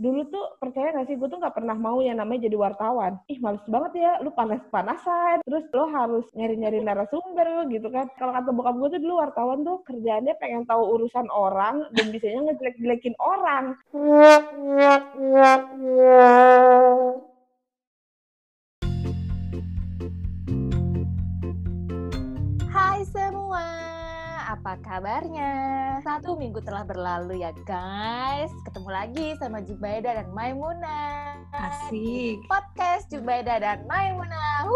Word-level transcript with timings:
dulu 0.00 0.24
tuh 0.32 0.46
percaya 0.56 0.96
gak 0.96 1.12
sih? 1.12 1.16
Gue 1.20 1.28
tuh 1.28 1.36
nggak 1.36 1.60
pernah 1.60 1.76
mau 1.76 2.00
yang 2.00 2.16
namanya 2.16 2.48
jadi 2.48 2.56
wartawan. 2.56 3.20
Ih 3.28 3.36
males 3.44 3.60
banget 3.68 3.92
ya. 4.00 4.12
Lu 4.24 4.32
panas 4.32 4.64
panasan 4.72 5.44
terus 5.44 5.68
lo 5.76 5.84
harus 5.92 6.24
nyari 6.32 6.56
nyari 6.56 6.80
narasumber 6.80 7.68
gitu 7.68 7.92
kan. 7.92 8.08
Kalau 8.16 8.32
kata 8.32 8.50
bokap 8.50 8.74
gue 8.80 8.88
tuh 8.96 9.00
dulu 9.04 9.14
wartawan 9.20 9.60
tuh 9.60 9.84
kerjaannya 9.84 10.34
pengen 10.40 10.64
tahu 10.64 10.82
urusan 10.96 11.28
orang 11.28 11.84
dan 11.92 12.06
bisanya 12.08 12.48
ngejelek 12.48 12.76
jelekin 12.80 13.14
orang 13.20 13.76
apa 24.50 24.74
kabarnya? 24.82 25.52
Satu 26.02 26.34
minggu 26.34 26.58
telah 26.66 26.82
berlalu 26.82 27.46
ya 27.46 27.54
guys. 27.62 28.50
Ketemu 28.66 28.90
lagi 28.90 29.26
sama 29.38 29.62
Jubaida 29.62 30.10
dan 30.10 30.26
Maimuna. 30.34 31.38
Asik. 31.54 32.42
Podcast 32.50 33.06
Jubaida 33.14 33.62
dan 33.62 33.86
Maimuna. 33.86 34.66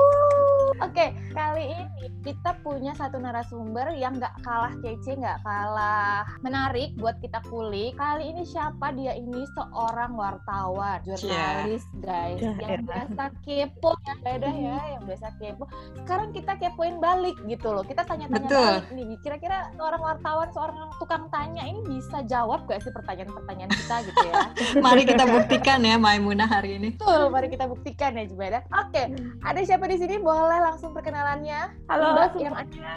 Oke, 0.78 1.10
kali 1.34 1.74
ini 1.74 2.06
kita 2.22 2.54
punya 2.62 2.94
satu 2.94 3.18
narasumber 3.18 3.98
yang 3.98 4.22
nggak 4.22 4.46
kalah 4.46 4.74
kece, 4.78 5.18
nggak 5.18 5.42
kalah 5.42 6.22
menarik 6.46 6.94
buat 6.94 7.18
kita 7.18 7.42
kulik. 7.50 7.98
Kali 7.98 8.30
ini 8.30 8.46
siapa 8.46 8.94
dia 8.94 9.18
ini 9.18 9.42
seorang 9.58 10.14
wartawan, 10.14 11.02
jurnalis 11.02 11.82
guys, 11.98 12.38
Yeah. 12.38 12.58
yang 12.62 12.86
biasa 12.86 13.24
kepo, 13.42 13.90
yang 14.06 14.20
beda 14.22 14.50
ya, 14.54 14.78
yang 14.98 15.02
biasa 15.06 15.28
kepo. 15.42 15.64
Sekarang 16.02 16.30
kita 16.30 16.52
kepoin 16.62 17.02
balik 17.02 17.34
gitu 17.46 17.74
loh. 17.74 17.82
Kita 17.82 18.06
tanya-tanya 18.06 18.48
balik 18.50 18.86
nih. 18.94 19.18
Kira-kira 19.22 19.63
seorang 19.72 20.02
wartawan, 20.04 20.48
seorang 20.52 20.76
tukang 21.00 21.24
tanya 21.32 21.64
ini 21.64 21.80
bisa 21.88 22.20
jawab 22.28 22.68
gak 22.68 22.84
sih 22.84 22.92
pertanyaan-pertanyaan 22.92 23.72
kita 23.72 23.96
gitu 24.04 24.20
ya? 24.28 24.42
Mari 24.84 25.02
kita 25.08 25.24
buktikan 25.24 25.80
ya 25.80 25.96
Maimunah 25.96 26.48
hari 26.48 26.76
ini. 26.76 26.88
Betul, 26.96 27.32
mari 27.32 27.48
kita 27.48 27.64
buktikan 27.64 28.14
ya 28.14 28.24
Jubaida. 28.28 28.60
Oke, 28.70 29.10
ada 29.40 29.60
siapa 29.64 29.88
di 29.88 29.96
sini? 29.96 30.20
Boleh 30.20 30.60
langsung 30.60 30.92
perkenalannya? 30.92 31.74
halo 31.88 32.04
Mbak 32.16 32.34
yang 32.42 32.54
semuanya 32.56 32.94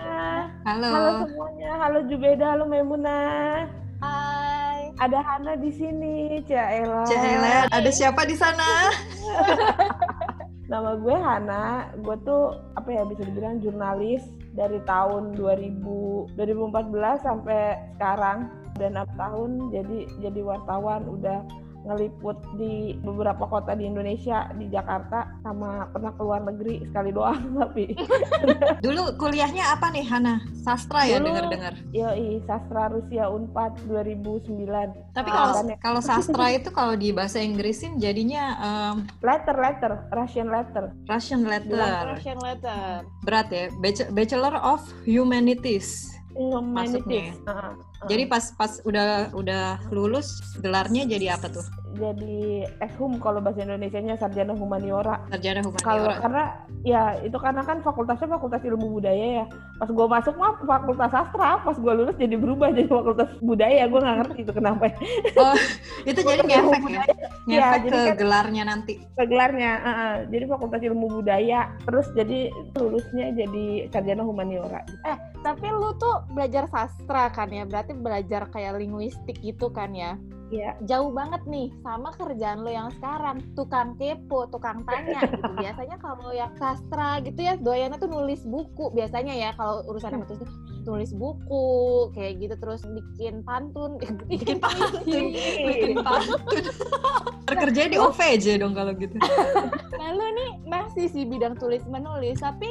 Halo. 0.66 0.90
halo 0.90 1.12
semuanya 1.28 1.72
halo 1.78 2.00
Jubeda 2.10 2.46
halo 2.56 2.66
Memuna 2.66 3.18
Hai. 4.02 4.94
ada 4.98 5.20
Hana 5.22 5.54
di 5.58 5.70
sini 5.74 6.42
Caela 6.46 7.06
Cahela, 7.06 7.66
ada 7.70 7.90
siapa 7.90 8.26
di 8.26 8.34
sana? 8.38 8.90
Nama 10.72 11.00
gue 11.00 11.16
Hana, 11.16 11.94
gue 12.04 12.16
tuh 12.28 12.58
apa 12.76 12.90
ya 12.92 13.04
bisa 13.08 13.24
dibilang 13.24 13.64
jurnalis 13.64 14.26
dari 14.58 14.82
tahun 14.90 15.38
2000 15.38 16.34
2014 16.34 17.22
sampai 17.22 17.78
sekarang. 17.96 18.50
Dan 18.78 18.94
6 18.94 19.10
tahun 19.18 19.50
jadi 19.74 19.98
jadi 20.22 20.42
wartawan 20.46 21.02
udah 21.10 21.42
ngeliput 21.80 22.36
di 22.54 22.74
beberapa 22.98 23.46
kota 23.46 23.72
di 23.72 23.86
Indonesia 23.86 24.50
di 24.52 24.68
Jakarta 24.68 25.30
sama 25.40 25.86
pernah 25.88 26.12
ke 26.12 26.22
luar 26.22 26.42
negeri 26.44 26.84
sekali 26.84 27.10
doang 27.10 27.38
tapi 27.62 27.94
Dulu 28.86 29.16
kuliahnya 29.16 29.72
apa 29.72 29.90
nih 29.90 30.04
Hana? 30.04 30.42
Sastra 30.58 31.04
ya 31.04 31.18
Dulu- 31.18 31.32
dengar-dengar. 31.32 31.74
yoi 31.90 32.42
sastra 32.44 32.88
Rusia 32.88 33.28
Unpad 33.28 33.78
2009 33.86 34.68
Tapi 35.12 35.30
Ah, 35.30 35.36
kalau 35.48 35.54
ya- 35.64 35.80
kalau 35.80 36.02
sastra 36.02 36.46
itu 36.58 36.70
kalau 36.70 36.94
di 36.94 37.10
bahasa 37.10 37.38
Inggrisin 37.38 37.98
jadinya 37.98 38.44
em, 38.58 38.96
letter 39.20 39.56
letter 39.56 39.92
Russian 40.10 40.48
letter 40.48 40.92
Russian 41.06 41.42
letter. 41.44 41.80
Russian 42.10 42.38
letter. 42.38 43.06
Berat 43.22 43.48
ya. 43.50 43.66
Bach- 43.78 44.10
Bachelor 44.10 44.56
of 44.58 44.80
Humanities. 45.04 46.12
humanities 46.30 46.76
Masuknya. 46.76 47.24
Heeh, 47.34 47.72
Jadi 48.00 48.24
pas 48.26 48.54
pas 48.54 48.78
udah 48.84 49.08
udah 49.34 49.64
lulus 49.90 50.28
gelarnya 50.56 51.04
jadi 51.08 51.34
apa 51.34 51.50
tuh? 51.50 51.66
jadi 51.98 52.38
eshum 52.78 53.18
kalau 53.18 53.42
bahasa 53.42 53.66
Indonesianya 53.66 54.22
sarjana 54.22 54.54
humaniora 54.54 55.18
Sarjana 55.32 55.66
kalau 55.66 55.74
humaniora. 56.06 56.22
karena 56.22 56.44
ya 56.84 57.02
itu 57.20 57.34
karena 57.36 57.66
kan 57.66 57.82
fakultasnya 57.82 58.30
fakultas 58.30 58.62
ilmu 58.62 58.94
budaya 58.94 59.42
ya 59.42 59.46
pas 59.74 59.90
gue 59.90 60.06
masuk 60.08 60.38
mah 60.38 60.62
fakultas 60.62 61.10
sastra 61.10 61.58
pas 61.58 61.74
gue 61.74 61.94
lulus 61.96 62.14
jadi 62.16 62.38
berubah 62.38 62.70
jadi 62.70 62.86
fakultas 62.86 63.34
budaya 63.42 63.82
gue 63.84 63.98
nggak 63.98 64.18
ngerti 64.20 64.40
itu 64.40 64.52
kenapa 64.54 64.94
Oh, 65.34 65.58
itu 66.04 66.20
jadi 66.20 66.42
ngefek 66.44 66.84
ya. 66.86 67.02
Iya, 67.48 67.66
Ngefek 67.66 67.82
jadi 67.82 67.90
ke 67.90 67.98
kan- 68.06 68.18
gelarnya 68.20 68.64
nanti. 68.64 68.94
gelarnya 69.18 69.72
heeh. 69.80 70.14
jadi 70.30 70.44
fakultas 70.46 70.82
ilmu 70.84 71.08
budaya 71.12 71.60
terus 71.82 72.06
jadi 72.12 72.40
lulusnya 72.76 73.34
jadi 73.34 73.66
sarjana 73.90 74.22
humaniora 74.22 74.86
Tapi 75.40 75.66
lu 75.66 75.96
tuh 75.96 76.28
belajar 76.30 76.68
sastra 76.68 77.32
kan 77.32 77.48
ya? 77.48 77.64
Berarti 77.64 77.87
belajar 77.96 78.50
kayak 78.52 78.80
linguistik 78.82 79.40
gitu 79.40 79.72
kan 79.72 79.96
ya? 79.96 80.20
Iya. 80.48 80.80
Jauh 80.88 81.12
banget 81.12 81.44
nih 81.44 81.68
sama 81.84 82.10
kerjaan 82.16 82.64
lu 82.64 82.72
yang 82.72 82.90
sekarang. 83.00 83.44
Tukang 83.54 84.00
kepo, 84.00 84.48
tukang 84.48 84.84
tanya 84.88 85.24
gitu. 85.28 85.52
Biasanya 85.64 85.98
kalau 86.00 86.32
yang 86.32 86.52
sastra 86.56 87.20
gitu 87.24 87.40
ya, 87.44 87.60
doyannya 87.60 88.00
tuh 88.00 88.10
nulis 88.12 88.44
buku 88.48 88.92
biasanya 88.96 89.34
ya. 89.36 89.50
Kalau 89.56 89.84
urusan 89.88 90.16
sama 90.16 90.26
tulis 90.28 90.52
tulis 90.88 91.12
buku 91.12 91.68
kayak 92.16 92.40
gitu 92.40 92.56
terus 92.64 92.88
bikin 92.88 93.44
pantun 93.44 94.00
Bikin 94.32 94.64
pantun. 94.64 95.04
Bikin 95.04 96.00
pantun. 96.00 96.64
Kerjanya 97.48 97.90
di 97.92 98.00
OVJ 98.00 98.64
dong 98.64 98.72
kalau 98.72 98.96
gitu. 98.96 99.20
Nah 99.98 100.14
lu 100.14 100.24
nih 100.24 100.52
masih 100.70 101.10
sih 101.12 101.28
bidang 101.28 101.58
tulis 101.60 101.84
menulis 101.90 102.40
tapi 102.40 102.70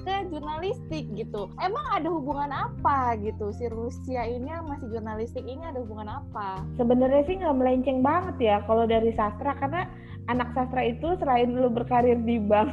ke 0.00 0.16
jurnalistik 0.32 1.12
gitu. 1.12 1.50
Emang 1.60 1.82
ada 1.92 2.08
hubungan 2.08 2.48
apa 2.48 3.18
gitu 3.20 3.52
si 3.52 3.68
Rusia 3.68 4.24
ini 4.24 4.48
masih 4.64 4.88
jurnalistik 4.88 5.44
ini 5.44 5.60
ada 5.60 5.82
hubungan 5.82 6.08
apa? 6.08 6.62
sebenarnya 6.78 7.09
sih 7.26 7.34
nggak 7.36 7.56
melenceng 7.58 7.98
banget 8.00 8.36
ya 8.38 8.56
kalau 8.64 8.86
dari 8.86 9.10
sastra 9.14 9.52
karena 9.58 9.82
anak 10.30 10.54
sastra 10.54 10.86
itu 10.86 11.18
selain 11.18 11.50
lu 11.50 11.66
berkarir 11.66 12.16
di 12.22 12.38
bank 12.38 12.70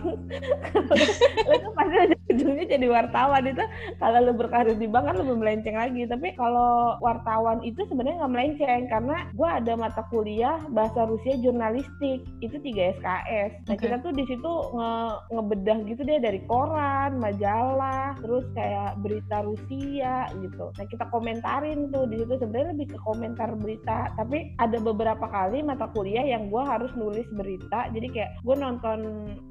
lu 1.49 1.55
tuh 1.57 1.73
pasti 1.73 2.17
ujungnya 2.37 2.65
jadi 2.69 2.87
wartawan. 2.91 3.43
Itu 3.49 3.63
kalau 3.97 4.19
lu 4.29 4.33
berkarir 4.37 4.77
di 4.77 4.85
bank 4.85 5.09
kan 5.09 5.17
lebih 5.17 5.35
melenceng 5.41 5.75
lagi. 5.75 6.05
Tapi 6.05 6.37
kalau 6.37 7.01
wartawan 7.01 7.65
itu 7.65 7.81
sebenarnya 7.89 8.21
nggak 8.23 8.33
melenceng 8.33 8.81
karena 8.91 9.17
gua 9.33 9.57
ada 9.57 9.73
mata 9.73 10.03
kuliah 10.13 10.61
bahasa 10.69 11.09
Rusia 11.09 11.39
jurnalistik. 11.41 12.27
Itu 12.43 12.61
3 12.61 13.01
SKS 13.01 13.51
nah 13.67 13.75
Oke. 13.75 13.83
kita 13.89 13.97
tuh 14.05 14.13
di 14.13 14.23
situ 14.29 14.51
nge 14.75 14.91
ngebedah 15.33 15.77
gitu 15.89 16.01
deh 16.05 16.19
dari 16.21 16.39
koran 16.45 17.17
majalah 17.17 18.13
terus 18.21 18.45
kayak 18.53 18.99
berita 19.01 19.41
Rusia 19.41 20.29
gitu. 20.37 20.69
Nah 20.77 20.85
kita 20.85 21.09
komentarin 21.09 21.89
tuh. 21.89 22.05
Di 22.07 22.21
situ 22.21 22.33
sebenarnya 22.37 22.77
lebih 22.77 22.87
ke 22.95 22.99
komentar 23.01 23.49
berita. 23.57 24.13
Tapi 24.15 24.53
ada 24.61 24.77
beberapa 24.77 25.25
kali 25.25 25.63
mata 25.65 25.89
kuliah 25.91 26.23
yang 26.23 26.51
gua 26.51 26.77
harus 26.77 26.91
nulis 26.93 27.25
berita 27.33 27.46
jadi 27.55 28.07
kayak 28.11 28.31
gue 28.43 28.55
nonton 28.55 28.99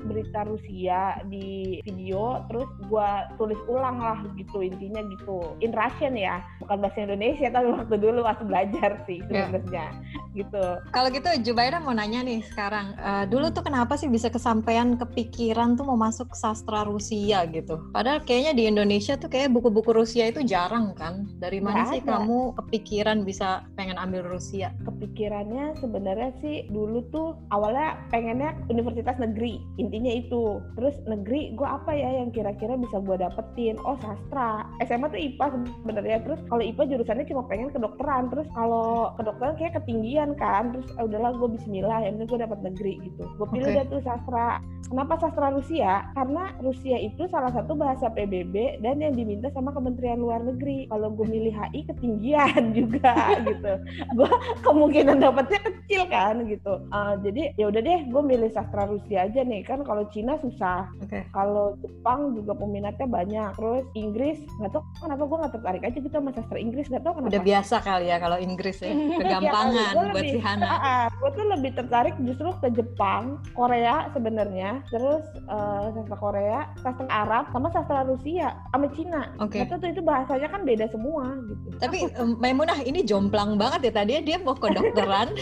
berita 0.04 0.44
Rusia 0.44 1.00
di 1.26 1.80
video 1.82 2.44
terus 2.46 2.68
gua 2.86 3.26
tulis 3.36 3.58
ulang 3.66 3.96
lah 3.96 4.18
gitu 4.36 4.60
intinya 4.60 5.00
gitu 5.08 5.56
in 5.60 5.72
Russian 5.72 6.12
ya 6.12 6.44
bukan 6.60 6.76
bahasa 6.78 7.02
Indonesia 7.02 7.48
tapi 7.48 7.72
waktu 7.72 7.96
dulu 7.96 8.20
waktu 8.22 8.44
belajar 8.44 9.00
sih 9.04 9.18
Ya. 9.26 9.48
sebenarnya 9.48 9.86
gitu 10.32 10.64
Kalau 10.90 11.08
gitu 11.08 11.28
Jubaira 11.42 11.78
mau 11.78 11.92
nanya 11.92 12.20
nih 12.20 12.40
sekarang, 12.44 12.92
eh, 12.94 13.24
dulu 13.26 13.48
tuh 13.48 13.62
kenapa 13.62 13.96
sih 13.96 14.08
bisa 14.08 14.28
kesampaian 14.28 14.96
kepikiran 14.96 15.74
tuh 15.74 15.84
mau 15.84 15.96
masuk 15.96 16.32
sastra 16.32 16.84
Rusia 16.84 17.44
gitu? 17.46 17.80
Padahal 17.90 18.20
kayaknya 18.20 18.52
di 18.52 18.64
Indonesia 18.66 19.14
tuh 19.14 19.28
kayak 19.28 19.52
buku-buku 19.52 19.94
Rusia 19.94 20.28
itu 20.28 20.42
jarang 20.42 20.92
kan? 20.92 21.24
Dari 21.38 21.60
mana 21.60 21.84
Nggak 21.84 21.92
sih 21.92 22.00
ada. 22.04 22.10
kamu 22.18 22.38
kepikiran 22.58 23.18
bisa 23.22 23.48
pengen 23.76 23.96
ambil 23.96 24.24
Rusia? 24.26 24.72
kepikirannya 24.82 25.78
sebenarnya 25.78 26.30
sih 26.40 26.66
dulu 26.68 26.98
tuh 27.08 27.28
awalnya 27.48 27.85
pengennya 28.10 28.54
universitas 28.72 29.16
negeri 29.20 29.62
intinya 29.78 30.12
itu. 30.12 30.58
Terus 30.74 30.96
negeri 31.06 31.54
gue 31.54 31.68
apa 31.68 31.92
ya 31.92 32.22
yang 32.22 32.30
kira-kira 32.34 32.74
bisa 32.78 32.98
gue 33.02 33.16
dapetin? 33.18 33.76
Oh 33.86 33.98
sastra. 34.02 34.66
SMA 34.84 35.06
tuh 35.12 35.20
IPA 35.20 35.46
sebenarnya. 35.82 36.18
Terus 36.24 36.40
kalau 36.50 36.62
IPA 36.62 36.82
jurusannya 36.96 37.26
cuma 37.28 37.42
pengen 37.46 37.70
kedokteran 37.70 38.32
terus 38.32 38.48
kalau 38.54 39.12
kedokteran 39.20 39.54
kayak 39.60 39.76
ketinggian 39.82 40.34
kan. 40.38 40.74
Terus 40.74 40.88
ah, 40.98 41.04
udahlah 41.06 41.32
gue 41.36 41.48
Bismillah 41.56 41.98
ya 42.02 42.10
gue 42.16 42.38
dapat 42.40 42.58
negeri 42.64 42.98
gitu. 43.06 43.22
Gue 43.38 43.48
pilih 43.52 43.70
deh 43.70 43.86
tuh 43.86 44.02
sastra. 44.02 44.58
Kenapa 44.86 45.18
sastra 45.18 45.50
Rusia? 45.50 46.06
Karena 46.14 46.54
Rusia 46.62 46.94
itu 47.02 47.26
salah 47.26 47.50
satu 47.50 47.74
bahasa 47.74 48.06
PBB 48.06 48.78
dan 48.86 49.02
yang 49.02 49.18
diminta 49.18 49.50
sama 49.50 49.74
Kementerian 49.74 50.22
Luar 50.22 50.42
Negeri. 50.42 50.86
Kalau 50.86 51.10
gue 51.10 51.26
milih 51.26 51.54
HI 51.54 51.90
ketinggian 51.90 52.62
juga 52.78 53.14
gitu. 53.42 53.72
Gue 54.14 54.30
kemungkinan 54.62 55.18
dapatnya 55.18 55.58
kecil 55.66 56.02
kan 56.06 56.46
gitu. 56.46 56.72
Uh, 56.94 57.18
jadi 57.26 57.50
ya 57.58 57.65
ya 57.66 57.74
udah 57.74 57.82
deh 57.82 58.00
gue 58.06 58.22
milih 58.22 58.50
sastra 58.54 58.86
Rusia 58.86 59.26
aja 59.26 59.42
nih 59.42 59.66
kan 59.66 59.82
kalau 59.82 60.06
Cina 60.14 60.38
susah 60.38 60.86
Oke. 61.02 61.26
kalau 61.34 61.74
Jepang 61.82 62.30
juga 62.38 62.54
peminatnya 62.54 63.10
banyak 63.10 63.50
terus 63.58 63.84
Inggris 63.98 64.38
nggak 64.62 64.70
tahu 64.70 64.82
kenapa 65.02 65.22
gue 65.26 65.38
nggak 65.42 65.54
tertarik 65.58 65.82
aja 65.82 65.98
gitu 65.98 66.14
sama 66.14 66.30
sastra 66.30 66.58
Inggris 66.62 66.86
nggak 66.86 67.02
tahu 67.02 67.18
kenapa 67.18 67.32
Udah 67.34 67.42
biasa 67.42 67.76
kali 67.82 68.06
ya 68.06 68.16
kalau 68.22 68.38
Inggris 68.38 68.78
ya. 68.78 68.92
Kegampangan 69.20 69.92
Gua 69.98 70.04
buat 70.14 70.24
si 70.30 70.38
Hana. 70.38 70.66
Ah, 70.66 71.06
gue 71.10 71.30
tuh 71.34 71.46
lebih 71.50 71.70
tertarik 71.74 72.14
justru 72.22 72.48
ke 72.62 72.68
Jepang, 72.70 73.42
Korea 73.52 74.06
sebenarnya, 74.14 74.86
terus 74.92 75.26
eh, 75.34 75.86
sastra 75.90 76.16
Korea, 76.16 76.58
sastra 76.78 77.06
Arab, 77.10 77.50
sama 77.50 77.68
sastra 77.74 78.06
Rusia, 78.06 78.54
sama 78.70 78.86
Cina. 78.94 79.34
Oke. 79.42 79.58
Nggak 79.58 79.74
tahu 79.74 79.78
tuh 79.82 79.90
itu 79.90 80.02
bahasanya 80.06 80.48
kan 80.52 80.62
beda 80.62 80.86
semua 80.94 81.34
gitu. 81.50 81.66
Tapi 81.82 81.98
em, 82.14 82.30
Maimunah 82.38 82.78
ini 82.86 83.02
jomplang 83.02 83.58
banget 83.58 83.90
ya 83.90 83.92
tadi 83.98 84.12
dia 84.22 84.38
mau 84.38 84.54
ke 84.54 84.70
dokteran. 84.70 85.34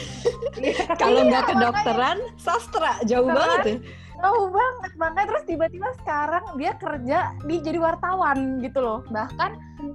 Iya, 0.54 0.86
Kalau 0.96 1.26
nggak 1.26 1.44
ke 1.50 1.54
dokteran, 2.14 2.38
sastra 2.40 2.92
jauh 3.04 3.28
Dokteran. 3.28 3.36
banget 3.36 3.66
ya. 3.66 3.76
Tahu 4.14 4.42
banget, 4.48 4.92
makanya 4.96 5.26
terus 5.36 5.44
tiba-tiba 5.44 5.88
sekarang 6.00 6.44
dia 6.56 6.72
kerja 6.80 7.18
di 7.44 7.56
jadi 7.60 7.78
wartawan 7.82 8.62
gitu 8.62 8.78
loh. 8.80 9.00
Bahkan 9.10 9.50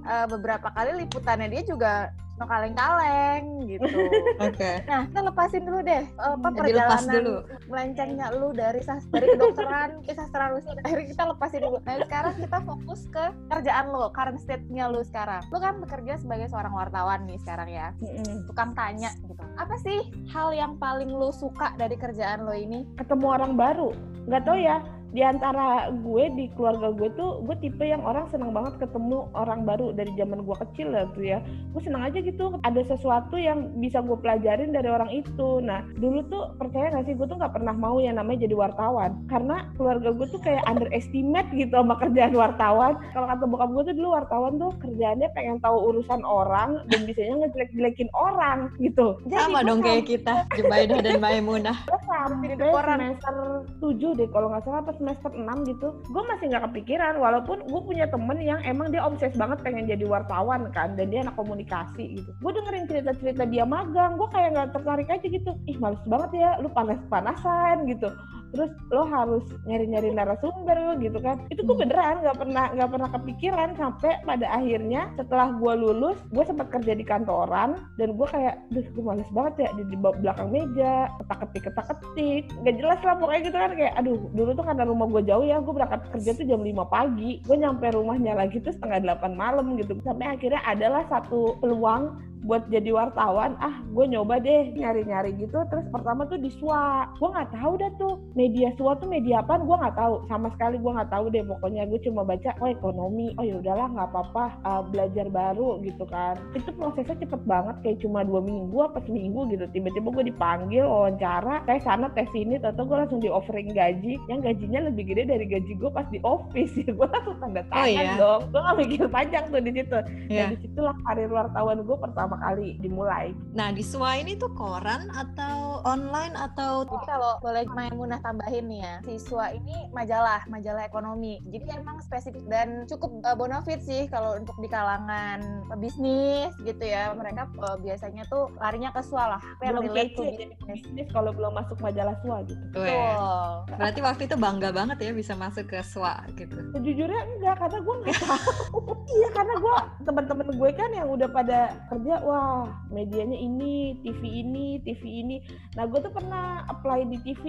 eh, 0.05 0.25
beberapa 0.29 0.67
kali 0.69 1.01
liputannya 1.05 1.47
dia 1.49 1.63
juga 1.65 2.13
no 2.39 2.45
kaleng-kaleng 2.47 3.43
gitu. 3.67 3.99
Oke. 4.47 4.71
Nah, 4.87 5.03
kita 5.11 5.21
lepasin 5.27 5.63
dulu 5.67 5.79
deh 5.83 6.03
eh, 6.07 6.33
apa 6.39 6.47
Dilepas 6.55 7.03
perjalanan 7.03 7.11
dulu. 7.11 7.35
melencengnya 7.67 8.27
lu 8.31 8.49
dari 8.55 8.81
sas 8.81 9.03
dari 9.11 9.27
kedokteran 9.35 9.99
ke 10.07 10.15
sastra 10.15 10.55
Rusia. 10.55 10.71
Akhirnya 10.87 11.07
kita 11.11 11.23
lepasin 11.35 11.61
dulu. 11.67 11.77
Nah, 11.83 11.99
sekarang 12.07 12.33
kita 12.39 12.57
fokus 12.63 13.01
ke 13.11 13.25
kerjaan 13.51 13.85
lu, 13.91 14.07
current 14.15 14.39
state-nya 14.39 14.87
lu 14.87 15.03
sekarang. 15.03 15.43
Lu 15.51 15.59
kan 15.59 15.83
bekerja 15.83 16.15
sebagai 16.15 16.47
seorang 16.47 16.71
wartawan 16.71 17.27
nih 17.27 17.37
sekarang 17.43 17.67
ya. 17.67 17.91
Mm-mm. 17.99 18.47
Tukang 18.47 18.71
tanya 18.71 19.11
gitu. 19.27 19.43
Apa 19.59 19.75
sih 19.83 20.07
hal 20.31 20.55
yang 20.55 20.79
paling 20.79 21.11
lu 21.11 21.35
suka 21.35 21.75
dari 21.75 21.99
kerjaan 21.99 22.47
lo 22.47 22.55
ini? 22.55 22.87
Ketemu 22.95 23.25
orang 23.27 23.53
baru, 23.59 23.91
nggak 24.31 24.43
tahu 24.47 24.57
ya. 24.63 24.79
Di 25.09 25.25
antara 25.25 25.89
gue 25.89 26.29
di 26.37 26.45
keluarga 26.53 26.93
gue 26.93 27.09
tuh 27.17 27.41
gue 27.45 27.55
tipe 27.61 27.81
yang 27.81 28.05
orang 28.05 28.29
senang 28.29 28.53
banget 28.53 28.77
ketemu 28.77 29.25
orang 29.33 29.65
baru 29.65 29.89
dari 29.93 30.13
zaman 30.13 30.45
gue 30.45 30.55
kecil 30.67 30.93
lah 30.93 31.09
tuh 31.17 31.25
ya. 31.25 31.39
Gue 31.73 31.81
senang 31.81 32.05
aja 32.05 32.21
gitu 32.21 32.61
ada 32.61 32.81
sesuatu 32.85 33.35
yang 33.35 33.73
bisa 33.81 34.05
gue 34.05 34.17
pelajarin 34.21 34.69
dari 34.69 34.89
orang 34.89 35.09
itu. 35.09 35.59
Nah 35.65 35.81
dulu 35.97 36.21
tuh 36.29 36.53
percaya 36.61 36.93
gak 36.93 37.09
sih 37.09 37.17
gue 37.17 37.25
tuh 37.25 37.37
nggak 37.41 37.55
pernah 37.55 37.73
mau 37.73 37.97
yang 37.97 38.21
namanya 38.21 38.45
jadi 38.45 38.55
wartawan 38.55 39.17
karena 39.27 39.65
keluarga 39.75 40.13
gue 40.13 40.27
tuh 40.29 40.41
kayak 40.41 40.63
underestimate 40.69 41.49
gitu 41.57 41.73
sama 41.73 41.97
kerjaan 41.97 42.33
wartawan. 42.37 42.93
Kalau 43.13 43.25
kata 43.25 43.43
bokap 43.49 43.69
gue 43.73 43.83
tuh 43.89 43.95
dulu 43.97 44.09
wartawan 44.13 44.53
tuh 44.61 44.71
kerjaannya 44.77 45.29
pengen 45.33 45.57
tahu 45.61 45.77
urusan 45.93 46.21
orang 46.21 46.85
dan 46.93 47.09
bisanya 47.09 47.45
ngejelek-jelekin 47.45 48.09
orang 48.13 48.69
gitu. 48.77 49.17
Sama 49.29 49.65
gue 49.65 49.67
dong 49.69 49.81
kayak 49.81 50.05
kita, 50.05 50.45
Jubaidah 50.53 50.99
dan 51.01 51.17
Maimunah. 51.17 51.77
sampai 52.09 52.57
koran. 52.57 52.99
semester 52.99 53.35
7 53.79 54.17
deh 54.19 54.27
kalau 54.33 54.51
nggak 54.51 54.63
salah 54.65 54.81
apa 54.81 54.91
semester 54.99 55.31
6 55.31 55.71
gitu 55.71 55.87
gue 56.11 56.23
masih 56.27 56.51
nggak 56.51 56.69
kepikiran 56.69 57.15
walaupun 57.17 57.63
gue 57.63 57.81
punya 57.81 58.05
temen 58.11 58.37
yang 58.43 58.59
emang 58.67 58.91
dia 58.91 59.01
obses 59.01 59.33
banget 59.39 59.63
pengen 59.63 59.87
jadi 59.87 60.03
wartawan 60.03 60.67
kan 60.75 60.93
dan 60.99 61.07
dia 61.09 61.23
anak 61.23 61.39
komunikasi 61.39 62.21
gitu. 62.21 62.29
Gue 62.43 62.51
dengerin 62.51 62.85
cerita-cerita 62.85 63.47
dia 63.47 63.63
magang 63.63 64.19
gue 64.19 64.27
kayak 64.29 64.49
nggak 64.53 64.69
tertarik 64.75 65.07
aja 65.07 65.27
gitu. 65.27 65.51
Ih 65.65 65.77
males 65.79 66.01
banget 66.03 66.31
ya 66.35 66.49
lu 66.59 66.69
panas-panasan 66.69 67.87
gitu 67.87 68.11
terus 68.53 68.71
lo 68.89 69.03
harus 69.07 69.43
nyari-nyari 69.65 70.13
narasumber 70.13 70.97
gitu 71.01 71.19
kan. 71.21 71.37
Itu 71.53 71.61
gue 71.65 71.75
Hmm. 71.75 71.83
beneran 71.85 72.15
nggak 72.25 72.37
pernah 72.37 72.65
nggak 72.75 72.89
pernah 72.91 73.09
kepikiran 73.13 73.69
sampai 73.77 74.11
pada 74.25 74.47
akhirnya 74.51 75.01
setelah 75.15 75.47
gue 75.55 75.73
lulus 75.79 76.17
gue 76.33 76.43
sempat 76.43 76.67
kerja 76.73 76.93
di 76.97 77.05
kantoran 77.05 77.77
dan 77.95 78.09
gue 78.17 78.27
kayak 78.27 78.55
duh 78.73 78.85
gue 78.85 79.03
males 79.03 79.29
banget 79.31 79.53
ya 79.65 79.69
di, 79.77 79.83
di 79.93 79.97
belakang 79.97 80.49
meja. 80.49 81.07
Ketak 81.21 81.37
ketik 81.47 81.63
ketak 81.71 81.85
ketik 81.93 82.43
nggak 82.63 82.75
jelas 82.77 82.99
lah 83.05 83.15
pokoknya 83.17 83.41
gitu 83.47 83.57
kan 83.57 83.71
kayak 83.77 83.93
aduh 83.99 84.19
dulu 84.33 84.51
tuh 84.57 84.65
karena 84.65 84.83
rumah 84.87 85.07
gue 85.09 85.21
jauh 85.25 85.45
ya 85.45 85.57
gue 85.61 85.73
berangkat 85.73 86.01
kerja 86.13 86.31
tuh 86.37 86.45
jam 86.45 86.61
5 86.61 86.85
pagi. 86.89 87.31
Gue 87.45 87.57
nyampe 87.57 87.85
rumahnya 87.93 88.33
lagi 88.35 88.57
tuh 88.59 88.73
setengah 88.75 89.17
8 89.19 89.33
malam 89.37 89.77
gitu. 89.77 89.97
Sampai 90.01 90.35
akhirnya 90.35 90.61
adalah 90.65 91.05
satu 91.07 91.57
peluang 91.61 92.28
buat 92.43 92.63
jadi 92.71 92.95
wartawan 92.95 93.59
ah 93.59 93.83
gue 93.91 94.05
nyoba 94.07 94.39
deh 94.39 94.71
nyari-nyari 94.71 95.35
gitu. 95.35 95.59
Terus 95.67 95.85
pertama 95.91 96.23
tuh 96.27 96.39
di 96.39 96.47
SWA. 96.55 97.11
Gue 97.19 97.29
nggak 97.35 97.51
tahu 97.51 97.73
dah 97.79 97.91
tuh 97.99 98.13
media 98.33 98.71
SWA 98.79 98.95
tuh 98.99 99.09
media 99.11 99.43
apa 99.43 99.59
gue 99.59 99.75
nggak 99.75 99.97
tahu. 99.99 100.13
Sama 100.31 100.47
sekali 100.55 100.79
gue 100.79 100.91
nggak 100.91 101.11
tahu 101.11 101.25
deh 101.31 101.43
pokoknya 101.43 101.83
gue 101.91 101.99
cuma 102.07 102.23
baca 102.23 102.55
oh 102.63 102.69
ekonomi 102.71 103.35
oh 103.35 103.43
ya 103.43 103.59
udahlah 103.59 103.87
nggak 103.91 104.09
apa-apa 104.11 104.45
uh, 104.63 104.81
belajar 104.87 105.27
baru 105.27 105.83
gitu 105.83 106.03
kan. 106.07 106.39
Itu 106.55 106.71
prosesnya 106.75 107.19
cepet 107.19 107.41
banget 107.43 107.75
kayak 107.83 107.99
cuma 107.99 108.23
dua 108.23 108.39
minggu 108.39 108.77
apa 108.79 109.03
seminggu 109.03 109.51
gitu. 109.51 109.67
Tiba-tiba 109.69 110.07
gue 110.15 110.25
dipanggil 110.31 110.83
wawancara 110.87 111.67
tes 111.67 111.83
sana 111.83 112.07
tes 112.15 112.27
sini 112.31 112.55
atau 112.59 112.87
gue 112.87 112.97
langsung 112.97 113.19
di 113.19 113.27
offering 113.27 113.75
gaji. 113.75 114.15
Yang 114.31 114.39
gajinya 114.53 114.87
lebih 114.87 115.11
gede 115.11 115.23
dari 115.27 115.45
gaji 115.45 115.71
gue 115.75 115.91
pas 115.91 116.07
di 116.07 116.19
office. 116.23 116.71
Ya 116.79 116.95
gue 116.95 117.09
langsung 117.11 117.35
tanda 117.43 117.61
tangan 117.69 117.91
iya? 117.91 118.15
dong. 118.15 118.41
Gue 118.55 118.61
nggak 118.63 118.77
mikir 118.79 119.05
panjang 119.11 119.45
tuh 119.51 119.61
di 119.61 119.71
situ. 119.75 119.99
Ya. 120.31 120.47
dan 120.47 120.55
di 120.55 120.57
situlah 120.63 120.95
karir 121.03 121.27
wartawan 121.27 121.77
gue 121.83 121.97
pertama 121.97 122.28
kali 122.37 122.77
dimulai. 122.83 123.33
Nah, 123.55 123.73
di 123.73 123.81
SWA 123.81 124.21
ini 124.21 124.37
tuh 124.37 124.51
koran 124.53 125.09
atau 125.15 125.81
online 125.87 126.35
atau 126.35 126.85
Jadi 126.85 127.07
kalau 127.07 127.33
boleh 127.41 127.63
Maimunah 127.71 128.19
tambahin 128.21 128.67
nih 128.67 128.81
ya, 128.83 128.95
siswa 129.05 129.55
ini 129.55 129.89
majalah, 129.95 130.43
majalah 130.51 130.85
ekonomi. 130.85 131.39
Jadi 131.49 131.65
emang 131.73 132.03
spesifik 132.03 132.43
dan 132.51 132.85
cukup 132.85 133.23
uh, 133.23 133.35
bonafit 133.37 133.79
sih 133.81 134.05
kalau 134.11 134.35
untuk 134.35 134.55
di 134.59 134.67
kalangan 134.67 135.65
bisnis 135.79 136.51
gitu 136.67 136.83
ya. 136.83 137.15
Mereka 137.15 137.49
uh, 137.57 137.77
biasanya 137.79 138.27
tuh 138.27 138.51
larinya 138.59 138.91
ke 138.91 139.01
SWA 139.01 139.37
lah. 139.37 139.41
Belum 139.63 139.87
kece 139.89 140.25
jadi 140.35 140.53
bisnis 140.67 141.07
kalau 141.13 141.31
belum 141.31 141.55
masuk 141.55 141.77
majalah 141.79 142.15
SWA 142.21 142.43
gitu. 142.45 142.65
Betul. 142.75 143.51
Berarti 143.79 143.99
waktu 144.03 144.21
itu 144.27 144.35
bangga 144.35 144.69
banget 144.75 144.97
ya 144.99 145.11
bisa 145.15 145.33
masuk 145.37 145.69
ke 145.71 145.79
SWA 145.81 146.25
gitu. 146.35 146.57
Sejujurnya 146.75 147.21
enggak 147.37 147.55
karena 147.61 147.79
gue 147.79 147.95
nggak 148.03 148.17
tahu. 148.19 148.79
iya 149.19 149.29
karena 149.31 149.55
gue 149.57 149.75
teman-teman 150.03 150.47
gue 150.53 150.69
kan 150.75 150.89
yang 150.91 151.07
udah 151.09 151.29
pada 151.29 151.59
kerja, 151.91 152.13
wah 152.23 152.67
medianya 152.89 153.37
ini, 153.37 153.99
TV 154.03 154.43
ini, 154.43 154.81
TV 154.83 155.01
ini. 155.23 155.37
Nah 155.77 155.87
gue 155.87 155.99
tuh 156.01 156.11
pernah 156.11 156.65
apply 156.67 157.07
di 157.07 157.17
TV, 157.23 157.43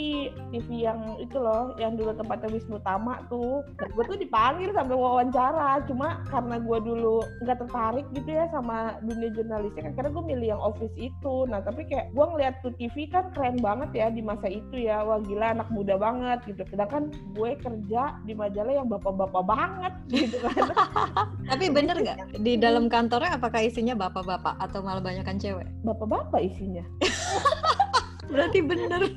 TV 0.55 0.69
yang 0.87 1.19
itu 1.19 1.37
loh, 1.41 1.75
yang 1.81 1.97
dulu 1.97 2.15
tempatnya 2.15 2.53
Wisnu 2.53 2.79
Tama 2.85 3.27
tuh. 3.33 3.65
gue 3.81 4.05
tuh 4.07 4.19
dipanggil 4.21 4.71
sampai 4.77 4.97
wawancara, 4.97 5.83
cuma 5.89 6.23
karena 6.31 6.61
gue 6.61 6.79
dulu 6.85 7.25
nggak 7.43 7.59
tertarik 7.67 8.07
gitu 8.15 8.31
ya 8.31 8.47
sama 8.53 9.01
dunia 9.03 9.33
jurnalistik, 9.35 9.85
akhirnya 9.85 10.13
gue 10.13 10.25
milih 10.25 10.49
yang 10.57 10.63
office 10.63 10.95
itu. 10.97 11.35
Nah 11.49 11.65
tapi 11.65 11.89
kayak 11.89 12.13
gue 12.15 12.25
ngeliat 12.25 12.55
tuh 12.63 12.73
TV 12.77 13.11
kan 13.11 13.33
keren 13.35 13.59
banget 13.59 13.91
ya 13.97 14.07
di 14.13 14.23
masa 14.23 14.47
itu 14.47 14.77
ya, 14.77 15.03
wah 15.03 15.19
gila 15.21 15.57
anak 15.57 15.69
muda 15.73 15.97
banget 15.97 16.45
gitu. 16.47 16.63
Sedangkan 16.71 17.11
gue 17.35 17.51
kerja 17.59 18.21
di 18.25 18.33
majalah 18.37 18.73
yang 18.73 18.89
bapak-bapak 18.89 19.43
banget 19.43 19.95
gitu 20.13 20.37
kan. 20.45 20.71
Tapi 21.51 21.67
bener 21.73 21.97
nggak 21.99 22.41
di 22.41 22.55
dalam 22.61 22.87
kantornya 22.87 23.37
apakah 23.37 23.65
isinya 23.65 23.97
bapak-bapak 23.97 24.60
atau 24.61 24.85
malah 24.85 25.01
banyakan 25.01 25.41
cewek? 25.41 25.67
Bapak-bapak 25.83 26.41
isinya. 26.45 26.85
Berarti 28.31 28.63
bener. 28.63 29.11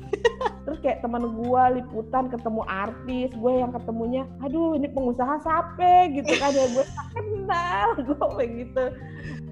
Terus 0.64 0.78
kayak 0.80 1.04
teman 1.04 1.28
gue 1.38 1.64
liputan 1.78 2.32
ketemu 2.32 2.62
artis, 2.66 3.30
gue 3.36 3.52
yang 3.52 3.70
ketemunya, 3.70 4.24
aduh 4.40 4.74
ini 4.74 4.88
pengusaha 4.90 5.38
sape 5.44 6.16
gitu 6.16 6.32
kan 6.40 6.50
ya 6.56 6.66
gue 6.72 6.84
tak 6.88 7.08
kenal 7.12 7.88
gue 8.08 8.16
kayak 8.16 8.50
gitu. 8.64 8.84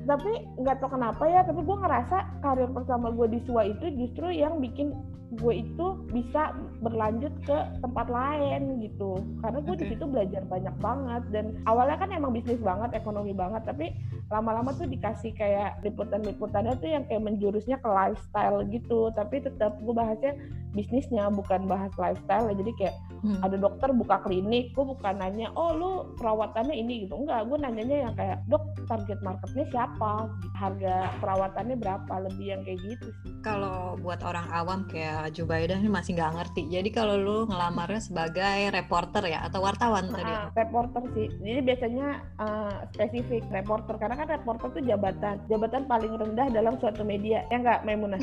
Tapi 0.03 0.33
nggak 0.59 0.77
tahu 0.83 0.99
kenapa 0.99 1.23
ya, 1.29 1.45
tapi 1.45 1.61
gue 1.63 1.77
ngerasa 1.79 2.17
karir 2.43 2.71
pertama 2.73 3.13
gue 3.13 3.27
di 3.29 3.39
SUA 3.45 3.77
itu 3.77 3.87
justru 4.03 4.33
yang 4.33 4.59
bikin 4.59 4.97
gue 5.33 5.65
itu 5.65 5.87
bisa 6.13 6.53
berlanjut 6.85 7.33
ke 7.49 7.57
tempat 7.81 8.07
lain 8.13 8.85
gitu. 8.85 9.17
Karena 9.41 9.59
gue 9.65 9.77
di 9.81 9.87
Oke. 9.89 9.91
situ 9.97 10.05
belajar 10.05 10.43
banyak 10.45 10.77
banget 10.77 11.23
dan 11.33 11.45
awalnya 11.65 11.97
kan 11.97 12.13
emang 12.13 12.37
bisnis 12.37 12.61
banget 12.61 12.93
ekonomi 12.93 13.33
banget 13.33 13.65
tapi 13.65 13.97
lama-lama 14.29 14.77
tuh 14.77 14.85
dikasih 14.85 15.33
kayak 15.33 15.81
liputan-liputannya 15.81 16.77
tuh 16.77 16.89
yang 16.89 17.05
kayak 17.09 17.25
menjurusnya 17.25 17.81
ke 17.81 17.89
lifestyle 17.89 18.61
gitu. 18.69 19.09
Tapi 19.17 19.41
tetap 19.41 19.81
gue 19.81 19.95
bahasnya 19.97 20.37
bisnisnya 20.77 21.33
bukan 21.33 21.65
bahas 21.69 21.93
lifestyle 21.97 22.49
jadi 22.53 22.73
kayak 22.77 22.97
Hmm. 23.23 23.39
ada 23.39 23.55
dokter 23.55 23.95
buka 23.95 24.19
klinik 24.27 24.75
gue 24.75 24.83
bukan 24.83 25.15
nanya 25.15 25.55
oh 25.55 25.71
lu 25.79 25.91
perawatannya 26.19 26.75
ini 26.75 27.07
gitu 27.07 27.23
enggak 27.23 27.47
gue 27.47 27.55
nanyanya 27.55 28.11
yang 28.11 28.15
kayak 28.19 28.43
dok 28.51 28.67
target 28.91 29.19
marketnya 29.23 29.65
siapa 29.71 30.27
harga 30.59 30.95
perawatannya 31.23 31.77
berapa 31.79 32.15
lebih 32.29 32.47
yang 32.51 32.63
kayak 32.67 32.81
gitu 32.83 33.09
sih 33.23 33.33
Kalau 33.43 33.99
buat 33.99 34.23
orang 34.23 34.47
awam 34.55 34.87
kayak 34.87 35.35
Jubaidah 35.35 35.79
ini 35.79 35.91
masih 35.91 36.15
nggak 36.15 36.35
ngerti. 36.39 36.63
Jadi 36.71 36.89
kalau 36.95 37.19
lu 37.19 37.39
ngelamarnya 37.51 37.99
sebagai 37.99 38.71
reporter 38.71 39.27
ya 39.27 39.43
atau 39.47 39.63
wartawan 39.63 40.11
tadi. 40.15 40.31
Nah, 40.31 40.47
reporter 40.55 41.03
sih. 41.15 41.27
Jadi 41.43 41.61
biasanya 41.67 42.07
eh, 42.39 42.77
spesifik 42.95 43.43
reporter 43.51 43.99
karena 43.99 44.15
kan 44.15 44.29
reporter 44.31 44.67
tuh 44.71 44.83
jabatan, 44.87 45.43
jabatan 45.51 45.83
paling 45.91 46.13
rendah 46.15 46.47
dalam 46.55 46.79
suatu 46.79 47.03
media. 47.03 47.43
Ya 47.51 47.57
enggak, 47.59 47.83
Maimunah? 47.83 48.23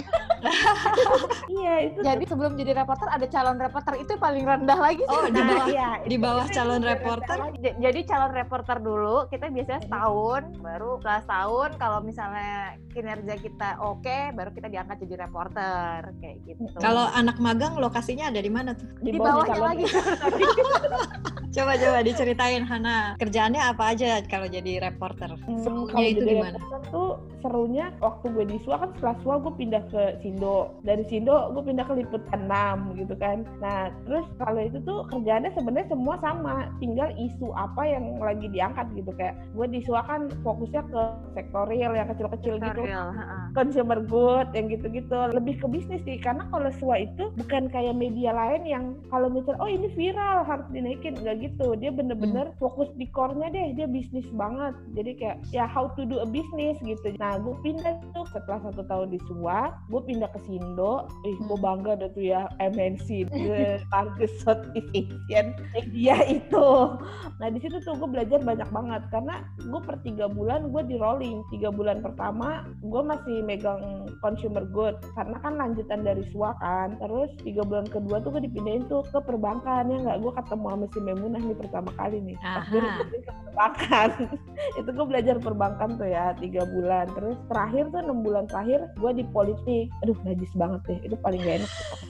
iya 1.59 1.91
itu 1.91 1.99
Jadi 1.99 2.23
sebelum 2.23 2.55
jadi 2.55 2.71
reporter 2.79 3.07
ada 3.11 3.27
calon 3.27 3.59
reporter 3.59 3.93
itu 3.99 4.13
paling 4.15 4.43
rendah 4.47 4.79
lagi 4.89 5.03
sih. 5.03 5.13
Oh, 5.13 5.25
di 5.29 5.41
bawah 5.41 5.67
iya, 5.69 5.89
di 6.01 6.17
bawah 6.17 6.45
calon 6.49 6.81
lebih 6.81 6.89
reporter. 6.97 7.37
Jadi 7.77 7.99
calon 8.03 8.31
reporter 8.33 8.77
dulu, 8.81 9.17
kita 9.29 9.45
biasanya 9.47 9.81
setahun, 9.85 10.43
baru 10.59 10.89
setelah 10.99 11.21
setahun 11.21 11.69
kalau 11.77 11.99
misalnya 12.01 12.53
kinerja 12.89 13.35
kita 13.37 13.69
oke, 13.79 14.17
baru 14.33 14.49
kita 14.49 14.67
diangkat 14.67 14.97
jadi 15.05 15.15
reporter 15.23 15.97
kayak 16.17 16.37
gitu. 16.45 16.61
Kalau 16.81 17.05
anak 17.13 17.37
magang 17.37 17.77
lokasinya 17.77 18.33
ada 18.33 18.41
di 18.41 18.51
mana 18.51 18.73
tuh? 18.73 18.87
di 18.99 19.15
bawahnya 19.15 19.53
bawahnya 19.53 19.53
calon- 19.53 19.69
lagi. 19.69 19.85
Coba 21.49 21.73
coba 21.81 22.05
diceritain 22.05 22.61
Hana. 22.61 23.17
Kerjaannya 23.17 23.73
apa 23.73 23.97
aja 23.97 24.21
kalau 24.29 24.45
jadi 24.45 24.85
reporter? 24.85 25.33
Hmm, 25.49 25.57
Serunya 25.65 25.89
kalau 25.89 26.05
itu 26.05 26.21
jadi 26.21 26.33
gimana? 26.37 26.57
tuh 26.89 27.09
serunya 27.39 27.85
waktu 27.99 28.25
gue 28.31 28.45
di 28.45 28.57
SUA 28.61 28.77
kan 28.77 28.89
setelah 28.97 29.15
SUA 29.23 29.35
gue 29.39 29.53
pindah 29.55 29.83
ke 29.87 30.03
Sindo 30.19 30.75
dari 30.83 31.03
Sindo 31.07 31.53
gue 31.55 31.63
pindah 31.63 31.85
ke 31.87 31.93
Liputan 31.95 32.49
6 32.49 32.99
gitu 32.99 33.13
kan 33.15 33.47
nah 33.63 33.87
terus 34.03 34.25
kalau 34.35 34.59
itu 34.59 34.78
tuh 34.83 35.05
kerjaannya 35.13 35.53
sebenarnya 35.53 35.87
semua 35.93 36.15
sama. 36.19 36.73
Tinggal 36.81 37.13
isu 37.15 37.53
apa 37.53 37.85
yang 37.85 38.17
lagi 38.17 38.49
diangkat 38.49 38.89
gitu. 38.97 39.13
Kayak 39.15 39.37
gue 39.53 39.65
di 39.69 39.79
SUA 39.85 40.01
kan 40.09 40.21
fokusnya 40.41 40.83
ke 40.89 41.01
sektor 41.37 41.63
real 41.69 41.93
yang 41.93 42.09
kecil-kecil 42.09 42.57
gitu. 42.57 42.81
Real, 42.83 43.13
consumer 43.53 44.01
good 44.01 44.49
yang 44.57 44.67
gitu-gitu. 44.67 45.19
Lebih 45.31 45.61
ke 45.61 45.67
bisnis 45.69 46.01
sih. 46.03 46.17
Karena 46.17 46.49
kalau 46.49 46.73
SUA 46.81 47.05
itu 47.05 47.29
bukan 47.37 47.69
kayak 47.69 47.93
media 47.93 48.33
lain 48.33 48.65
yang 48.65 48.83
kalau 49.13 49.29
misal 49.29 49.53
oh 49.61 49.69
ini 49.69 49.87
viral 49.93 50.43
harus 50.43 50.65
dinaikin. 50.73 51.13
Nggak 51.21 51.37
gitu. 51.45 51.77
Dia 51.77 51.93
bener-bener 51.93 52.51
fokus 52.57 52.89
di 52.97 53.05
core-nya 53.13 53.53
deh. 53.53 53.77
Dia 53.77 53.85
bisnis 53.85 54.25
banget. 54.33 54.73
Jadi 54.97 55.11
kayak 55.21 55.37
ya 55.53 55.69
how 55.69 55.93
to 55.93 56.03
do 56.03 56.17
a 56.19 56.27
business 56.27 56.81
gitu. 56.81 57.13
Nah 57.21 57.37
gue 57.37 57.53
pindah 57.61 58.01
tuh 58.17 58.25
setelah 58.33 58.59
satu 58.65 58.81
tahun 58.89 59.13
di 59.13 59.19
SUA 59.29 59.69
gue 59.93 60.01
pindah 60.01 60.29
ke 60.33 60.39
Sindo. 60.49 61.05
Ih 61.29 61.37
gue 61.37 61.57
Hmm. 61.59 61.67
bangga 61.67 61.91
deh 61.99 62.09
tuh 62.15 62.23
ya 62.23 62.47
MNC 62.63 63.27
the 63.27 63.83
largest 63.91 64.47
Southeast 64.69 64.89
Asian 64.93 65.47
media 65.73 66.15
itu. 66.29 66.67
Nah 67.41 67.47
di 67.49 67.59
situ 67.61 67.81
tuh 67.81 67.97
gue 67.97 68.09
belajar 68.09 68.39
banyak 68.41 68.69
banget. 68.69 69.01
Karena 69.09 69.41
gue 69.57 69.81
per 69.81 69.97
tiga 70.05 70.29
bulan 70.29 70.69
gue 70.69 70.83
di 70.85 70.95
rolling. 71.01 71.41
Tiga 71.49 71.73
bulan 71.73 72.05
pertama 72.05 72.69
gue 72.85 73.01
masih 73.01 73.41
megang 73.41 74.05
consumer 74.21 74.63
good. 74.69 74.95
Karena 75.17 75.37
kan 75.41 75.57
lanjutan 75.57 76.05
dari 76.05 76.21
SUA 76.29 76.53
kan. 76.61 77.01
Terus 77.01 77.29
tiga 77.41 77.65
bulan 77.65 77.89
kedua 77.89 78.21
tuh 78.21 78.37
gue 78.37 78.45
dipindahin 78.45 78.85
tuh 78.85 79.01
ke 79.09 79.19
perbankan. 79.25 79.89
Ya 79.89 79.97
nggak? 80.05 80.17
Gue 80.21 80.31
ketemu 80.37 80.65
sama 80.69 80.85
si 80.93 80.99
Memunah 81.01 81.41
nih 81.41 81.57
pertama 81.57 81.89
kali 81.97 82.17
nih. 82.21 82.37
Pas 82.37 82.65
gue 82.69 82.79
ke 82.85 83.31
perbankan. 83.49 84.09
Itu 84.79 84.89
gue 84.93 85.05
belajar 85.09 85.35
perbankan 85.41 85.89
tuh 85.97 86.09
ya 86.09 86.37
tiga 86.37 86.63
bulan. 86.69 87.09
Terus 87.17 87.37
terakhir 87.49 87.89
tuh 87.89 87.99
enam 88.05 88.21
bulan 88.21 88.45
terakhir 88.45 88.93
gue 88.99 89.11
di 89.17 89.25
politik. 89.33 89.89
Aduh 90.05 90.17
najis 90.21 90.51
banget 90.53 90.81
deh. 90.85 90.99
Itu 91.09 91.15
paling 91.19 91.41
gak 91.41 91.57
enak 91.63 91.71
tuh 91.71 92.09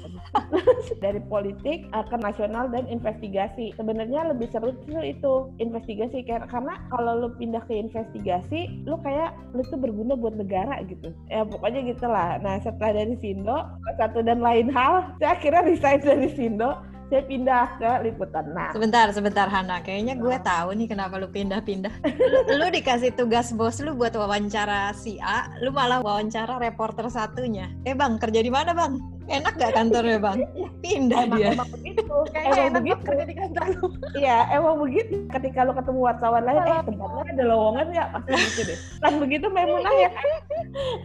dari 1.04 1.22
politik 1.30 1.88
uh, 1.94 2.06
ke 2.40 2.48
nasional 2.48 2.72
dan 2.72 2.88
investigasi 2.88 3.76
sebenarnya 3.76 4.32
lebih 4.32 4.48
seru 4.48 4.72
tuh 4.88 5.04
itu 5.04 5.52
investigasi 5.60 6.24
Kar- 6.24 6.48
karena 6.48 6.80
kalau 6.88 7.28
lu 7.28 7.30
pindah 7.36 7.60
ke 7.68 7.76
investigasi 7.76 8.80
lu 8.88 8.96
kayak 9.04 9.36
lu 9.52 9.60
tuh 9.68 9.76
berguna 9.76 10.16
buat 10.16 10.40
negara 10.40 10.80
gitu 10.88 11.12
ya 11.28 11.44
pokoknya 11.44 11.92
gitulah 11.92 12.40
nah 12.40 12.56
setelah 12.64 13.04
dari 13.04 13.20
Sindo 13.20 13.68
satu 14.00 14.24
dan 14.24 14.40
lain 14.40 14.72
hal 14.72 15.12
saya 15.20 15.36
akhirnya 15.36 15.68
resign 15.68 16.00
dari 16.00 16.32
Sindo 16.32 16.80
saya 17.12 17.28
pindah 17.28 17.66
ke 17.76 17.92
liputan 18.08 18.46
nah 18.56 18.72
Sebentar, 18.72 19.10
sebentar 19.10 19.50
Hana. 19.50 19.82
Kayaknya 19.82 20.14
gue 20.14 20.38
tahu 20.46 20.78
nih 20.78 20.88
kenapa 20.94 21.18
lu 21.18 21.26
pindah-pindah. 21.26 21.90
Lu 22.62 22.70
dikasih 22.70 23.18
tugas 23.18 23.50
bos 23.50 23.82
lu 23.82 23.98
buat 23.98 24.14
wawancara 24.14 24.94
si 24.94 25.18
A, 25.18 25.50
lu 25.66 25.74
malah 25.74 26.06
wawancara 26.06 26.62
reporter 26.62 27.10
satunya. 27.10 27.74
Eh 27.82 27.98
bang, 27.98 28.22
kerja 28.22 28.46
di 28.46 28.54
mana 28.54 28.78
bang? 28.78 29.19
Enak 29.30 29.54
gak 29.62 29.74
kantornya 29.78 30.18
bang? 30.18 30.38
Pindah 30.82 31.22
emang, 31.30 31.38
dia. 31.38 31.50
emang 31.54 31.70
begitu 31.70 32.02
Kayaknya 32.34 32.50
emang 32.50 32.66
enak 32.66 32.82
begitu 32.82 33.02
kerja 33.06 33.24
di 33.26 33.36
kantor 33.38 33.66
lu. 33.70 33.86
Iya, 34.18 34.38
emang 34.54 34.76
begitu. 34.82 35.14
Ketika 35.30 35.60
lo 35.64 35.72
ketemu 35.78 36.00
wartawan 36.02 36.44
lain, 36.44 36.62
eh 36.66 36.82
tempatnya 36.84 37.24
ada 37.30 37.44
lowongan 37.46 37.86
nggak? 37.94 38.08
Pasti 38.14 38.32
gitu 38.34 38.62
deh. 38.66 38.78
Kan 39.02 39.14
begitu 39.22 39.46
Maimunah 39.50 39.94
ya? 39.96 40.10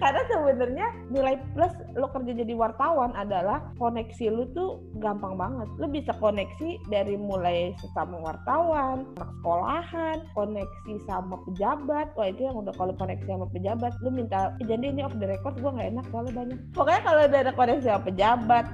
Karena 0.03 0.21
sebenarnya 0.29 0.87
nilai 1.13 1.35
plus 1.53 1.75
lo 1.95 2.07
kerja 2.11 2.33
jadi 2.33 2.55
wartawan 2.57 3.13
adalah 3.15 3.61
koneksi 3.77 4.25
lu 4.33 4.45
tuh 4.57 4.81
gampang 4.99 5.37
banget. 5.37 5.69
Lo 5.77 5.87
bisa 5.87 6.13
koneksi 6.19 6.81
dari 6.89 7.15
mulai 7.21 7.77
sesama 7.79 8.21
wartawan, 8.25 9.05
anak 9.17 9.31
sekolahan, 9.41 10.17
koneksi 10.33 10.93
sama 11.05 11.37
pejabat. 11.51 12.11
Wah 12.17 12.29
itu 12.29 12.49
yang 12.49 12.57
udah 12.59 12.75
kalau 12.75 12.97
koneksi 12.97 13.27
sama 13.29 13.47
pejabat, 13.53 13.93
lu 14.01 14.11
minta, 14.11 14.57
"Eh, 14.63 14.67
jadi 14.67 14.91
ini 14.91 15.05
off 15.05 15.15
the 15.21 15.29
record 15.29 15.57
gue 15.61 15.71
nggak 15.71 15.89
enak 15.97 16.05
soalnya 16.09 16.33
banyak. 16.35 16.59
Pokoknya 16.73 17.03
kalau 17.05 17.21
udah 17.29 17.41
ada 17.45 17.53
koneksi 17.53 17.85
sama 17.85 18.01
pejabat, 18.03 18.14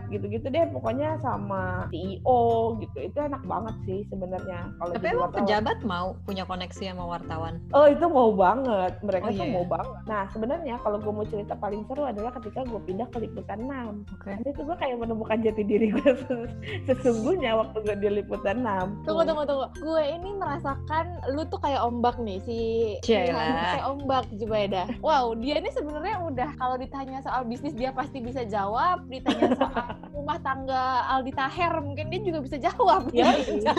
gitu-gitu 0.08 0.46
deh. 0.46 0.64
Pokoknya 0.70 1.16
sama 1.18 1.88
CEO 1.88 2.40
gitu, 2.78 2.98
itu 3.00 3.18
enak 3.18 3.42
banget 3.42 3.74
sih 3.82 4.00
sebenarnya. 4.06 4.70
Kalau 4.76 4.92
Tapi 4.92 5.06
emang 5.06 5.20
wartawan. 5.26 5.36
pejabat 5.38 5.78
mau 5.82 6.06
punya 6.22 6.44
koneksi 6.44 6.82
sama 6.86 7.04
wartawan? 7.06 7.54
Oh 7.70 7.86
itu 7.86 8.04
mau 8.04 8.30
banget, 8.30 8.92
mereka 9.00 9.26
Oh, 9.26 9.32
tuh 9.32 9.44
iya, 9.44 9.52
mau 9.52 9.64
iya. 9.64 9.70
banget. 9.70 9.98
Nah 10.06 10.22
sebenarnya 10.30 10.74
kalau 10.80 10.98
gue 10.98 11.12
mau 11.12 11.24
cerita 11.24 11.54
paling 11.54 11.82
seru 11.84 12.02
adalah 12.04 12.32
ketika 12.32 12.60
gue 12.62 12.80
pindah 12.80 13.08
ke 13.08 13.18
liputan 13.18 13.58
6 13.62 14.04
Oke. 14.12 14.30
Nanti 14.30 14.48
itu 14.50 14.62
gue 14.62 14.76
kayak 14.76 14.96
menemukan 14.98 15.38
jati 15.40 15.62
diri 15.62 15.86
gue 15.90 16.10
ses- 16.20 16.56
sesungguhnya 16.86 17.54
waktu 17.54 17.76
gue 17.80 17.96
di 17.96 18.08
liputan 18.16 18.60
6 18.60 19.06
Tunggu 19.06 19.22
tunggu 19.24 19.44
tunggu. 19.44 19.66
Gue 19.78 20.02
ini 20.10 20.30
merasakan 20.34 21.04
lu 21.30 21.46
tuh 21.46 21.58
kayak 21.58 21.80
ombak 21.80 22.16
nih 22.18 22.38
si 22.42 22.58
kayak 23.02 23.84
ombak 23.86 24.24
Jubaida. 24.32 24.84
Wow, 25.00 25.34
dia 25.34 25.58
ini 25.58 25.70
sebenarnya 25.70 26.20
udah 26.22 26.50
kalau 26.56 26.76
ditanya 26.76 27.20
soal 27.20 27.44
bisnis 27.44 27.72
dia 27.72 27.90
pasti 27.90 28.18
bisa 28.18 28.42
jawab, 28.44 29.06
ditanya 29.06 29.29
soal 29.56 29.86
rumah 30.10 30.38
tangga 30.42 30.84
Aldi 31.16 31.32
Taher 31.32 31.72
mungkin 31.80 32.06
dia 32.12 32.20
juga 32.22 32.38
bisa 32.44 32.56
jawab. 32.58 33.08
Ya, 33.10 33.30
ya, 33.64 33.74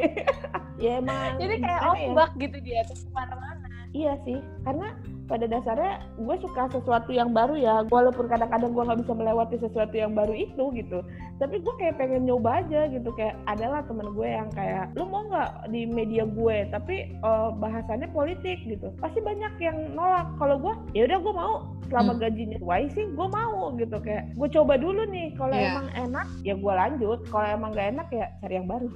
ya 0.82 0.90
emang 1.00 1.40
Jadi 1.40 1.54
kayak 1.60 1.80
ya? 1.82 1.90
ombak 1.92 2.30
gitu 2.36 2.56
dia 2.60 2.80
tuh 2.86 2.96
ke 2.96 3.08
mana-mana. 3.12 3.55
Iya 3.96 4.12
sih, 4.22 4.36
karena 4.60 4.92
pada 5.26 5.48
dasarnya 5.48 5.92
gue 6.14 6.36
suka 6.38 6.68
sesuatu 6.68 7.10
yang 7.10 7.32
baru 7.32 7.56
ya, 7.56 7.80
walaupun 7.88 8.28
kadang-kadang 8.28 8.70
gue 8.70 8.84
nggak 8.84 9.00
bisa 9.02 9.12
melewati 9.12 9.56
sesuatu 9.56 9.94
yang 9.96 10.12
baru 10.12 10.36
itu 10.36 10.68
gitu. 10.70 11.00
Tapi 11.36 11.58
gue 11.58 11.74
kayak 11.80 11.96
pengen 11.96 12.28
nyoba 12.28 12.60
aja 12.60 12.86
gitu, 12.86 13.08
kayak 13.16 13.34
adalah 13.44 13.80
temen 13.82 14.12
gue 14.12 14.28
yang 14.28 14.52
kayak, 14.52 14.92
lu 14.92 15.08
mau 15.08 15.24
nggak 15.26 15.50
di 15.68 15.88
media 15.88 16.28
gue, 16.28 16.68
tapi 16.68 16.94
eh, 17.10 17.48
bahasannya 17.56 18.12
politik 18.12 18.60
gitu. 18.64 18.92
Pasti 19.00 19.18
banyak 19.18 19.56
yang 19.58 19.96
nolak. 19.96 20.28
Kalau 20.36 20.60
gue, 20.60 20.74
ya 20.92 21.08
udah 21.08 21.18
gue 21.18 21.34
mau. 21.34 21.56
Selama 21.86 22.18
Hmm. 22.18 22.22
gajinya 22.26 22.58
sesuai 22.58 22.82
sih, 22.90 23.06
gue 23.06 23.28
mau 23.30 23.70
gitu 23.78 23.96
kayak. 23.96 24.34
Gue 24.34 24.48
coba 24.50 24.74
dulu 24.74 25.06
nih, 25.06 25.38
kalau 25.38 25.54
Iya. 25.54 25.70
emang 25.70 25.86
enak 25.94 26.26
ya 26.42 26.54
gue 26.54 26.72
lanjut. 26.74 27.18
Kalau 27.30 27.46
emang 27.46 27.70
nggak 27.70 27.88
enak 27.94 28.08
ya 28.10 28.26
cari 28.42 28.54
yang 28.58 28.66
baru. 28.66 28.88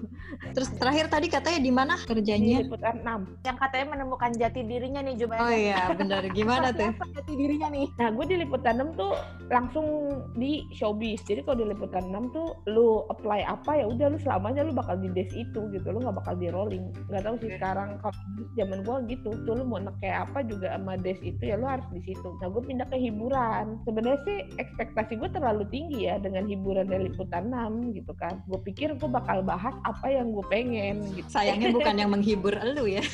Terus 0.51 0.69
terakhir 0.75 1.07
tadi 1.07 1.27
katanya 1.27 1.61
di 1.63 1.71
mana 1.71 1.95
Di 1.97 2.07
kerjanya? 2.11 2.57
liputan 2.61 2.99
6. 2.99 3.21
Yang 3.47 3.57
katanya 3.63 3.87
menemukan 3.95 4.31
jati 4.35 4.61
dirinya 4.91 5.07
nih 5.07 5.17
Jubaida. 5.23 5.43
Oh 5.47 5.53
iya, 5.55 5.81
benar. 5.95 6.23
Gimana 6.35 6.69
tuh? 6.75 6.91
Apa 6.91 7.07
jati 7.15 7.33
dirinya 7.39 7.69
nih? 7.71 7.87
Nah, 7.95 8.11
gue 8.11 8.25
di 8.27 8.37
Liputan 8.43 8.75
6 8.83 8.99
tuh 8.99 9.15
langsung 9.47 9.87
di 10.35 10.67
showbiz. 10.75 11.23
Jadi 11.31 11.47
kalau 11.47 11.63
di 11.63 11.67
Liputan 11.71 12.11
6 12.11 12.35
tuh 12.35 12.59
lu 12.67 13.07
apply 13.07 13.47
apa 13.47 13.79
ya 13.79 13.87
udah 13.87 14.11
lu 14.11 14.19
selamanya 14.19 14.67
lu 14.67 14.75
bakal 14.75 14.99
di 14.99 15.07
desk 15.15 15.31
itu 15.31 15.71
gitu. 15.71 15.87
Lu 15.95 16.03
nggak 16.03 16.19
bakal 16.19 16.35
di 16.35 16.51
rolling. 16.51 16.91
Nggak 17.07 17.23
tahu 17.23 17.35
sih 17.39 17.51
sekarang 17.55 18.03
kalau 18.03 18.19
zaman 18.59 18.83
gue 18.83 18.97
gitu. 19.15 19.31
Tuh 19.47 19.55
lu 19.55 19.63
mau 19.63 19.79
nek 19.79 19.95
kayak 20.03 20.27
apa 20.27 20.43
juga 20.43 20.75
sama 20.75 20.99
desk 20.99 21.23
itu 21.23 21.43
ya 21.47 21.55
lu 21.55 21.71
harus 21.71 21.87
di 21.95 22.03
situ. 22.11 22.29
Nah, 22.43 22.51
gue 22.51 22.63
pindah 22.67 22.91
ke 22.91 22.99
hiburan. 22.99 23.79
Sebenarnya 23.87 24.21
sih 24.27 24.39
ekspektasi 24.59 25.23
gue 25.23 25.31
terlalu 25.31 25.63
tinggi 25.71 26.11
ya 26.11 26.19
dengan 26.19 26.51
hiburan 26.51 26.91
dari 26.91 27.07
Liputan 27.07 27.55
6 27.55 27.95
gitu 27.95 28.11
kan. 28.19 28.43
Gue 28.51 28.59
pikir 28.67 28.99
gue 28.99 29.11
bakal 29.11 29.47
bahas 29.47 29.79
apa 29.87 30.11
yang 30.11 30.35
gue 30.35 30.43
pengen 30.51 31.07
gitu. 31.15 31.31
Sayangnya 31.31 31.71
bukan 31.71 31.95
yang 31.95 32.11
menghibur 32.11 32.59
elu 32.67 32.99
ya. 32.99 33.05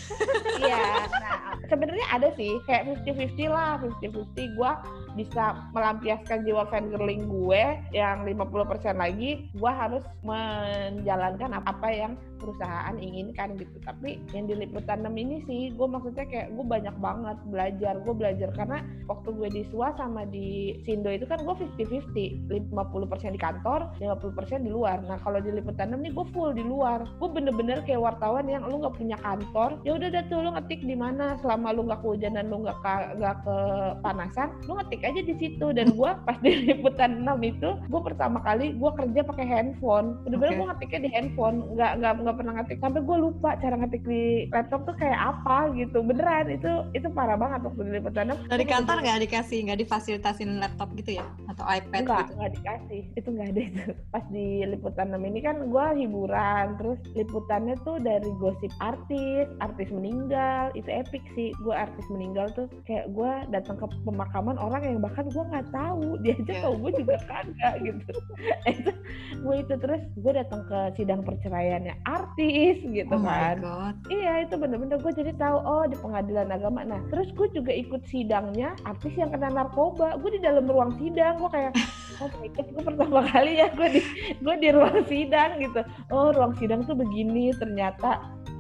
Iya, 0.57 1.05
nah 1.05 1.37
sebenarnya 1.69 2.07
ada 2.13 2.29
sih 2.35 2.59
kayak 2.67 2.87
50-50 3.07 3.51
lah, 3.51 3.79
50-50 3.83 4.57
gue 4.57 4.73
bisa 5.17 5.73
melampiaskan 5.73 6.45
jiwa 6.45 6.69
fangirling 6.69 7.27
gue 7.27 7.63
yang 7.97 8.23
50% 8.29 9.01
lagi 9.01 9.49
gue 9.57 9.73
harus 9.73 10.05
menjalankan 10.23 11.57
apa 11.57 11.89
yang 11.89 12.13
perusahaan 12.37 12.95
inginkan 13.01 13.57
gitu. 13.57 13.81
Tapi 13.83 14.21
yang 14.37 14.47
di 14.47 14.55
liputan 14.55 15.03
6 15.03 15.11
ini 15.17 15.43
sih 15.49 15.73
gue 15.73 15.89
maksudnya 15.89 16.29
kayak 16.29 16.53
gue 16.53 16.65
banyak 16.65 16.97
banget 17.01 17.37
belajar. 17.49 17.95
Gue 18.05 18.15
belajar 18.15 18.49
karena 18.55 18.85
waktu 19.09 19.29
gue 19.33 19.49
di 19.51 19.63
SUA 19.73 19.97
sama 19.97 20.29
di 20.29 20.77
Sindo 20.85 21.09
itu 21.09 21.25
kan 21.25 21.43
gue 21.43 21.55
50-50 21.81 22.53
50% 22.53 23.37
di 23.37 23.41
kantor 23.41 23.97
50% 23.99 24.69
di 24.69 24.71
luar. 24.71 25.01
Nah 25.09 25.17
kalau 25.25 25.41
di 25.41 25.51
liputan 25.51 25.97
6 25.97 26.05
nih 26.05 26.13
gue 26.13 26.27
full 26.31 26.53
di 26.53 26.63
luar. 26.63 27.09
Gue 27.19 27.33
bener-bener 27.33 27.81
kayak 27.89 28.05
wartawan 28.05 28.47
yang 28.47 28.69
lu 28.69 28.85
nggak 28.85 28.97
punya 29.01 29.17
kantor 29.25 29.81
ya 29.83 29.97
udah 29.97 30.09
dah 30.13 30.25
tuh 30.29 30.45
lu 30.45 30.53
ngetik 30.53 30.85
di 30.85 30.95
mana? 30.95 31.41
Selama 31.41 31.73
lu 31.73 31.89
nggak 31.89 32.05
kehujanan 32.05 32.53
lu 32.53 32.63
nggak 32.69 32.79
ka- 32.85 33.13
nggak 33.17 33.37
kepanasan 33.43 34.49
lu 34.69 34.77
ngetik 34.77 35.01
aja 35.07 35.21
di 35.23 35.35
situ. 35.39 35.67
Dan 35.71 35.95
gue 35.95 36.11
pas 36.27 36.37
di 36.45 36.67
liputan 36.67 37.23
6 37.23 37.39
itu 37.47 37.71
gue 37.87 38.01
pertama 38.03 38.43
kali 38.43 38.75
gue 38.75 38.91
kerja 38.99 39.21
pakai 39.23 39.47
handphone. 39.47 40.19
Bener-bener 40.27 40.53
Oke. 40.53 40.59
gue 40.59 40.67
ngetiknya 40.71 41.01
di 41.07 41.11
handphone. 41.15 41.57
Nggak 41.79 41.93
nggak 42.03 42.13
nggak 42.27 42.37
pernah 42.37 42.53
ngetik. 42.61 42.79
Sampai 42.83 43.01
gue 43.03 43.17
lupa 43.17 43.51
cara 43.63 43.75
ngetik 43.79 44.03
di 44.05 44.23
laptop 44.51 44.81
tuh 44.85 44.97
kayak 44.99 45.19
apa 45.19 45.71
gitu. 45.79 45.99
Beneran 46.03 46.47
itu 46.51 46.73
itu 46.93 47.09
parah 47.15 47.39
banget 47.39 47.61
waktu 47.65 47.81
di 47.87 47.93
liputan 48.03 48.35
6 48.35 48.53
Dari 48.53 48.65
kantor 48.67 48.97
nggak 49.03 49.21
dikasih, 49.29 49.59
nggak 49.71 49.81
difasilitasin 49.87 50.51
laptop 50.59 50.89
gitu 50.99 51.23
ya? 51.23 51.27
Atau 51.51 51.65
iPad 51.65 52.01
enggak 52.03 52.21
gitu? 52.27 52.33
enggak 52.37 52.53
dikasih. 52.61 53.03
Itu 53.15 53.29
enggak 53.33 53.49
ada 53.55 53.61
itu. 53.63 53.85
Pas 54.15 54.25
di 54.33 54.47
liputan 54.67 55.07
6 55.15 55.23
ini 55.23 55.41
kan 55.41 55.57
gue 55.71 55.87
hiburan. 56.03 56.67
Terus 56.81 56.99
liputannya 57.15 57.75
tuh 57.87 57.97
dari 58.03 58.31
gosip 58.43 58.73
artis 58.83 59.47
artis 59.63 59.89
meninggal. 59.95 60.75
Itu 60.75 60.89
epic 60.91 61.23
sih. 61.39 61.55
Gue 61.63 61.75
artis 61.75 62.05
meninggal 62.11 62.51
tuh 62.53 62.67
kayak 62.85 63.13
gue 63.13 63.33
datang 63.53 63.77
ke 63.79 63.87
pemakaman 64.05 64.57
orang 64.57 64.83
yang 64.85 64.96
bahkan 64.99 65.27
gue 65.27 65.43
nggak 65.43 65.67
tahu 65.71 66.17
dia 66.21 66.35
aja 66.35 66.53
Iya. 66.53 66.63
tahu 66.65 66.75
gue 66.81 66.93
juga 67.01 67.15
kagak 67.27 67.75
gitu 67.83 68.13
itu 68.73 68.91
gue 69.37 69.55
itu 69.61 69.75
terus 69.79 70.03
gue 70.17 70.33
datang 70.33 70.63
ke 70.67 70.79
sidang 70.97 71.21
perceraiannya 71.23 71.95
artis 72.05 72.77
gitu 72.83 73.13
Oh 73.13 73.23
kan. 73.23 73.57
Iya 74.09 74.45
itu 74.45 74.55
bener-bener 74.57 74.99
gue 74.99 75.13
jadi 75.13 75.33
tahu 75.37 75.57
oh 75.59 75.85
di 75.87 75.97
pengadilan 75.97 76.49
agama. 76.51 76.83
Nah 76.83 77.01
terus 77.09 77.31
gue 77.33 77.49
juga 77.53 77.71
ikut 77.71 78.03
sidangnya 78.07 78.75
artis 78.83 79.15
yang 79.15 79.31
kena 79.31 79.53
narkoba. 79.53 80.19
Gue 80.19 80.37
di 80.37 80.41
dalam 80.43 80.67
ruang 80.67 80.97
sidang 80.99 81.39
gue 81.39 81.51
kayak 81.51 81.73
oh 82.23 82.31
my 82.41 82.49
god 82.51 82.67
gue 82.67 82.83
pertama 82.83 83.21
kali 83.29 83.53
ya 83.61 83.69
gue 83.71 83.89
di 83.89 84.01
gue 84.41 84.55
di 84.59 84.69
ruang 84.75 85.01
sidang 85.07 85.51
gitu. 85.61 85.81
Oh 86.11 86.33
ruang 86.33 86.53
sidang 86.59 86.83
tuh 86.85 86.97
begini 86.97 87.55
ternyata 87.55 88.19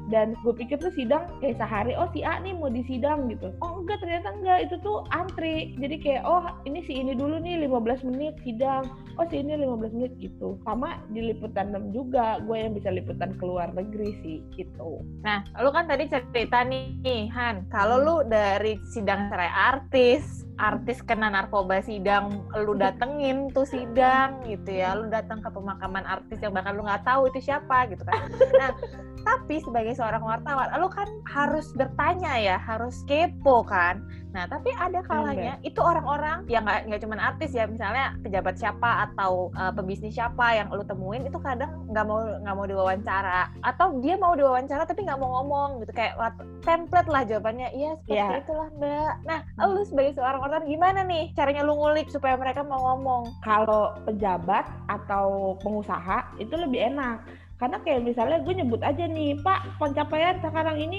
dan 0.09 0.39
gue 0.47 0.55
pikir 0.55 0.79
tuh 0.79 0.95
sidang 0.95 1.27
kayak 1.43 1.59
sehari 1.59 1.93
oh 1.99 2.07
si 2.15 2.23
A 2.23 2.39
nih 2.39 2.55
mau 2.55 2.71
disidang 2.71 3.27
gitu. 3.27 3.51
Oh 3.59 3.83
enggak 3.83 3.99
ternyata 4.03 4.31
enggak. 4.31 4.71
Itu 4.71 4.79
tuh 4.87 5.03
antri. 5.11 5.75
Jadi 5.83 5.97
kayak 5.99 6.23
oh 6.23 6.47
ini 6.63 6.87
si 6.87 6.95
ini 6.95 7.19
dulu 7.19 7.43
nih 7.43 7.67
15 7.67 8.07
menit 8.15 8.39
sidang. 8.47 8.87
Oh 9.19 9.27
si 9.27 9.43
ini 9.43 9.59
15 9.59 9.97
menit 9.99 10.13
gitu. 10.23 10.59
Sama 10.63 11.03
di 11.11 11.35
liputan 11.35 11.75
6 11.75 11.91
juga. 11.91 12.39
Gue 12.47 12.63
yang 12.63 12.79
bisa 12.79 12.95
liputan 12.95 13.35
ke 13.35 13.43
luar 13.43 13.75
negeri 13.75 14.15
sih 14.23 14.39
gitu. 14.55 15.03
Nah, 15.27 15.43
lu 15.59 15.75
kan 15.75 15.91
tadi 15.91 16.07
cerita 16.07 16.63
nih, 16.63 17.27
Han, 17.35 17.67
kalau 17.69 17.99
lu 17.99 18.17
dari 18.31 18.79
sidang 18.95 19.27
cerai 19.27 19.51
artis, 19.51 20.46
artis 20.57 21.05
kena 21.05 21.29
narkoba 21.29 21.85
sidang, 21.85 22.45
lu 22.57 22.77
datengin 22.77 23.53
tuh 23.53 23.69
sidang 23.69 24.41
gitu 24.49 24.73
ya, 24.81 24.97
lu 24.97 25.13
datang 25.13 25.45
ke 25.45 25.49
pemakaman 25.53 26.05
artis 26.09 26.41
yang 26.41 26.57
bahkan 26.57 26.77
lu 26.77 26.85
nggak 26.85 27.05
tahu 27.05 27.29
itu 27.29 27.53
siapa 27.53 27.89
gitu 27.93 28.03
kan. 28.09 28.29
Nah, 28.57 28.73
tapi 29.27 29.61
sebagai 29.61 29.93
seorang 29.99 30.25
wartawan, 30.25 30.73
lu 30.81 30.89
kan 30.89 31.09
harus 31.29 31.75
bertanya 31.77 32.41
ya, 32.41 32.57
harus 32.57 33.05
kepo 33.05 33.67
kan. 33.67 34.01
Nah, 34.37 34.45
tapi 34.45 34.69
ada 34.77 35.01
kalanya 35.01 35.57
itu 35.65 35.81
orang-orang 35.81 36.45
yang 36.45 36.69
nggak 36.69 36.93
nggak 36.93 37.01
cuma 37.01 37.17
artis 37.17 37.57
ya, 37.57 37.65
misalnya 37.65 38.13
pejabat 38.21 38.61
siapa 38.61 39.09
atau 39.09 39.49
uh, 39.57 39.73
pebisnis 39.73 40.13
siapa 40.13 40.61
yang 40.61 40.69
lu 40.69 40.85
temuin 40.85 41.25
itu 41.25 41.41
kadang 41.41 41.89
nggak 41.89 42.05
mau 42.05 42.21
nggak 42.21 42.53
mau 42.53 42.67
diwawancara 42.69 43.49
atau 43.65 43.97
dia 44.05 44.21
mau 44.21 44.37
diwawancara 44.37 44.85
tapi 44.85 45.09
nggak 45.09 45.17
mau 45.17 45.41
ngomong 45.41 45.81
gitu 45.81 45.97
kayak 45.97 46.21
wat- 46.21 46.37
template 46.61 47.09
lah 47.09 47.25
jawabannya 47.25 47.73
iya 47.73 47.97
seperti 48.05 48.13
Iya. 48.13 48.45
itulah 48.45 48.69
mbak. 48.77 49.15
Nah, 49.25 49.39
lu 49.65 49.81
sebagai 49.89 50.13
seorang 50.13 50.45
wartawan 50.45 50.69
gimana 50.69 51.01
nih 51.01 51.33
caranya 51.33 51.65
lu 51.65 51.73
ngulik 51.73 52.13
supaya 52.13 52.37
mereka 52.37 52.61
mau 52.61 52.93
ngomong? 52.93 53.33
kalau 53.41 53.97
pejabat 54.05 54.69
atau 54.91 55.57
pengusaha 55.65 56.29
itu 56.37 56.53
lebih 56.53 56.93
enak 56.93 57.25
karena 57.57 57.81
kayak 57.81 58.05
misalnya 58.05 58.37
gue 58.45 58.53
nyebut 58.53 58.83
aja 58.85 59.09
nih 59.09 59.41
pak 59.41 59.65
pencapaian 59.81 60.37
sekarang 60.45 60.77
ini 60.77 60.99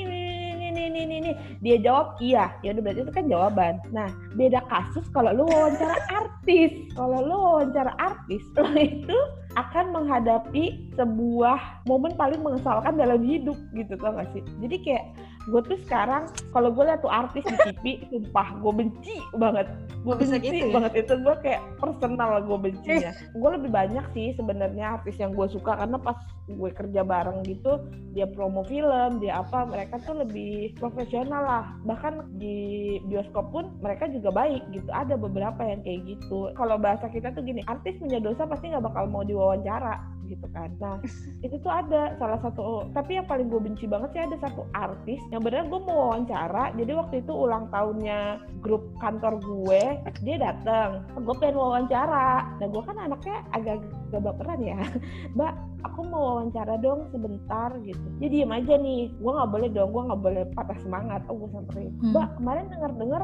ini 0.77 0.85
ini 0.93 0.99
ini 1.01 1.15
ini, 1.17 1.31
dia 1.65 1.77
jawab 1.81 2.21
iya. 2.21 2.53
Ya 2.61 2.77
udah 2.77 2.83
berarti 2.85 3.01
itu 3.01 3.13
kan 3.13 3.25
jawaban. 3.25 3.73
Nah 3.89 4.09
beda 4.37 4.61
kasus 4.69 5.05
kalau 5.09 5.33
lu 5.33 5.49
wawancara 5.49 5.97
artis. 6.13 6.71
Kalau 6.93 7.19
lu 7.25 7.35
wawancara 7.35 7.91
artis 7.97 8.45
lo 8.61 8.69
itu 8.77 9.17
akan 9.57 9.89
menghadapi 9.89 10.93
sebuah 10.93 11.85
momen 11.89 12.13
paling 12.13 12.39
mengesalkan 12.45 12.93
dalam 12.93 13.25
hidup 13.25 13.57
gitu 13.73 13.97
tau 13.97 14.13
gak 14.13 14.29
sih? 14.37 14.45
Jadi 14.61 14.75
kayak 14.85 15.05
gue 15.47 15.61
tuh 15.63 15.79
sekarang 15.87 16.27
kalau 16.51 16.69
gue 16.75 16.83
liat 16.83 16.99
tuh 16.99 17.11
artis 17.11 17.43
di 17.47 17.55
TV 17.55 17.83
sumpah 18.11 18.59
gue 18.59 18.73
benci 18.75 19.15
banget. 19.39 19.67
Gue 20.03 20.15
bisa 20.19 20.35
benci 20.35 20.51
gitu 20.51 20.65
ya? 20.67 20.73
banget 20.75 20.93
itu 21.07 21.13
gue 21.23 21.35
kayak 21.39 21.61
personal 21.79 22.31
gue 22.43 22.57
bencinya. 22.59 23.11
Gue 23.31 23.49
lebih 23.55 23.71
banyak 23.71 24.05
sih 24.11 24.35
sebenarnya 24.35 24.99
artis 24.99 25.15
yang 25.19 25.31
gue 25.31 25.47
suka 25.47 25.79
karena 25.79 25.95
pas 25.95 26.19
gue 26.47 26.71
kerja 26.71 27.03
bareng 27.03 27.43
gitu 27.43 27.83
dia 28.15 28.23
promo 28.23 28.63
film 28.63 29.19
dia 29.19 29.43
apa 29.43 29.67
mereka 29.67 29.99
tuh 30.03 30.19
lebih 30.19 30.75
profesional 30.75 31.43
lah. 31.43 31.65
Bahkan 31.87 32.35
di 32.35 32.99
bioskop 33.07 33.51
pun 33.55 33.71
mereka 33.79 34.11
juga 34.11 34.35
baik 34.35 34.67
gitu 34.75 34.91
ada 34.91 35.15
beberapa 35.15 35.63
yang 35.63 35.79
kayak 35.87 36.03
gitu. 36.11 36.51
Kalau 36.59 36.75
bahasa 36.75 37.07
kita 37.07 37.31
tuh 37.31 37.43
gini 37.47 37.63
artis 37.71 37.95
punya 37.99 38.19
dosa 38.19 38.43
pasti 38.43 38.67
nggak 38.67 38.83
bakal 38.83 39.07
mau 39.07 39.23
diwawancara 39.23 40.16
gitu 40.29 40.47
kan. 40.51 40.69
Nah 40.77 40.99
itu 41.45 41.55
tuh 41.63 41.71
ada 41.71 42.15
salah 42.21 42.39
satu 42.43 42.91
tapi 42.93 43.19
yang 43.19 43.27
paling 43.27 43.47
gue 43.47 43.61
benci 43.61 43.89
banget 43.89 44.09
sih 44.13 44.21
ada 44.23 44.37
satu 44.43 44.67
artis 44.75 45.19
yang 45.33 45.41
beneran 45.41 45.71
gue 45.71 45.81
mau 45.81 46.11
wawancara 46.11 46.75
jadi 46.75 46.91
waktu 46.95 47.25
itu 47.25 47.33
ulang 47.33 47.71
tahunnya 47.71 48.41
grup 48.61 48.83
kantor 48.99 49.39
gue 49.41 49.81
dia 50.21 50.37
datang 50.39 51.03
gue 51.15 51.35
pengen 51.39 51.57
wawancara. 51.59 52.57
Nah 52.59 52.67
gue 52.67 52.83
kan 52.83 52.97
anaknya 52.97 53.37
agak 53.51 53.83
agak 54.09 54.21
baperan 54.23 54.59
ya. 54.63 54.79
Mbak 55.35 55.53
aku 55.85 55.99
mau 56.09 56.21
wawancara 56.37 56.79
dong 56.81 57.07
sebentar 57.13 57.69
gitu. 57.83 58.07
Dia 58.19 58.29
diem 58.31 58.51
aja 58.51 58.75
nih. 58.79 59.13
Gue 59.19 59.31
nggak 59.31 59.51
boleh 59.51 59.69
dong 59.71 59.89
gue 59.93 60.03
nggak 60.07 60.21
boleh 60.23 60.43
patah 60.55 60.77
semangat. 60.81 61.21
Oh 61.27 61.35
gue 61.37 61.49
samperin. 61.53 61.91
Hmm. 62.01 62.15
mbak 62.15 62.27
kemarin 62.39 62.65
dengar 62.71 62.91
dengar 62.97 63.21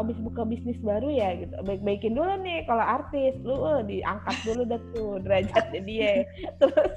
abis 0.00 0.16
buka 0.20 0.42
bisnis 0.48 0.78
baru 0.82 1.08
ya 1.12 1.28
gitu. 1.38 1.54
Baik 1.64 1.80
baikin 1.84 2.14
dulu 2.16 2.32
nih 2.40 2.64
kalau 2.66 2.84
artis. 2.84 3.34
Lu 3.44 3.56
eh, 3.68 3.82
diangkat 3.84 4.36
dulu 4.44 4.62
dah 4.68 4.80
tuh 4.96 5.12
derajatnya 5.22 5.80
dia 5.84 6.12
terus 6.60 6.92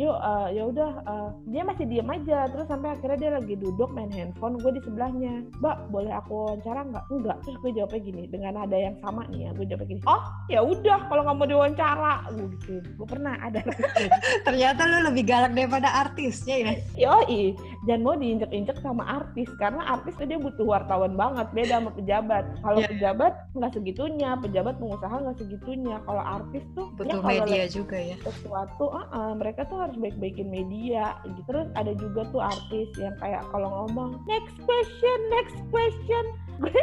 yuk 0.00 0.16
eh, 0.16 0.48
ya 0.56 0.62
udah 0.68 0.90
eh, 1.04 1.28
dia 1.52 1.62
masih 1.64 1.84
diem 1.88 2.08
aja. 2.08 2.48
Terus 2.52 2.66
sampai 2.68 2.96
akhirnya 2.96 3.18
dia 3.18 3.30
lagi 3.36 3.54
duduk 3.56 3.90
main 3.92 4.10
handphone 4.12 4.56
gue 4.60 4.72
di 4.76 4.82
sebelahnya. 4.84 5.44
Mbak 5.60 5.76
boleh 5.92 6.12
aku 6.12 6.32
wawancara 6.32 6.80
nggak? 6.88 7.04
Enggak. 7.12 7.36
Terus 7.44 7.56
gue 7.60 7.70
jawabnya 7.76 8.00
gini 8.00 8.22
dengan 8.28 8.54
ada 8.64 8.76
yang 8.76 8.96
sama 9.00 9.24
nih 9.28 9.48
ya 9.48 9.50
gue 9.54 9.66
jawabnya 9.68 9.88
gini 9.88 10.02
oh 10.08 10.22
ya 10.48 10.60
udah 10.64 10.98
kalau 11.08 11.22
nggak 11.26 11.36
mau 11.36 11.48
diwawancara. 11.48 12.14
Gue 12.32 12.46
gitu 12.56 12.74
gue 12.84 13.06
pernah 13.08 13.34
ada. 13.40 13.60
Ternyata 14.46 14.80
lu 14.88 14.98
lebih 15.12 15.24
galak 15.28 15.52
daripada 15.52 15.88
artisnya 15.92 16.56
ya. 16.56 16.72
Yoi, 16.98 17.54
jangan 17.88 18.02
mau 18.04 18.14
diinjek-injek 18.14 18.76
sama 18.84 19.00
artis 19.08 19.48
karena 19.56 19.80
artis 19.88 20.12
tuh 20.14 20.28
dia 20.28 20.36
butuh 20.36 20.68
wartawan 20.68 21.16
banget 21.16 21.48
beda 21.50 21.80
sama 21.80 21.90
pejabat. 21.96 22.44
Kalau 22.60 22.78
Iya. 22.78 22.88
pejabat 22.92 23.32
nggak 23.56 23.72
segitunya, 23.72 24.30
pejabat 24.36 24.74
pengusaha 24.76 25.16
nggak 25.18 25.38
segitunya. 25.40 25.96
Kalau 26.04 26.20
artis 26.22 26.64
tuh 26.76 26.86
ya 26.92 26.96
Butuh 27.00 27.20
kalau 27.24 27.32
media 27.48 27.64
juga 27.66 27.96
ya. 27.96 28.16
sesuatu, 28.20 28.84
ah, 28.92 29.06
ah, 29.10 29.32
mereka 29.32 29.64
tuh 29.64 29.80
harus 29.80 29.96
baik-baikin 29.96 30.46
media. 30.46 31.16
Gitu. 31.24 31.40
Terus 31.48 31.66
ada 31.72 31.92
juga 31.96 32.28
tuh 32.28 32.44
artis 32.44 32.88
yang 33.00 33.16
kayak 33.16 33.40
kalau 33.48 33.68
ngomong 33.82 34.20
next 34.28 34.56
question, 34.60 35.18
next 35.32 35.56
question, 35.72 36.24
gue 36.62 36.74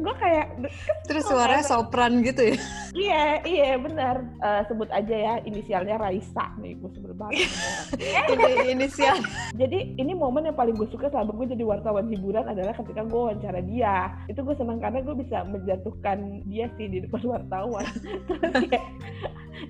gue 0.00 0.14
kayak 0.16 0.46
Terus 1.04 1.26
suaranya 1.26 1.66
sopran 1.66 2.22
gitu 2.22 2.54
ya. 2.54 2.56
iya 2.94 3.24
iya 3.42 3.70
benar 3.76 4.22
Eh, 4.38 4.62
sebut 4.70 4.86
aja 4.88 5.10
ya 5.12 5.34
inisialnya 5.42 5.98
Raisa 5.98 6.46
nih 6.56 6.78
gue 6.78 6.90
sebel 6.94 7.12
banget. 7.12 7.50
Ini 8.32 8.70
inisial. 8.70 9.18
Jadi 9.52 9.96
ini 9.96 10.12
momen 10.14 10.45
yang 10.46 10.58
paling 10.58 10.74
gue 10.78 10.88
suka 10.90 11.10
selama 11.10 11.34
gue 11.34 11.46
jadi 11.54 11.64
wartawan 11.66 12.06
hiburan 12.06 12.46
adalah 12.46 12.74
ketika 12.78 13.02
gue 13.02 13.20
wawancara 13.20 13.60
dia. 13.66 14.14
Itu 14.30 14.46
gue 14.46 14.54
senang 14.54 14.78
karena 14.78 15.02
gue 15.02 15.14
bisa 15.18 15.42
menjatuhkan 15.46 16.46
dia 16.46 16.70
sih 16.78 16.86
di 16.86 17.02
depan 17.02 17.22
wartawan. 17.34 17.86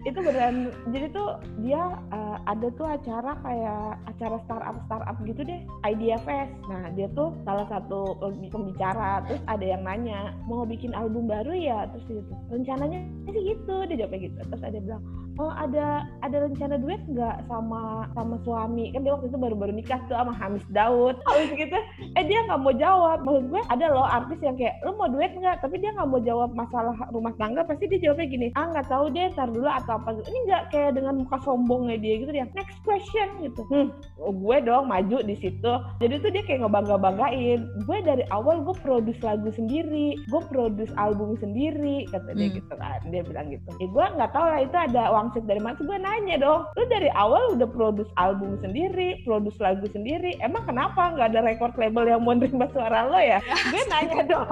Itu 0.02 0.18
beneran 0.18 0.74
jadi 0.90 1.14
tuh 1.14 1.38
dia 1.62 1.78
uh, 2.10 2.36
ada 2.46 2.66
tuh 2.74 2.86
acara 2.90 3.38
kayak 3.42 3.86
acara 4.10 4.36
startup 4.46 4.76
startup 4.86 5.16
gitu 5.22 5.46
deh 5.46 5.60
Idea 5.86 6.18
Fest 6.26 6.50
nah 6.66 6.90
dia 6.94 7.06
tuh 7.14 7.34
salah 7.46 7.66
satu 7.70 8.18
pembi- 8.18 8.50
pembicara 8.50 9.22
terus 9.30 9.42
ada 9.46 9.62
yang 9.62 9.86
nanya 9.86 10.34
mau 10.50 10.66
bikin 10.66 10.90
album 10.90 11.30
baru 11.30 11.54
ya 11.54 11.86
terus 11.94 12.06
gitu 12.10 12.34
rencananya 12.50 13.02
sih 13.30 13.54
gitu 13.54 13.74
dia 13.86 13.96
jawabnya 14.02 14.20
gitu 14.26 14.38
terus 14.42 14.62
ada 14.62 14.78
bilang 14.82 15.02
oh 15.38 15.52
ada 15.52 16.08
ada 16.24 16.36
rencana 16.48 16.80
duet 16.80 17.00
nggak 17.08 17.46
sama 17.48 18.08
sama 18.16 18.36
suami? 18.42 18.90
Kan 18.92 19.04
dia 19.04 19.12
waktu 19.16 19.28
itu 19.28 19.38
baru-baru 19.38 19.72
nikah 19.76 20.00
tuh 20.08 20.16
sama 20.16 20.32
Hamis 20.36 20.64
Daud. 20.72 21.20
Habis 21.28 21.52
gitu 21.54 21.78
eh 22.16 22.24
dia 22.24 22.40
nggak 22.48 22.60
mau 22.60 22.74
jawab. 22.74 23.24
Maksud 23.24 23.44
gue 23.52 23.62
ada 23.68 23.86
loh 23.92 24.06
artis 24.06 24.40
yang 24.40 24.56
kayak 24.56 24.80
lu 24.84 24.96
mau 24.96 25.08
duet 25.10 25.32
nggak? 25.36 25.60
Tapi 25.60 25.76
dia 25.80 25.90
nggak 25.96 26.08
mau 26.08 26.20
jawab 26.22 26.50
masalah 26.56 26.96
rumah 27.12 27.34
tangga 27.36 27.62
pasti 27.66 27.88
dia 27.88 28.00
jawabnya 28.10 28.26
gini 28.28 28.46
ah 28.56 28.66
nggak 28.72 28.88
tahu 28.88 29.04
deh 29.12 29.28
tar 29.36 29.48
dulu 29.50 29.68
atau 29.68 29.98
apa 30.00 30.16
ini 30.24 30.38
nggak 30.48 30.62
kayak 30.72 30.90
dengan 30.96 31.14
muka 31.24 31.36
sombongnya 31.44 31.96
dia 32.00 32.14
gitu 32.24 32.30
dia 32.32 32.46
next 32.56 32.78
question 32.82 33.28
gitu. 33.44 33.62
Hmm, 33.68 33.88
gue 34.20 34.56
dong 34.64 34.88
maju 34.88 35.18
di 35.22 35.36
situ. 35.36 35.72
Jadi 36.00 36.14
tuh 36.22 36.30
dia 36.32 36.42
kayak 36.46 36.64
ngebangga 36.64 36.96
banggain 36.96 37.60
gue 37.84 37.98
dari 38.02 38.24
awal 38.32 38.64
gue 38.64 38.76
produce 38.80 39.20
lagu 39.20 39.48
sendiri 39.52 40.16
gue 40.28 40.42
produce 40.48 40.92
album 40.96 41.36
sendiri 41.38 42.08
kata 42.10 42.32
dia 42.32 42.46
Hmm. 42.46 42.56
gitu 42.62 42.74
kan. 42.78 43.00
Dia 43.10 43.22
bilang 43.26 43.46
gitu. 43.50 43.70
Ya 43.82 43.86
gue 43.90 44.06
nggak 44.16 44.30
tahu 44.32 44.46
lah 44.46 44.60
itu 44.62 44.76
ada 44.76 45.02
uang 45.12 45.25
pangsit 45.26 45.42
dari 45.44 45.58
mana? 45.58 45.74
Gue 45.76 45.98
nanya 45.98 46.36
dong 46.38 46.62
lu 46.72 46.84
dari 46.86 47.10
awal 47.12 47.58
udah 47.58 47.66
produce 47.66 48.06
album 48.14 48.54
sendiri 48.62 49.18
produce 49.22 49.58
lagu 49.58 49.82
sendiri 49.90 50.38
emang 50.38 50.62
kenapa 50.64 51.10
nggak 51.10 51.34
ada 51.34 51.40
record 51.42 51.74
label 51.74 52.06
yang 52.06 52.22
mau 52.22 52.32
nerima 52.32 52.70
suara 52.70 53.10
lo 53.10 53.18
ya? 53.18 53.42
Gue 53.42 53.82
nanya 53.92 54.22
dong. 54.22 54.46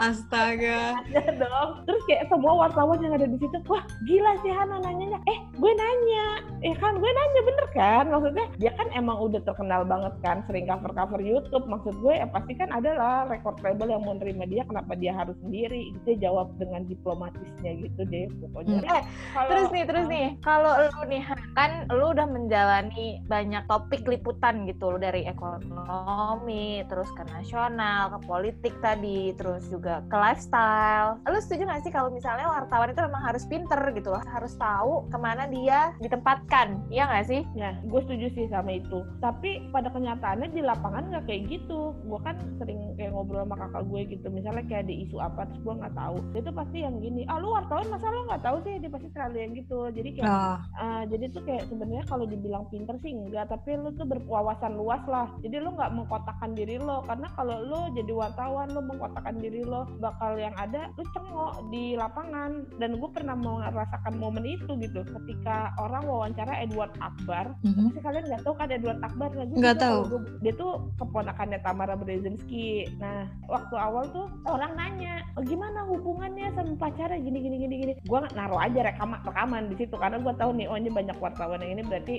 Astaga. 0.00 1.04
Nanya 1.04 1.32
dong. 1.36 1.70
Terus 1.84 2.02
kayak 2.06 2.24
semua 2.28 2.52
wartawan 2.58 2.98
yang 3.00 3.12
ada 3.12 3.26
di 3.26 3.36
situ 3.36 3.56
wah 3.66 3.84
gila 4.04 4.32
sih 4.40 4.52
Hana 4.52 4.80
nanyanya. 4.80 5.20
Eh 5.26 5.38
gue 5.54 5.72
nanya. 5.74 6.26
Eh 6.62 6.74
kan 6.74 6.96
gue 6.96 7.10
nanya 7.10 7.40
bener 7.44 7.66
kan? 7.72 8.04
Maksudnya 8.08 8.46
dia 8.56 8.72
kan 8.74 8.88
emang 8.92 9.18
udah 9.18 9.40
terkenal 9.42 9.84
banget 9.84 10.14
kan 10.22 10.40
sering 10.46 10.64
cover 10.64 10.92
cover 10.94 11.20
YouTube. 11.20 11.66
Maksud 11.66 11.94
gue 11.98 12.14
ya 12.14 12.26
pasti 12.28 12.54
kan 12.54 12.70
adalah 12.70 13.26
record 13.26 13.58
label 13.60 13.90
yang 13.90 14.02
mau 14.02 14.14
nerima 14.14 14.46
dia 14.46 14.64
kenapa 14.64 14.94
dia 14.94 15.12
harus 15.12 15.36
sendiri? 15.42 15.92
Dia 16.06 16.16
jawab 16.20 16.54
dengan 16.56 16.86
diplomatisnya 16.86 17.72
gitu 17.76 18.00
deh 18.06 18.26
pokoknya. 18.40 18.80
Eh, 18.80 19.02
Kalau- 19.34 19.50
terus 19.50 19.68
nih, 19.70 19.84
terus 19.84 19.97
nih, 20.06 20.28
kalau 20.44 20.86
lu 20.86 21.02
nih 21.10 21.22
kan 21.58 21.88
lu 21.90 22.14
udah 22.14 22.26
menjalani 22.28 23.18
banyak 23.26 23.64
topik 23.66 24.06
liputan 24.06 24.68
gitu, 24.70 24.94
lu 24.94 24.98
dari 25.00 25.26
ekonomi, 25.26 26.86
terus 26.86 27.10
ke 27.18 27.26
nasional, 27.32 28.14
ke 28.14 28.18
politik 28.28 28.74
tadi, 28.78 29.34
terus 29.34 29.66
juga 29.66 30.04
ke 30.06 30.16
lifestyle. 30.16 31.18
Lu 31.26 31.38
setuju 31.42 31.66
gak 31.66 31.82
sih 31.82 31.92
kalau 31.92 32.12
misalnya 32.12 32.46
wartawan 32.46 32.92
itu 32.94 33.00
memang 33.02 33.22
harus 33.24 33.42
pinter 33.48 33.80
gitu 33.96 34.14
loh, 34.14 34.22
harus 34.30 34.54
tahu 34.54 35.08
ke 35.10 35.18
mana 35.18 35.50
dia 35.50 35.90
ditempatkan, 35.98 36.78
iya 36.92 37.08
gak 37.08 37.26
sih? 37.26 37.42
Ya, 37.58 37.74
gue 37.82 38.00
setuju 38.04 38.26
sih 38.36 38.46
sama 38.52 38.78
itu. 38.78 39.02
Tapi 39.18 39.70
pada 39.72 39.88
kenyataannya 39.90 40.52
di 40.52 40.62
lapangan 40.62 41.10
nggak 41.10 41.24
kayak 41.26 41.42
gitu. 41.48 41.96
Gue 42.04 42.20
kan 42.20 42.36
sering 42.60 42.94
kayak 42.98 43.14
ngobrol 43.14 43.46
sama 43.46 43.56
kakak 43.56 43.84
gue 43.88 44.00
gitu. 44.12 44.26
Misalnya 44.28 44.64
kayak 44.68 44.86
ada 44.88 44.94
isu 44.94 45.16
apa, 45.18 45.40
terus 45.48 45.60
gue 45.64 45.74
nggak 45.80 45.94
tahu. 45.96 46.16
Dia 46.34 46.42
tuh 46.44 46.54
pasti 46.54 46.78
yang 46.84 46.96
gini. 47.00 47.22
Ah 47.30 47.38
lu 47.40 47.48
wartawan 47.54 47.86
masa 47.88 48.10
lu 48.10 48.26
nggak 48.28 48.44
tahu 48.44 48.56
sih? 48.66 48.74
Dia 48.78 48.90
pasti 48.92 49.08
selalu 49.14 49.36
yang 49.38 49.52
gitu. 49.56 49.80
Jadi 49.90 50.10
kayak, 50.20 50.28
Ah, 50.28 50.58
ah, 50.76 51.02
jadi 51.08 51.24
tuh 51.32 51.42
kayak 51.46 51.64
sebenarnya 51.70 52.04
kalau 52.06 52.24
dibilang 52.28 52.64
pinter 52.68 52.94
sih 53.00 53.14
enggak. 53.14 53.48
Tapi 53.48 53.78
lu 53.80 53.90
tuh 53.94 54.04
berwawasan 54.04 54.76
luas 54.76 55.00
lah. 55.08 55.32
Jadi 55.40 55.56
lu 55.58 55.72
nggak 55.72 55.92
mengkotakkan 55.94 56.52
diri 56.52 56.76
lo. 56.76 57.00
Karena 57.06 57.28
kalau 57.32 57.56
lu 57.64 57.80
jadi 57.94 58.12
wartawan, 58.12 58.68
lu 58.74 58.84
mengkotakkan 58.84 59.40
diri 59.40 59.64
lo, 59.64 59.88
bakal 59.98 60.36
yang 60.36 60.52
ada 60.60 60.92
lu 60.94 61.04
cengok 61.14 61.72
di 61.72 61.96
lapangan. 61.96 62.66
Dan 62.76 63.00
gue 63.00 63.10
pernah 63.10 63.34
merasakan 63.34 64.20
momen 64.20 64.44
itu 64.44 64.76
gitu. 64.76 65.00
Ketika 65.06 65.72
orang 65.78 66.04
wawancara 66.04 66.60
Edward 66.60 66.92
Akbar, 66.98 67.56
mhm. 67.64 67.90
pasti 67.90 68.00
kalian 68.02 68.24
nggak 68.28 68.42
tahu 68.44 68.54
kan 68.54 68.68
Edward 68.68 69.00
Akbar 69.00 69.28
Nah, 69.28 69.46
gue 69.46 69.58
Nggak 69.60 69.78
tahu. 69.78 69.98
gua- 70.10 70.26
dia 70.42 70.52
tuh 70.54 70.72
keponakannya 70.98 71.58
Tamara 71.62 71.94
Brzezinski 71.94 72.90
nah 72.98 73.30
waktu 73.46 73.74
awal 73.78 74.10
tuh 74.10 74.26
orang 74.44 74.74
nanya 74.74 75.22
oh, 75.38 75.42
gimana 75.46 75.86
hubungannya 75.86 76.50
sama 76.54 76.74
pacarnya 76.74 77.22
gini 77.22 77.38
gini 77.38 77.56
gini 77.62 77.74
gini 77.78 77.92
gue 78.02 78.18
naruh 78.34 78.58
aja 78.58 78.82
rekaman 78.82 79.22
rekaman 79.22 79.62
di 79.70 79.76
situ 79.78 79.94
karena 79.96 80.18
gue 80.18 80.34
tahu 80.34 80.50
nih 80.58 80.66
oh 80.66 80.76
ini 80.76 80.90
banyak 80.90 81.16
wartawan 81.22 81.62
yang 81.62 81.78
ini 81.78 81.84
berarti 81.86 82.16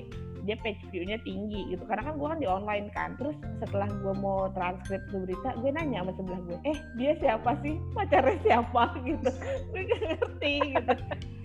dia 0.48 0.56
page 0.66 0.82
view-nya 0.90 1.20
tinggi 1.22 1.68
gitu. 1.70 1.84
Karena 1.86 2.10
kan 2.10 2.14
gue 2.18 2.28
kan 2.32 2.40
di 2.42 2.48
online 2.50 2.88
kan. 2.96 3.14
Terus 3.20 3.36
setelah 3.62 3.86
gue 3.92 4.14
mau 4.18 4.48
transkrip 4.56 5.04
tuh 5.12 5.22
berita 5.28 5.54
gue 5.62 5.70
nanya 5.70 6.02
sama 6.02 6.12
sebelah 6.18 6.42
gue 6.48 6.58
eh 6.66 6.78
dia 6.98 7.12
siapa 7.22 7.54
sih? 7.62 7.76
Pacarnya 7.94 8.40
siapa? 8.42 8.84
Gitu. 9.08 9.30
Gue 9.76 9.82
gak 9.86 10.02
ngerti 10.10 10.54
gitu. 10.74 10.94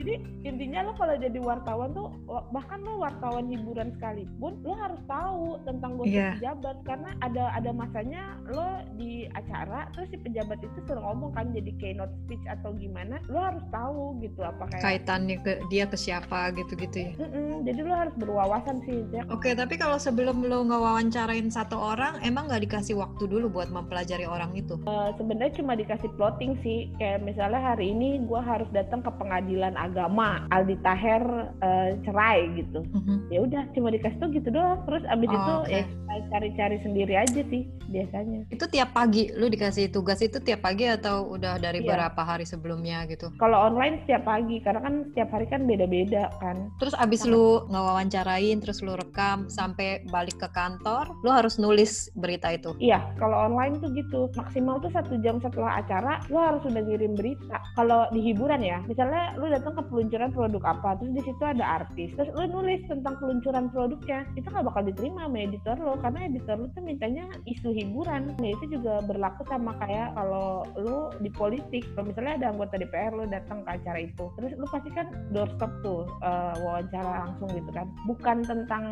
Jadi 0.01 0.15
intinya 0.47 0.89
lo 0.89 0.93
kalau 0.97 1.15
jadi 1.17 1.39
wartawan 1.43 1.91
tuh 1.93 2.09
bahkan 2.55 2.81
lo 2.87 3.03
wartawan 3.03 3.51
hiburan 3.51 3.93
sekalipun 3.99 4.63
lo 4.63 4.75
harus 4.79 5.01
tahu 5.05 5.59
tentang 5.67 6.01
gosip 6.01 6.15
Iya. 6.15 6.31
pejabat. 6.39 6.77
Karena 6.87 7.11
ada 7.21 7.45
ada 7.53 7.71
masanya 7.75 8.23
lo 8.49 8.85
di 8.95 9.27
acara 9.35 9.91
terus 9.93 10.09
si 10.13 10.17
pejabat 10.17 10.63
itu 10.63 10.79
suruh 10.87 11.03
ngomong 11.03 11.35
kan 11.35 11.51
jadi 11.53 11.71
keynote 11.77 12.15
speech 12.25 12.43
atau 12.47 12.73
gimana 12.77 13.19
lo 13.29 13.41
harus 13.43 13.65
tahu 13.69 14.17
gitu 14.23 14.41
apa 14.45 14.65
kayak 14.71 14.83
kaitannya 14.83 15.37
ke 15.43 15.53
dia 15.69 15.85
ke 15.89 15.97
siapa 16.05 16.53
gitu-gitu 16.53 16.97
ya 17.01 17.11
Mm-mm, 17.17 17.65
jadi 17.65 17.81
lo 17.81 17.95
harus 17.95 18.15
berwawasan 18.15 18.77
sih 18.85 19.01
Jack. 19.09 19.25
Oke, 19.29 19.53
tapi 19.53 19.75
kalau 19.75 19.97
sebelum 19.97 20.43
lo 20.43 20.61
ngewawancarain 20.63 21.49
satu 21.49 21.77
orang, 21.77 22.21
emang 22.21 22.45
nggak 22.45 22.61
dikasih 22.63 22.95
waktu 22.95 23.25
dulu 23.25 23.49
buat 23.51 23.69
mempelajari 23.69 24.27
orang 24.27 24.53
itu? 24.53 24.77
Eh, 24.79 25.09
sebenarnya 25.17 25.57
cuma 25.57 25.73
dikasih 25.73 26.11
plotting 26.15 26.61
sih 26.61 26.93
kayak 26.95 27.25
misalnya 27.25 27.61
hari 27.65 27.91
ini 27.91 28.21
gue 28.21 28.37
harus 28.37 28.69
datang 28.71 29.01
ke 29.01 29.09
pengadilan 29.15 29.73
agama 29.75 30.45
Aldi 30.51 30.77
Taher 30.81 31.25
eh, 31.59 31.91
cerai 32.03 32.53
gitu 32.55 32.85
Mhm. 32.85 33.17
ya 33.31 33.39
udah 33.41 33.63
cuma 33.73 33.89
dikasih 33.89 34.19
tuh 34.19 34.29
gitu 34.31 34.49
doang 34.51 34.85
terus 34.85 35.03
abis 35.07 35.27
Oh, 35.27 35.35
itu 35.35 35.55
oke. 35.63 35.73
ya 35.73 35.85
cari-cari 36.31 36.79
sendiri 36.79 37.15
aja 37.17 37.43
sih 37.43 37.63
biasanya 37.87 38.47
Itu 38.49 38.67
tiap 38.67 38.93
pagi 38.93 39.31
lo 39.31 39.47
dikasih 39.47 39.89
tugas 39.89 40.21
itu 40.21 40.39
tiap 40.39 40.63
pagi 40.63 40.87
atau 40.87 41.27
udah 41.29 41.57
dari 41.57 41.81
Iya. 41.81 41.87
beberapa 41.87 42.23
hari 42.23 42.45
sebelumnya 42.45 43.03
gitu? 43.07 43.33
kalau 43.37 43.59
online 43.65 44.03
setiap 44.03 44.23
pagi 44.25 44.61
karena 44.61 44.81
kan 44.81 44.95
setiap 45.11 45.29
hari 45.31 45.47
kan 45.47 45.65
beda-beda 45.85 46.33
kan. 46.41 46.73
Terus 46.81 46.95
abis 46.97 47.29
lu 47.29 47.65
ngewawancarain, 47.69 48.59
terus 48.61 48.81
lu 48.81 48.97
rekam 48.97 49.47
sampai 49.53 50.03
balik 50.09 50.41
ke 50.41 50.49
kantor, 50.51 51.13
lu 51.23 51.31
harus 51.31 51.61
nulis 51.61 52.09
berita 52.17 52.53
itu. 52.57 52.73
iya 52.81 53.05
kalau 53.21 53.37
online 53.51 53.79
tuh 53.79 53.93
gitu. 53.93 54.33
Maksimal 54.35 54.81
tuh 54.81 54.91
satu 54.91 55.21
jam 55.21 55.39
setelah 55.39 55.81
acara 55.85 56.21
lo 56.33 56.41
harus 56.41 56.63
udah 56.65 56.83
ngirim 56.83 57.15
berita. 57.15 57.61
Kalau 57.77 58.09
di 58.11 58.21
hiburan 58.25 58.65
ya 58.65 58.81
misalnya 58.89 59.37
lo 59.37 59.47
datang 59.49 59.77
ke 59.77 59.83
peluncuran 59.89 60.31
produk 60.33 60.63
apa 60.65 60.97
terus 61.01 61.13
di 61.13 61.23
situ 61.23 61.43
ada 61.45 61.65
artis 61.83 62.15
terus 62.17 62.31
lo 62.33 62.45
nulis 62.49 62.81
tentang 62.89 63.19
peluncuran 63.21 63.69
produknya 63.71 64.25
itu 64.39 64.47
nggak 64.49 64.67
bakal 64.67 64.83
diterima 64.87 65.27
sama 65.29 65.39
editor 65.41 65.77
lo 65.81 65.95
karena 66.01 66.21
editor 66.29 66.57
lo 66.57 66.67
tuh 66.73 66.83
mintanya 66.83 67.25
isu 67.45 67.71
hiburan. 67.75 68.35
Nah 68.39 68.51
itu 68.51 68.65
juga 68.79 69.05
berlaku 69.05 69.45
sama 69.49 69.77
kayak 69.83 70.17
kalau 70.17 70.65
lo 70.79 71.13
di 71.21 71.31
politik. 71.31 71.85
Kalau 71.95 72.11
misalnya 72.11 72.35
ada 72.41 72.47
anggota 72.55 72.75
DPR 72.81 73.13
lo 73.15 73.25
datang 73.29 73.63
ke 73.65 73.71
acara 73.71 73.99
itu 74.01 74.25
terus 74.39 74.53
lo 74.59 74.67
pasti 74.71 74.91
kan 74.95 75.07
doorstop 75.35 75.71
tuh 75.81 76.05
eh, 76.21 76.55
wawancara 76.57 77.25
langsung 77.25 77.49
gitu 77.51 77.71
kan. 77.71 77.87
Bukan 78.05 78.37
tentang 78.43 78.85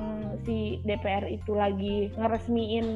si 0.42 0.56
DPR 0.82 1.26
itu 1.26 1.52
lagi 1.52 2.10
ngeresmiin 2.12 2.86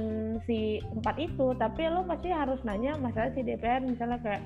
si 0.42 0.58
tempat 0.92 1.16
itu 1.16 1.52
tapi 1.54 1.86
lo 1.86 2.02
pasti 2.02 2.28
harus 2.28 2.58
nanya 2.62 2.96
masalah 2.96 3.30
si 3.30 3.40
DPR 3.40 3.80
misalnya 3.80 4.18
kayak 4.18 4.42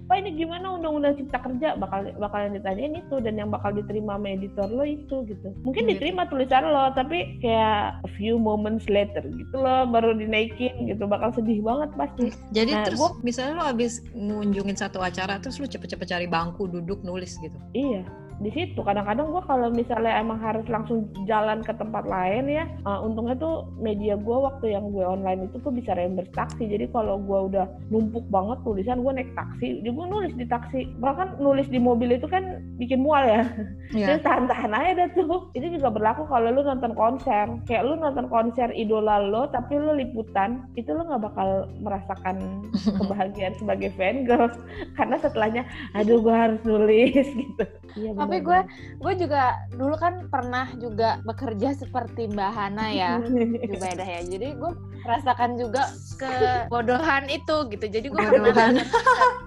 apa 0.00 0.24
ini 0.24 0.40
gimana 0.40 0.72
undang-undang 0.72 1.14
cipta 1.14 1.36
kerja? 1.36 1.76
Bakal 1.76 2.16
bakal 2.16 2.40
yang 2.42 2.56
ditanyain 2.56 2.96
itu 2.96 3.20
dan 3.20 3.36
yang 3.36 3.52
bakal 3.52 3.70
diterima 3.70 4.16
sama 4.16 4.32
editor 4.32 4.64
lo 4.66 4.80
itu 4.80 5.20
gitu. 5.22 5.52
Mungkin 5.60 5.84
Gitu. 5.84 6.00
diterima 6.00 6.24
tulisan 6.24 6.64
lo 6.64 6.88
tapi 6.90 7.36
kayak 7.38 8.00
a 8.00 8.10
few 8.10 8.40
moments 8.40 8.88
later 8.88 9.20
gitu 9.20 9.52
loh 9.54 9.84
baru 9.84 10.16
dinaikin 10.16 10.88
gitu. 10.88 11.04
Bakal 11.04 11.36
sedih 11.36 11.60
banget 11.60 11.92
pasti. 11.92 12.32
Jadi 12.48 12.72
Nah, 12.72 12.84
terus 12.88 12.96
gua- 12.98 13.20
misalnya 13.20 13.52
lu 13.52 13.64
abis 13.68 13.92
ngunjungin 14.10 14.80
satu 14.80 14.96
acara, 14.98 15.36
terus 15.36 15.60
lu 15.60 15.68
cepet-cepet 15.68 16.08
cari 16.08 16.24
bangku, 16.26 16.64
duduk, 16.66 17.04
nulis 17.04 17.36
gitu. 17.36 17.60
Iya, 17.74 18.00
di 18.38 18.50
situ 18.54 18.80
kadang-kadang 18.86 19.34
gue 19.34 19.42
kalau 19.50 19.68
misalnya 19.74 20.14
emang 20.22 20.38
harus 20.38 20.62
langsung 20.70 21.10
jalan 21.26 21.58
ke 21.66 21.74
tempat 21.74 22.06
lain 22.06 22.46
ya, 22.46 22.64
uh, 22.86 23.02
untungnya 23.02 23.34
tuh 23.34 23.66
media 23.82 24.14
gue 24.14 24.38
waktu 24.38 24.78
yang 24.78 24.94
gue 24.94 25.02
online 25.02 25.50
itu 25.50 25.58
tuh 25.58 25.74
bisa 25.74 25.98
reimburse 25.98 26.30
taksi. 26.38 26.70
Jadi 26.70 26.86
kalau 26.94 27.18
gue 27.18 27.38
udah 27.50 27.66
numpuk 27.90 28.22
banget 28.30 28.62
tulisan 28.62 29.02
gue 29.02 29.10
naik 29.10 29.34
taksi, 29.34 29.82
jadi 29.82 29.90
gue 29.90 30.06
nulis 30.06 30.32
di 30.38 30.46
taksi. 30.46 30.86
Bahkan 31.02 31.42
nulis 31.42 31.66
di 31.66 31.82
mobil 31.82 32.14
itu 32.14 32.30
kan 32.30 32.62
bikin 32.78 33.02
mual 33.02 33.26
ya. 33.26 33.42
Iya. 33.90 34.06
Terus 34.06 34.22
tahan-tahan 34.22 34.70
aja 34.70 34.92
dah 35.04 35.08
tuh. 35.18 35.50
Itu 35.58 35.66
juga 35.74 35.88
berlaku 35.90 36.28
kalau 36.30 36.54
lu 36.54 36.62
nonton 36.62 36.94
konser. 36.94 37.46
Kayak 37.66 37.90
lu 37.90 37.94
nonton 37.98 38.30
konser 38.30 38.70
idola 38.76 39.18
lo, 39.18 39.50
tapi 39.50 39.74
lu 39.80 39.98
liputan, 39.98 40.62
itu 40.78 40.94
lu 40.94 41.02
nggak 41.10 41.26
bakal 41.26 41.66
merasakan 41.82 42.36
kebahagiaan 43.02 43.58
sebagai 43.58 43.90
fan 43.98 44.22
girl. 44.22 44.46
Karena 44.94 45.16
setelahnya, 45.18 45.62
aduh 45.98 46.22
gue 46.22 46.34
harus 46.34 46.60
nulis 46.62 47.26
gitu. 47.42 47.64
Iya, 47.96 48.12
Tapi 48.12 48.36
benar-benar. 48.44 48.64
gue 49.00 49.12
juga 49.16 49.42
dulu 49.72 49.94
kan 49.96 50.14
pernah 50.28 50.66
juga 50.76 51.20
bekerja 51.24 51.72
seperti 51.72 52.28
Mbak 52.28 52.50
Hana 52.52 52.86
ya. 52.92 53.12
Jubedah 53.70 54.08
ya. 54.08 54.20
Jadi 54.26 54.48
gue 54.58 54.72
merasakan 55.08 55.56
juga 55.56 55.88
kebodohan 56.20 57.24
itu 57.32 57.56
gitu. 57.72 57.86
Jadi 57.88 58.06
gue 58.12 58.20
pernah. 58.20 58.84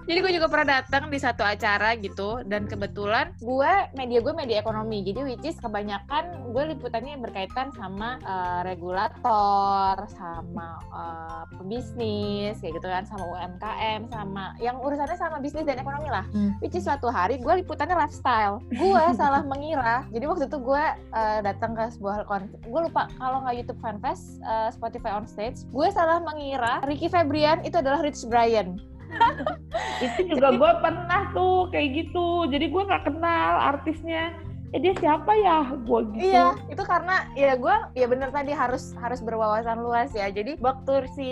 Jadi 0.02 0.18
gue 0.18 0.32
juga 0.34 0.50
pernah 0.50 0.82
datang 0.82 1.06
di 1.14 1.18
satu 1.22 1.46
acara 1.46 1.94
gitu 1.94 2.42
dan 2.42 2.66
kebetulan 2.66 3.30
gue 3.38 3.72
media 3.94 4.18
gue 4.18 4.34
media 4.34 4.58
ekonomi. 4.58 5.06
Jadi 5.06 5.22
which 5.22 5.46
is 5.46 5.54
kebanyakan 5.62 6.50
gue 6.50 6.74
liputannya 6.74 7.14
berkaitan 7.22 7.70
sama 7.78 8.18
eh, 8.18 8.60
regulator, 8.66 9.94
sama 10.10 10.82
eh, 10.90 11.42
pebisnis 11.54 12.58
kayak 12.58 12.82
gitu 12.82 12.88
kan, 12.90 13.06
sama 13.06 13.24
UMKM, 13.38 14.10
sama 14.10 14.44
yang 14.58 14.82
urusannya 14.82 15.14
sama 15.14 15.38
bisnis 15.38 15.62
dan 15.62 15.78
ekonomi 15.78 16.10
lah. 16.10 16.26
Hmm. 16.34 16.58
Which 16.58 16.74
is 16.74 16.82
suatu 16.82 17.06
hari 17.06 17.38
gue 17.38 17.62
liputannya 17.62 17.94
lifestyle. 17.94 18.58
Gue 18.74 19.02
salah 19.20 19.46
mengira. 19.46 20.02
Jadi 20.10 20.24
waktu 20.26 20.44
itu 20.50 20.58
gue 20.58 20.84
eh, 21.14 21.38
datang 21.46 21.78
ke 21.78 21.94
sebuah 21.94 22.26
konser. 22.26 22.58
Gue 22.66 22.80
lupa 22.90 23.06
kalau 23.22 23.46
nggak 23.46 23.54
YouTube 23.62 23.78
Fanfest, 23.78 24.42
eh, 24.42 24.68
Spotify 24.74 25.14
on 25.14 25.30
Stage. 25.30 25.51
Gue 25.70 25.88
salah 25.92 26.22
mengira 26.22 26.80
Ricky 26.84 27.08
Febrian 27.12 27.60
itu 27.62 27.76
adalah 27.76 28.00
Rich 28.00 28.26
Brian. 28.28 28.80
itu 30.04 30.20
juga 30.32 30.56
gue 30.56 30.72
pernah 30.80 31.28
tuh 31.36 31.68
kayak 31.68 31.88
gitu 32.00 32.48
jadi 32.48 32.64
gue 32.64 32.82
nggak 32.88 33.04
kenal 33.12 33.52
artisnya 33.60 34.32
eh 34.72 34.80
dia 34.80 34.96
siapa 34.96 35.28
ya 35.36 35.68
gue 35.68 36.00
gitu 36.16 36.32
Iya, 36.32 36.56
itu 36.72 36.80
karena 36.80 37.28
ya 37.36 37.52
gue 37.54 37.76
ya 37.92 38.08
bener 38.08 38.32
tadi 38.32 38.56
harus 38.56 38.96
harus 38.96 39.20
berwawasan 39.20 39.76
luas 39.78 40.08
ya. 40.12 40.32
Jadi 40.32 40.56
waktu 40.58 41.04
si 41.12 41.30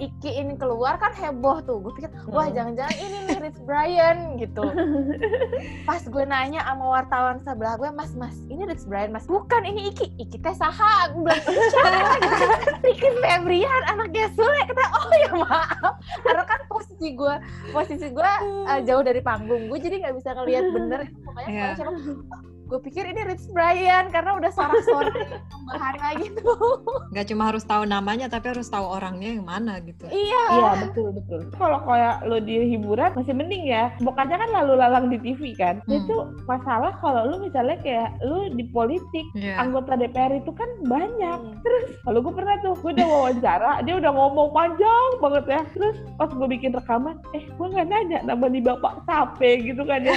Iki 0.00 0.30
ini 0.34 0.56
keluar 0.56 0.96
kan 0.96 1.12
heboh 1.12 1.60
tuh. 1.62 1.78
Gue 1.78 1.92
pikir 1.94 2.08
wah 2.26 2.48
Hmm. 2.48 2.56
jangan-jangan 2.56 2.96
ini 2.96 3.18
nih 3.28 3.38
Rich 3.44 3.60
Brian 3.62 4.18
gitu. 4.40 4.64
Pas 5.88 6.00
gue 6.00 6.24
nanya 6.24 6.64
sama 6.64 6.84
wartawan 6.90 7.38
sebelah 7.38 7.76
gue, 7.76 7.92
Mas, 7.92 8.16
Mas, 8.16 8.34
ini 8.48 8.64
Rich 8.64 8.88
Brian, 8.88 9.12
Mas. 9.12 9.28
Bukan, 9.28 9.62
ini 9.62 9.92
Iki. 9.92 10.16
Iki 10.18 10.36
teh 10.40 10.56
saha? 10.56 11.12
Gue 11.12 11.28
bilang, 11.28 11.38
"Ini 11.38 11.66
siapa? 11.68 12.10
Gitu. 12.18 12.46
Ricky 12.82 13.08
Febrian, 13.20 13.82
anaknya 13.86 14.26
Sule. 14.32 14.60
Kata, 14.64 14.84
oh 14.96 15.12
ya 15.12 15.32
maaf. 15.36 15.94
Karena 16.24 16.44
kan 16.48 16.60
posisi 16.66 17.12
gue, 17.12 17.34
posisi 17.70 18.06
gue 18.08 18.30
eh, 18.66 18.80
jauh 18.82 19.04
dari 19.04 19.20
panggung. 19.20 19.68
Gue 19.68 19.78
jadi 19.78 20.02
nggak 20.02 20.14
bisa 20.18 20.34
ngelihat 20.34 20.64
bener. 20.72 21.00
Pokoknya 21.22 21.50
kalau 21.76 22.00
siapa, 22.00 22.36
gue 22.72 22.80
pikir 22.80 23.04
ini 23.04 23.20
Rich 23.28 23.52
Brian 23.52 24.08
karena 24.08 24.40
udah 24.40 24.48
sorak-sorak 24.48 25.12
bahana 25.68 26.16
gitu. 26.16 26.40
Nggak 27.12 27.26
cuma 27.28 27.52
harus 27.52 27.68
tahu 27.68 27.84
namanya, 27.84 28.32
tapi 28.32 28.48
harus 28.48 28.64
tahu 28.72 28.88
orangnya 28.88 29.36
yang 29.36 29.44
mana 29.44 29.76
gitu. 29.84 30.08
iya. 30.08 30.42
Iya 30.56 30.70
betul 30.88 31.12
betul. 31.12 31.40
Kalau 31.60 31.84
kayak 31.84 32.24
lo 32.24 32.40
di 32.40 32.72
hiburan 32.72 33.12
masih 33.12 33.36
mending 33.36 33.68
ya. 33.68 33.92
Bukannya 34.00 34.40
kan 34.40 34.50
lalu 34.56 34.72
lalang 34.80 35.12
di 35.12 35.20
TV 35.20 35.52
kan. 35.52 35.84
Hmm. 35.84 36.00
Itu 36.00 36.16
masalah 36.48 36.96
kalau 37.04 37.28
lu 37.28 37.44
misalnya 37.44 37.76
kayak 37.84 38.16
lu 38.24 38.48
di 38.56 38.64
politik 38.72 39.28
Iya. 39.36 39.60
anggota 39.60 39.92
DPR 40.00 40.32
itu 40.40 40.48
kan 40.56 40.68
banyak. 40.88 41.38
Hmm. 41.44 41.60
Terus 41.60 41.84
kalau 42.08 42.24
gue 42.24 42.32
pernah 42.32 42.56
tuh, 42.64 42.72
gue 42.80 42.90
udah 42.96 43.08
wawancara, 43.08 43.72
dia 43.84 44.00
udah 44.00 44.12
ngomong 44.16 44.48
panjang 44.56 45.08
banget 45.20 45.44
ya. 45.44 45.60
Terus 45.76 45.96
pas 46.16 46.32
gue 46.32 46.48
bikin 46.48 46.72
rekaman, 46.72 47.20
eh 47.36 47.44
gue 47.44 47.66
nggak 47.68 47.86
nanya 47.92 48.18
nama 48.24 48.46
di 48.48 48.64
bapak 48.64 49.04
sape 49.04 49.60
gitu 49.60 49.84
kan 49.84 50.00
ya. 50.00 50.16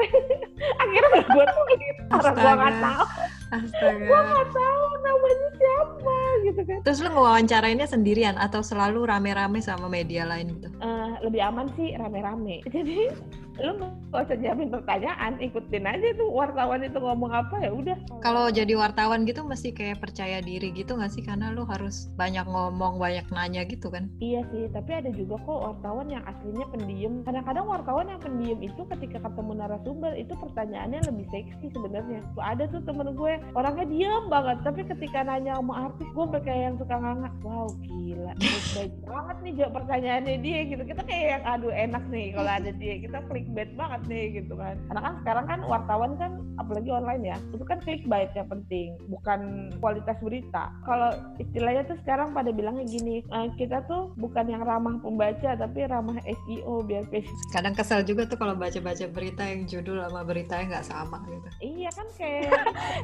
Akhirnya 0.84 1.20
gue 1.24 1.44
tuh 1.48 1.64
karena 2.10 2.30
gue 2.32 2.42
Astaga. 2.42 2.68
tahu, 2.82 3.04
Astaga. 3.50 4.06
gue 4.06 4.20
nggak 4.26 4.48
tahu 4.50 4.84
namanya 5.02 5.48
siapa 5.56 6.16
gitu 6.44 6.60
kan. 6.66 6.78
Terus 6.86 6.98
lu 7.02 7.08
ngewawancarainnya 7.14 7.86
sendirian 7.88 8.36
atau 8.38 8.60
selalu 8.62 9.06
rame-rame 9.06 9.60
sama 9.62 9.86
media 9.86 10.26
lain 10.26 10.54
gitu? 10.58 10.68
Eh, 10.80 11.12
lebih 11.22 11.40
aman 11.44 11.66
sih 11.78 11.94
rame-rame. 11.94 12.62
Jadi 12.74 13.10
lu 13.60 13.72
nggak 14.10 14.26
usah 14.26 14.38
jamin 14.42 14.68
pertanyaan, 14.74 15.38
ikutin 15.38 15.86
aja 15.86 16.08
tuh 16.18 16.28
wartawan 16.34 16.82
itu 16.82 16.98
ngomong 16.98 17.30
apa 17.30 17.54
ya 17.62 17.70
udah. 17.70 17.96
Kalau 18.24 18.50
jadi 18.50 18.74
wartawan 18.74 19.22
gitu 19.22 19.46
mesti 19.46 19.70
kayak 19.70 20.02
percaya 20.02 20.42
diri 20.42 20.74
gitu 20.74 20.98
nggak 20.98 21.14
sih? 21.14 21.22
Karena 21.22 21.54
lu 21.54 21.62
harus 21.62 22.10
banyak 22.18 22.42
ngomong, 22.42 22.98
banyak 22.98 23.26
nanya 23.30 23.62
gitu 23.68 23.86
kan? 23.92 24.10
Iya 24.18 24.42
sih, 24.50 24.66
tapi 24.74 24.90
ada 24.98 25.10
juga 25.14 25.38
kok 25.46 25.60
wartawan 25.62 26.10
yang 26.10 26.26
aslinya 26.26 26.66
pendiam. 26.74 27.22
Kadang-kadang 27.22 27.66
wartawan 27.70 28.06
yang 28.10 28.20
pendiam 28.20 28.58
itu 28.58 28.82
ketika 28.98 29.22
ketemu 29.22 29.52
narasumber 29.62 30.12
itu 30.18 30.34
pertanyaannya 30.34 31.00
lebih 31.06 31.26
seksi 31.30 31.66
sebenarnya. 31.70 32.20
Tuh 32.34 32.42
ada 32.42 32.64
tuh 32.66 32.82
temen 32.82 33.14
gue 33.14 33.32
orangnya 33.54 33.86
diam 33.86 34.26
banget, 34.26 34.58
tapi 34.66 34.82
ketika 34.90 35.22
nanya 35.22 35.60
sama 35.62 35.92
artis 35.92 36.08
gue 36.10 36.26
kayak 36.42 36.62
yang 36.72 36.76
suka 36.82 36.96
ngangak. 36.98 37.34
Wow 37.46 37.70
gila, 37.86 38.32
baik 38.74 38.92
banget 39.06 39.36
nih 39.46 39.52
jawab 39.62 39.72
pertanyaannya 39.82 40.34
dia 40.42 40.60
gitu. 40.66 40.82
Kita 40.82 41.02
kayak 41.06 41.26
yang 41.38 41.44
aduh 41.46 41.72
enak 41.72 42.04
nih 42.10 42.26
kalau 42.34 42.50
ada 42.50 42.70
dia. 42.74 42.94
Kita 42.98 43.18
clickbait 43.50 43.74
banget 43.74 44.00
nih 44.06 44.24
gitu 44.38 44.54
kan. 44.54 44.78
Karena 44.86 45.00
kan 45.02 45.14
sekarang 45.26 45.44
kan 45.50 45.60
wartawan 45.66 46.12
kan 46.14 46.32
apalagi 46.54 46.90
online 46.94 47.34
ya, 47.34 47.36
itu 47.50 47.64
kan 47.66 47.78
clickbait 47.82 48.30
yang 48.38 48.46
penting, 48.46 48.94
bukan 49.10 49.40
kualitas 49.82 50.14
berita. 50.22 50.70
Kalau 50.86 51.10
istilahnya 51.42 51.82
tuh 51.90 51.98
sekarang 52.06 52.30
pada 52.30 52.54
bilangnya 52.54 52.86
gini, 52.86 53.26
"Eh, 53.26 53.48
kita 53.58 53.82
tuh 53.90 54.14
bukan 54.14 54.46
yang 54.46 54.62
ramah 54.62 55.02
pembaca 55.02 55.58
tapi 55.58 55.82
ramah 55.90 56.22
SEO 56.22 56.86
biar 56.86 57.10
page. 57.10 57.26
Kadang 57.50 57.74
kesel 57.74 58.06
juga 58.06 58.30
tuh 58.30 58.38
kalau 58.38 58.54
baca-baca 58.54 59.04
berita 59.10 59.42
yang 59.42 59.66
judul 59.66 59.98
sama 60.06 60.22
beritanya 60.22 60.78
nggak 60.78 60.86
sama 60.86 61.18
gitu. 61.26 61.48
Iya 61.58 61.90
kan 61.90 62.06
kayak 62.18 62.54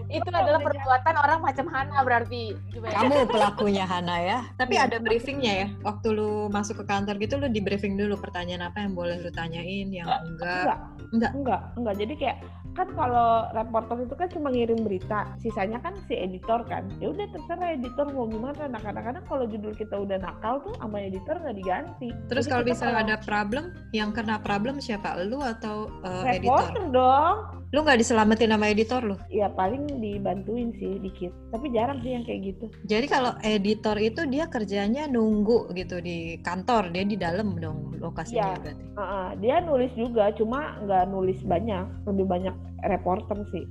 Itu 0.06 0.28
adalah 0.30 0.60
perbuatan 0.62 1.14
orang 1.18 1.38
macam 1.42 1.66
Hana 1.66 1.98
berarti. 2.06 2.54
Gimana? 2.70 2.94
Kamu 2.94 3.16
pelakunya 3.26 3.84
Hana 3.88 4.16
ya. 4.22 4.38
Tapi 4.54 4.78
Iya. 4.78 4.86
ada 4.86 4.96
briefingnya 5.02 5.52
ya. 5.66 5.68
Waktu 5.82 6.06
lu 6.14 6.46
masuk 6.52 6.84
ke 6.84 6.84
kantor 6.86 7.16
gitu 7.18 7.34
lu 7.40 7.48
di 7.50 7.58
briefing 7.64 7.96
dulu 7.96 8.20
pertanyaan 8.20 8.68
apa 8.68 8.84
yang 8.84 8.92
boleh 8.92 9.18
lu 9.18 9.32
tanyain, 9.32 9.88
yang 9.88 10.06
enggak. 10.36 10.54
enggak, 10.56 10.78
Enggak. 11.12 11.32
enggak, 11.34 11.60
enggak. 11.76 11.94
Jadi 11.98 12.14
kayak 12.20 12.38
kan 12.76 12.92
kalau 12.92 13.48
reporter 13.56 14.04
itu 14.04 14.14
kan 14.14 14.28
cuma 14.28 14.48
ngirim 14.52 14.80
berita, 14.84 15.32
sisanya 15.40 15.80
kan 15.80 15.96
si 16.04 16.12
editor 16.12 16.60
kan. 16.68 16.84
Ya 17.00 17.08
udah 17.08 17.24
terserah 17.32 17.72
editor 17.72 18.06
mau 18.12 18.28
gimana. 18.28 18.68
Nah 18.68 18.80
kadang-kadang 18.84 19.24
kalau 19.24 19.48
judul 19.48 19.72
kita 19.72 19.96
udah 19.96 20.20
nakal 20.20 20.60
tuh 20.60 20.76
sama 20.76 21.00
editor 21.00 21.40
nggak 21.40 21.56
diganti. 21.56 22.12
Terus 22.28 22.44
Jadi 22.44 22.52
kalau 22.52 22.62
kita 22.68 22.72
misalnya 22.76 23.00
ada 23.00 23.16
problem, 23.24 23.64
yang 23.96 24.12
kena 24.12 24.36
problem 24.44 24.76
siapa? 24.76 25.16
Lu 25.24 25.40
atau 25.40 25.88
uh, 26.04 26.28
editor? 26.28 26.68
reporter 26.68 26.84
dong. 26.92 27.36
Lu 27.74 27.82
nggak 27.82 27.98
diselamatin 27.98 28.54
sama 28.54 28.70
editor 28.70 29.02
lu? 29.02 29.16
Ya 29.26 29.50
paling 29.50 29.90
dibantuin 29.98 30.70
sih 30.78 31.02
dikit. 31.02 31.34
Tapi 31.50 31.66
jarang 31.74 31.98
sih 32.06 32.14
yang 32.14 32.22
kayak 32.22 32.54
gitu. 32.54 32.66
Jadi 32.86 33.06
kalau 33.10 33.34
editor 33.42 33.96
itu 33.98 34.22
dia 34.30 34.46
kerjanya 34.46 35.10
nunggu 35.10 35.74
gitu 35.74 35.98
di 35.98 36.38
kantor, 36.46 36.94
dia 36.94 37.02
di 37.02 37.18
dalam 37.18 37.58
dong 37.58 37.98
lokasinya 37.98 38.54
Iya. 38.54 38.62
berarti. 38.62 38.84
Heeh, 38.96 39.28
dia 39.42 39.56
nulis 39.66 39.92
juga, 39.98 40.30
cuma 40.38 40.78
nggak 40.86 41.04
nulis 41.10 41.38
banyak, 41.42 41.84
lebih 42.06 42.26
banyak 42.30 42.54
reporter 42.86 43.38
sih. 43.50 43.66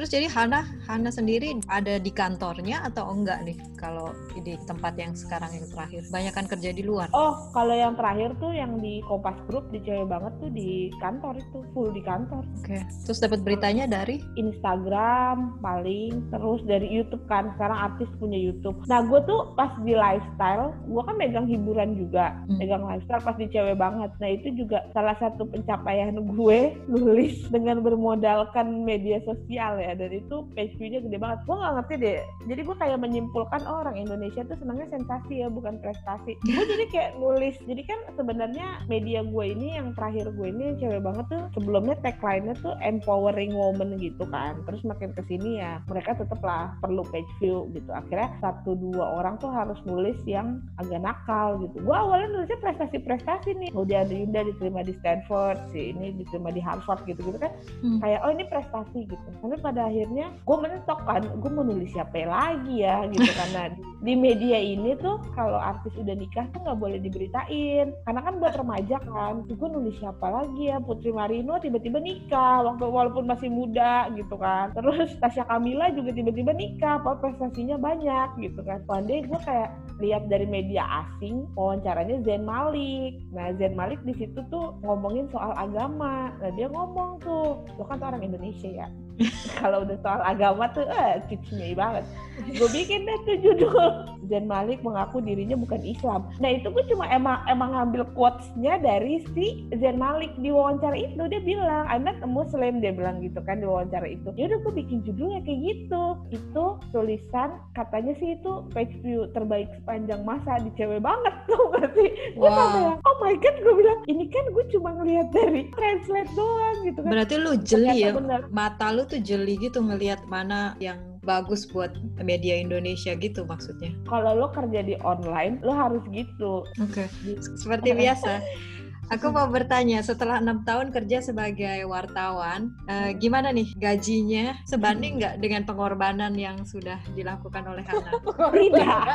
Terus 0.00 0.16
jadi 0.16 0.32
Hana, 0.32 0.64
Hana 0.88 1.12
sendiri 1.12 1.60
ada 1.68 2.00
di 2.00 2.08
kantornya 2.08 2.80
atau 2.88 3.12
enggak 3.12 3.44
nih 3.44 3.60
kalau 3.76 4.16
di 4.40 4.56
tempat 4.64 4.96
yang 4.96 5.12
sekarang 5.12 5.52
yang 5.52 5.68
terakhir? 5.68 6.08
Banyak 6.08 6.32
kan 6.32 6.48
kerja 6.48 6.72
di 6.72 6.80
luar. 6.80 7.12
Oh, 7.12 7.52
kalau 7.52 7.76
yang 7.76 8.00
terakhir 8.00 8.32
tuh 8.40 8.48
yang 8.48 8.80
di 8.80 9.04
Kompas 9.04 9.36
Group 9.44 9.68
di 9.68 9.84
cewek 9.84 10.08
banget 10.08 10.32
tuh 10.40 10.48
di 10.56 10.88
kantor 11.04 11.36
itu 11.36 11.58
full 11.76 11.92
di 11.92 12.00
kantor. 12.00 12.48
Oke. 12.64 12.80
Terus 13.04 13.20
dapat 13.20 13.44
beritanya 13.44 13.84
dari? 13.84 14.24
Instagram 14.40 15.60
paling, 15.60 16.32
terus 16.32 16.64
dari 16.64 16.88
YouTube 16.88 17.28
kan. 17.28 17.52
Sekarang 17.60 17.92
artis 17.92 18.08
punya 18.16 18.40
YouTube. 18.40 18.80
Nah, 18.88 19.04
gue 19.04 19.20
tuh 19.28 19.52
pas 19.52 19.76
di 19.84 19.92
lifestyle, 19.92 20.72
gue 20.88 21.02
kan 21.04 21.16
megang 21.20 21.44
hiburan 21.44 22.00
juga, 22.00 22.40
Hmm. 22.48 22.56
megang 22.56 22.88
lifestyle 22.88 23.20
pas 23.20 23.36
di 23.36 23.52
cewek 23.52 23.76
banget. 23.76 24.08
Nah, 24.16 24.32
itu 24.32 24.64
juga 24.64 24.80
salah 24.96 25.20
satu 25.20 25.44
pencapaian 25.44 26.16
gue 26.16 26.58
nulis 26.88 27.44
dengan 27.52 27.84
bermodalkan 27.84 28.80
media 28.80 29.20
sosial 29.28 29.76
ya. 29.76 29.89
Dan 29.96 30.10
itu 30.14 30.46
page 30.54 30.74
view-nya 30.78 31.00
gede 31.02 31.18
banget. 31.18 31.38
Gue 31.48 31.56
nggak 31.58 31.74
ngerti 31.80 31.94
deh. 31.98 32.20
Jadi 32.46 32.60
gue 32.64 32.76
kayak 32.78 32.98
menyimpulkan 33.00 33.62
oh, 33.66 33.82
orang 33.82 33.96
Indonesia 33.98 34.42
tuh 34.46 34.56
senangnya 34.60 34.86
sensasi 34.92 35.42
ya, 35.42 35.48
bukan 35.50 35.80
prestasi. 35.82 36.36
Gue 36.46 36.64
jadi 36.68 36.84
kayak 36.92 37.10
nulis. 37.18 37.56
Jadi 37.64 37.82
kan 37.88 37.98
sebenarnya 38.14 38.84
media 38.86 39.20
gue 39.24 39.44
ini 39.44 39.74
yang 39.74 39.92
terakhir 39.98 40.30
gue 40.30 40.46
ini 40.48 40.62
yang 40.72 40.76
cewek 40.78 41.02
banget 41.02 41.26
tuh 41.32 41.42
sebelumnya 41.58 41.96
tagline-nya 42.04 42.54
tuh 42.60 42.74
empowering 42.84 43.52
woman 43.54 43.98
gitu 43.98 44.22
kan. 44.28 44.60
Terus 44.68 44.82
makin 44.86 45.10
ke 45.16 45.22
sini 45.26 45.58
ya 45.58 45.82
mereka 45.90 46.14
tetap 46.14 46.38
lah 46.44 46.76
perlu 46.78 47.02
page 47.08 47.28
view 47.42 47.66
gitu. 47.74 47.90
Akhirnya 47.90 48.30
satu 48.38 48.76
dua 48.78 49.18
orang 49.22 49.40
tuh 49.40 49.50
harus 49.50 49.78
nulis 49.88 50.16
yang 50.28 50.62
agak 50.78 51.02
nakal 51.02 51.58
gitu. 51.64 51.82
Gue 51.82 51.96
awalnya 51.96 52.28
nulisnya 52.30 52.58
prestasi-prestasi 52.62 53.56
nih. 53.56 53.70
Oh 53.74 53.86
dia 53.86 54.04
Yunda 54.06 54.44
diterima 54.44 54.84
di 54.84 54.92
Stanford, 55.00 55.72
si 55.72 55.94
ini 55.94 56.12
diterima 56.14 56.52
di 56.52 56.60
Harvard 56.60 57.06
gitu-gitu 57.08 57.38
kan. 57.40 57.52
Hmm. 57.80 57.98
Kayak 58.02 58.20
oh 58.26 58.30
ini 58.30 58.44
prestasi 58.46 58.98
gitu. 59.08 59.28
Tapi 59.40 59.56
pada 59.70 59.86
akhirnya 59.86 60.34
gue 60.42 60.56
mentok 60.58 61.00
kan, 61.06 61.22
gue 61.22 61.50
mau 61.54 61.62
nulis 61.62 61.94
siapa 61.94 62.26
lagi 62.26 62.82
ya 62.82 63.06
gitu 63.06 63.30
karena 63.38 63.70
di, 63.70 63.82
di 64.02 64.14
media 64.18 64.58
ini 64.58 64.98
tuh 64.98 65.22
kalau 65.38 65.62
artis 65.62 65.94
udah 65.94 66.18
nikah 66.18 66.50
tuh 66.50 66.66
nggak 66.66 66.80
boleh 66.82 66.98
diberitain 66.98 67.94
karena 68.02 68.20
kan 68.26 68.34
buat 68.42 68.58
remaja 68.58 68.98
kan. 69.06 69.46
Gue 69.46 69.68
nulis 69.70 69.94
siapa 70.02 70.26
lagi 70.26 70.74
ya 70.74 70.82
Putri 70.82 71.14
Marino 71.14 71.62
tiba-tiba 71.62 72.02
nikah 72.02 72.66
waktu 72.66 72.82
walaupun 72.82 73.30
masih 73.30 73.46
muda 73.46 74.10
gitu 74.18 74.34
kan. 74.34 74.74
Terus 74.74 75.14
Tasya 75.22 75.46
Kamila 75.46 75.94
juga 75.94 76.10
tiba-tiba 76.10 76.50
nikah, 76.50 76.98
apa 76.98 77.22
prestasinya 77.22 77.78
banyak 77.78 78.42
gitu 78.42 78.66
kan. 78.66 78.82
Day 79.06 79.22
gue 79.22 79.38
kayak 79.46 79.70
lihat 80.02 80.26
dari 80.26 80.50
media 80.50 80.82
asing 81.06 81.46
wawancaranya 81.54 82.18
Zain 82.26 82.42
Malik. 82.42 83.22
Nah 83.30 83.54
Zain 83.54 83.78
Malik 83.78 84.02
di 84.02 84.18
situ 84.18 84.42
tuh 84.50 84.74
ngomongin 84.82 85.30
soal 85.30 85.54
agama. 85.54 86.34
Nah 86.42 86.50
dia 86.58 86.66
ngomong 86.66 87.22
tuh, 87.22 87.62
lo 87.78 87.84
kan 87.86 88.02
tuh 88.02 88.08
orang 88.10 88.26
Indonesia 88.26 88.66
ya. 88.66 88.88
Kalau 89.60 89.84
udah 89.84 89.96
soal 90.00 90.20
agama 90.24 90.70
tuh, 90.72 90.88
eh 90.88 91.20
cicingnya 91.28 91.76
banget. 91.76 92.04
Gue 92.48 92.68
bikin 92.72 93.04
deh 93.04 93.18
tuh 93.28 93.36
judul 93.44 93.88
Zain 94.32 94.48
Malik 94.48 94.80
mengaku 94.80 95.20
dirinya 95.20 95.58
bukan 95.60 95.82
Islam. 95.84 96.24
Nah 96.40 96.50
itu 96.56 96.72
gue 96.72 96.84
cuma 96.88 97.04
emang 97.12 97.44
emang 97.50 97.76
ngambil 97.76 98.08
quotes-nya 98.16 98.80
dari 98.80 99.20
si 99.36 99.68
Zain 99.76 100.00
Malik 100.00 100.32
di 100.40 100.48
wawancara 100.48 100.96
itu 100.96 101.20
dia 101.28 101.42
bilang 101.44 101.84
I'm 101.90 102.06
not 102.06 102.16
a 102.24 102.28
Muslim 102.28 102.80
dia 102.80 102.96
bilang 102.96 103.20
gitu 103.20 103.44
kan 103.44 103.60
di 103.60 103.66
wawancara 103.68 104.08
itu. 104.08 104.32
Ya 104.40 104.48
udah 104.48 104.58
gue 104.64 104.72
bikin 104.80 105.04
judulnya 105.04 105.44
kayak 105.44 105.60
gitu. 105.68 106.02
Itu 106.32 106.64
tulisan 106.94 107.60
katanya 107.76 108.16
sih 108.16 108.40
itu 108.40 108.64
page 108.72 108.94
view 109.04 109.28
terbaik 109.36 109.68
sepanjang 109.82 110.24
masa 110.24 110.62
di 110.64 110.70
cewek 110.80 111.04
banget 111.04 111.34
tuh 111.50 111.62
berarti. 111.74 112.06
Gue 112.38 112.48
Wow. 112.50 112.98
oh 112.98 113.16
my 113.22 113.34
god 113.38 113.56
gue 113.62 113.74
bilang 113.78 114.00
ini 114.10 114.26
kan 114.26 114.44
gue 114.50 114.64
cuma 114.74 114.90
ngeliat 114.96 115.28
dari 115.30 115.70
translate 115.74 116.30
doang 116.34 116.76
gitu 116.88 116.98
kan. 117.04 117.10
Berarti 117.12 117.34
lu 117.36 117.52
jeli 117.60 117.98
ya. 118.00 118.10
Bener. 118.16 118.48
Mata 118.50 118.90
lu 118.94 119.04
tuh 119.10 119.20
jeli 119.20 119.58
gitu 119.58 119.82
ngelihat 119.82 120.24
mana 120.30 120.78
yang 120.78 120.96
bagus 121.20 121.68
buat 121.68 121.92
media 122.22 122.56
Indonesia 122.56 123.12
gitu 123.12 123.44
maksudnya. 123.44 123.92
Kalau 124.08 124.32
lo 124.38 124.48
kerja 124.54 124.80
di 124.80 124.96
online 125.04 125.60
lo 125.60 125.74
harus 125.76 126.00
gitu. 126.14 126.64
Oke. 126.80 127.10
Seperti 127.58 127.92
biasa. 127.92 128.40
Aku 129.10 129.34
mau 129.34 129.50
bertanya, 129.50 130.06
setelah 130.06 130.38
enam 130.38 130.62
tahun 130.62 130.94
kerja 130.94 131.18
sebagai 131.18 131.82
wartawan, 131.90 132.70
eh, 132.86 133.10
gimana 133.18 133.50
nih 133.50 133.66
gajinya? 133.74 134.54
Sebanding 134.70 135.18
nggak 135.18 135.42
dengan 135.42 135.66
pengorbanan 135.66 136.30
yang 136.38 136.62
sudah 136.62 137.02
dilakukan 137.18 137.66
oleh 137.66 137.82
Hana? 137.82 138.10
Tidak, 138.54 139.06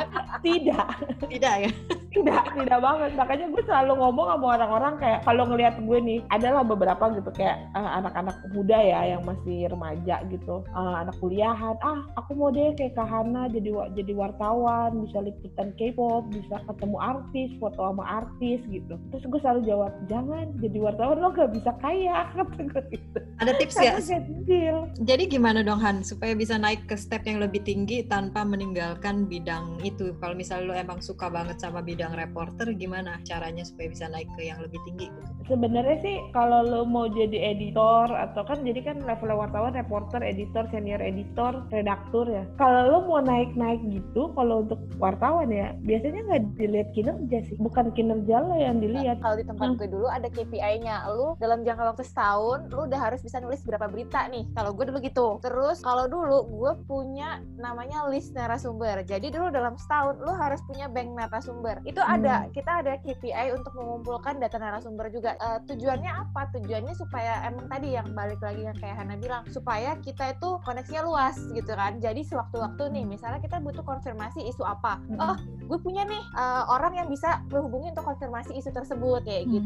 tidak, 0.44 0.88
Tidak 1.32 1.56
ya? 1.64 1.72
tidak, 2.16 2.44
tidak 2.56 2.80
banget. 2.80 3.12
Makanya 3.20 3.46
gue 3.52 3.64
selalu 3.68 3.94
ngomong 4.00 4.28
sama 4.32 4.46
orang-orang 4.56 4.94
kayak 5.04 5.20
kalau 5.28 5.44
ngelihat 5.52 5.76
gue 5.84 6.00
nih, 6.00 6.20
adalah 6.32 6.64
beberapa 6.64 7.12
gitu 7.12 7.30
kayak 7.36 7.58
eh, 7.76 7.90
anak-anak 8.00 8.36
muda 8.56 8.78
ya 8.80 9.00
yang 9.16 9.22
masih 9.28 9.68
remaja 9.68 10.24
gitu, 10.32 10.64
eh, 10.64 10.96
anak 11.04 11.16
kuliahan. 11.20 11.76
Ah, 11.84 12.08
aku 12.16 12.32
mau 12.40 12.50
deh 12.56 12.72
kayak 12.80 12.96
Kak 12.96 13.08
Hana 13.08 13.52
jadi 13.52 13.92
jadi 13.92 14.14
wartawan, 14.16 15.04
bisa 15.04 15.20
liputan 15.20 15.76
K-pop, 15.76 16.32
bisa 16.32 16.56
ketemu 16.64 16.98
artis, 17.04 17.50
foto 17.60 17.80
sama 17.84 18.04
artis 18.24 18.60
gitu. 18.72 18.96
Terus 19.12 19.24
gue 19.28 19.40
selalu 19.44 19.62
jawab, 19.68 19.85
jangan 20.10 20.52
jadi 20.60 20.78
wartawan 20.82 21.18
lo 21.22 21.30
gak 21.32 21.52
bisa 21.56 21.72
kaya 21.80 22.28
kata 22.36 22.62
gue 22.66 22.84
gitu. 22.94 23.20
Ada 23.42 23.52
tips 23.60 23.76
Karena 23.76 24.00
ya? 24.00 24.20
kecil. 24.24 24.76
Jadi 25.04 25.24
gimana 25.28 25.60
dong 25.62 25.82
Han 25.82 26.02
supaya 26.02 26.34
bisa 26.34 26.56
naik 26.56 26.88
ke 26.88 26.96
step 26.96 27.24
yang 27.28 27.44
lebih 27.44 27.62
tinggi 27.64 28.06
tanpa 28.08 28.44
meninggalkan 28.48 29.28
bidang 29.28 29.80
itu? 29.84 30.16
Kalau 30.20 30.36
misalnya 30.36 30.66
lo 30.66 30.74
emang 30.76 31.00
suka 31.04 31.28
banget 31.28 31.60
sama 31.60 31.84
bidang 31.84 32.16
reporter, 32.16 32.72
gimana 32.76 33.20
caranya 33.28 33.64
supaya 33.68 33.92
bisa 33.92 34.06
naik 34.10 34.30
ke 34.36 34.48
yang 34.48 34.60
lebih 34.64 34.80
tinggi? 34.88 35.08
gitu? 35.12 35.32
Sebenarnya 35.46 35.98
sih 36.02 36.16
kalau 36.34 36.66
lo 36.66 36.82
mau 36.90 37.06
jadi 37.06 37.54
editor 37.54 38.10
atau 38.10 38.42
kan 38.50 38.66
jadi 38.66 38.82
kan 38.82 38.98
level 39.06 39.38
wartawan, 39.38 39.78
reporter, 39.78 40.26
editor, 40.26 40.66
senior 40.74 40.98
editor, 40.98 41.62
redaktur 41.70 42.26
ya. 42.26 42.44
Kalau 42.58 42.82
lo 42.90 42.98
mau 43.06 43.22
naik-naik 43.22 43.84
gitu, 43.94 44.34
kalau 44.34 44.66
untuk 44.66 44.82
wartawan 44.98 45.54
ya 45.54 45.78
biasanya 45.86 46.26
nggak 46.26 46.44
dilihat 46.58 46.90
kinerja 46.98 47.38
sih, 47.46 47.56
bukan 47.62 47.94
kinerja 47.94 48.42
lo 48.42 48.58
yang 48.58 48.82
dilihat. 48.82 49.22
Kalau 49.22 49.38
di 49.38 49.46
tempat. 49.46 49.62
Gue 49.76 49.88
dulu 49.92 50.08
ada 50.08 50.28
KPI-nya. 50.32 51.08
Lu 51.12 51.36
dalam 51.38 51.62
jangka 51.62 51.96
waktu 51.96 52.04
setahun, 52.08 52.72
lu 52.72 52.88
udah 52.88 53.00
harus 53.00 53.22
bisa 53.22 53.38
nulis 53.44 53.62
berapa 53.64 53.88
berita 53.92 54.26
nih. 54.32 54.48
Kalau 54.56 54.72
gue 54.74 54.86
dulu 54.88 55.00
gitu. 55.04 55.28
Terus 55.44 55.84
kalau 55.84 56.08
dulu 56.08 56.48
gue 56.50 56.72
punya 56.88 57.44
namanya 57.60 58.08
list 58.10 58.34
narasumber. 58.34 59.04
Jadi 59.04 59.30
dulu 59.30 59.52
dalam 59.52 59.76
setahun 59.76 60.20
lu 60.20 60.32
harus 60.34 60.60
punya 60.66 60.88
bank 60.88 61.12
narasumber. 61.14 61.80
Itu 61.84 62.00
ada, 62.02 62.48
kita 62.52 62.82
ada 62.82 62.98
KPI 63.04 63.56
untuk 63.56 63.76
mengumpulkan 63.76 64.40
data 64.40 64.58
narasumber 64.58 65.12
juga. 65.12 65.36
Eh, 65.38 65.60
tujuannya 65.68 66.12
apa? 66.12 66.50
Tujuannya 66.56 66.94
supaya 66.96 67.44
emang 67.46 67.68
tadi 67.68 67.94
yang 67.96 68.12
balik 68.16 68.40
lagi 68.40 68.66
yang 68.66 68.78
kayak 68.80 68.96
Hana 68.96 69.20
bilang, 69.20 69.44
supaya 69.52 70.00
kita 70.00 70.34
itu 70.34 70.58
koneksinya 70.64 71.04
luas 71.04 71.36
gitu 71.52 71.72
kan. 71.76 72.00
Jadi 72.00 72.24
sewaktu-waktu 72.24 72.84
nih, 72.96 73.04
misalnya 73.04 73.44
kita 73.44 73.60
butuh 73.60 73.84
konfirmasi 73.84 74.48
isu 74.48 74.64
apa. 74.64 74.98
Oh, 75.20 75.36
gue 75.68 75.80
punya 75.82 76.08
nih 76.08 76.22
uh, 76.38 76.70
orang 76.72 76.96
yang 76.96 77.08
bisa 77.12 77.44
gue 77.52 77.60
hubungi 77.60 77.92
untuk 77.92 78.06
konfirmasi 78.08 78.56
isu 78.56 78.72
tersebut 78.72 79.22
kayak 79.26 79.44
Hmm. 79.46 79.54
gitu. 79.54 79.65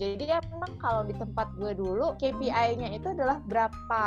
Jadi 0.00 0.24
ya 0.28 0.38
memang 0.50 0.72
kalau 0.80 1.02
di 1.04 1.14
tempat 1.14 1.52
gue 1.56 1.72
dulu 1.76 2.16
KPI-nya 2.16 2.94
itu 2.94 3.12
adalah 3.12 3.38
berapa 3.44 4.02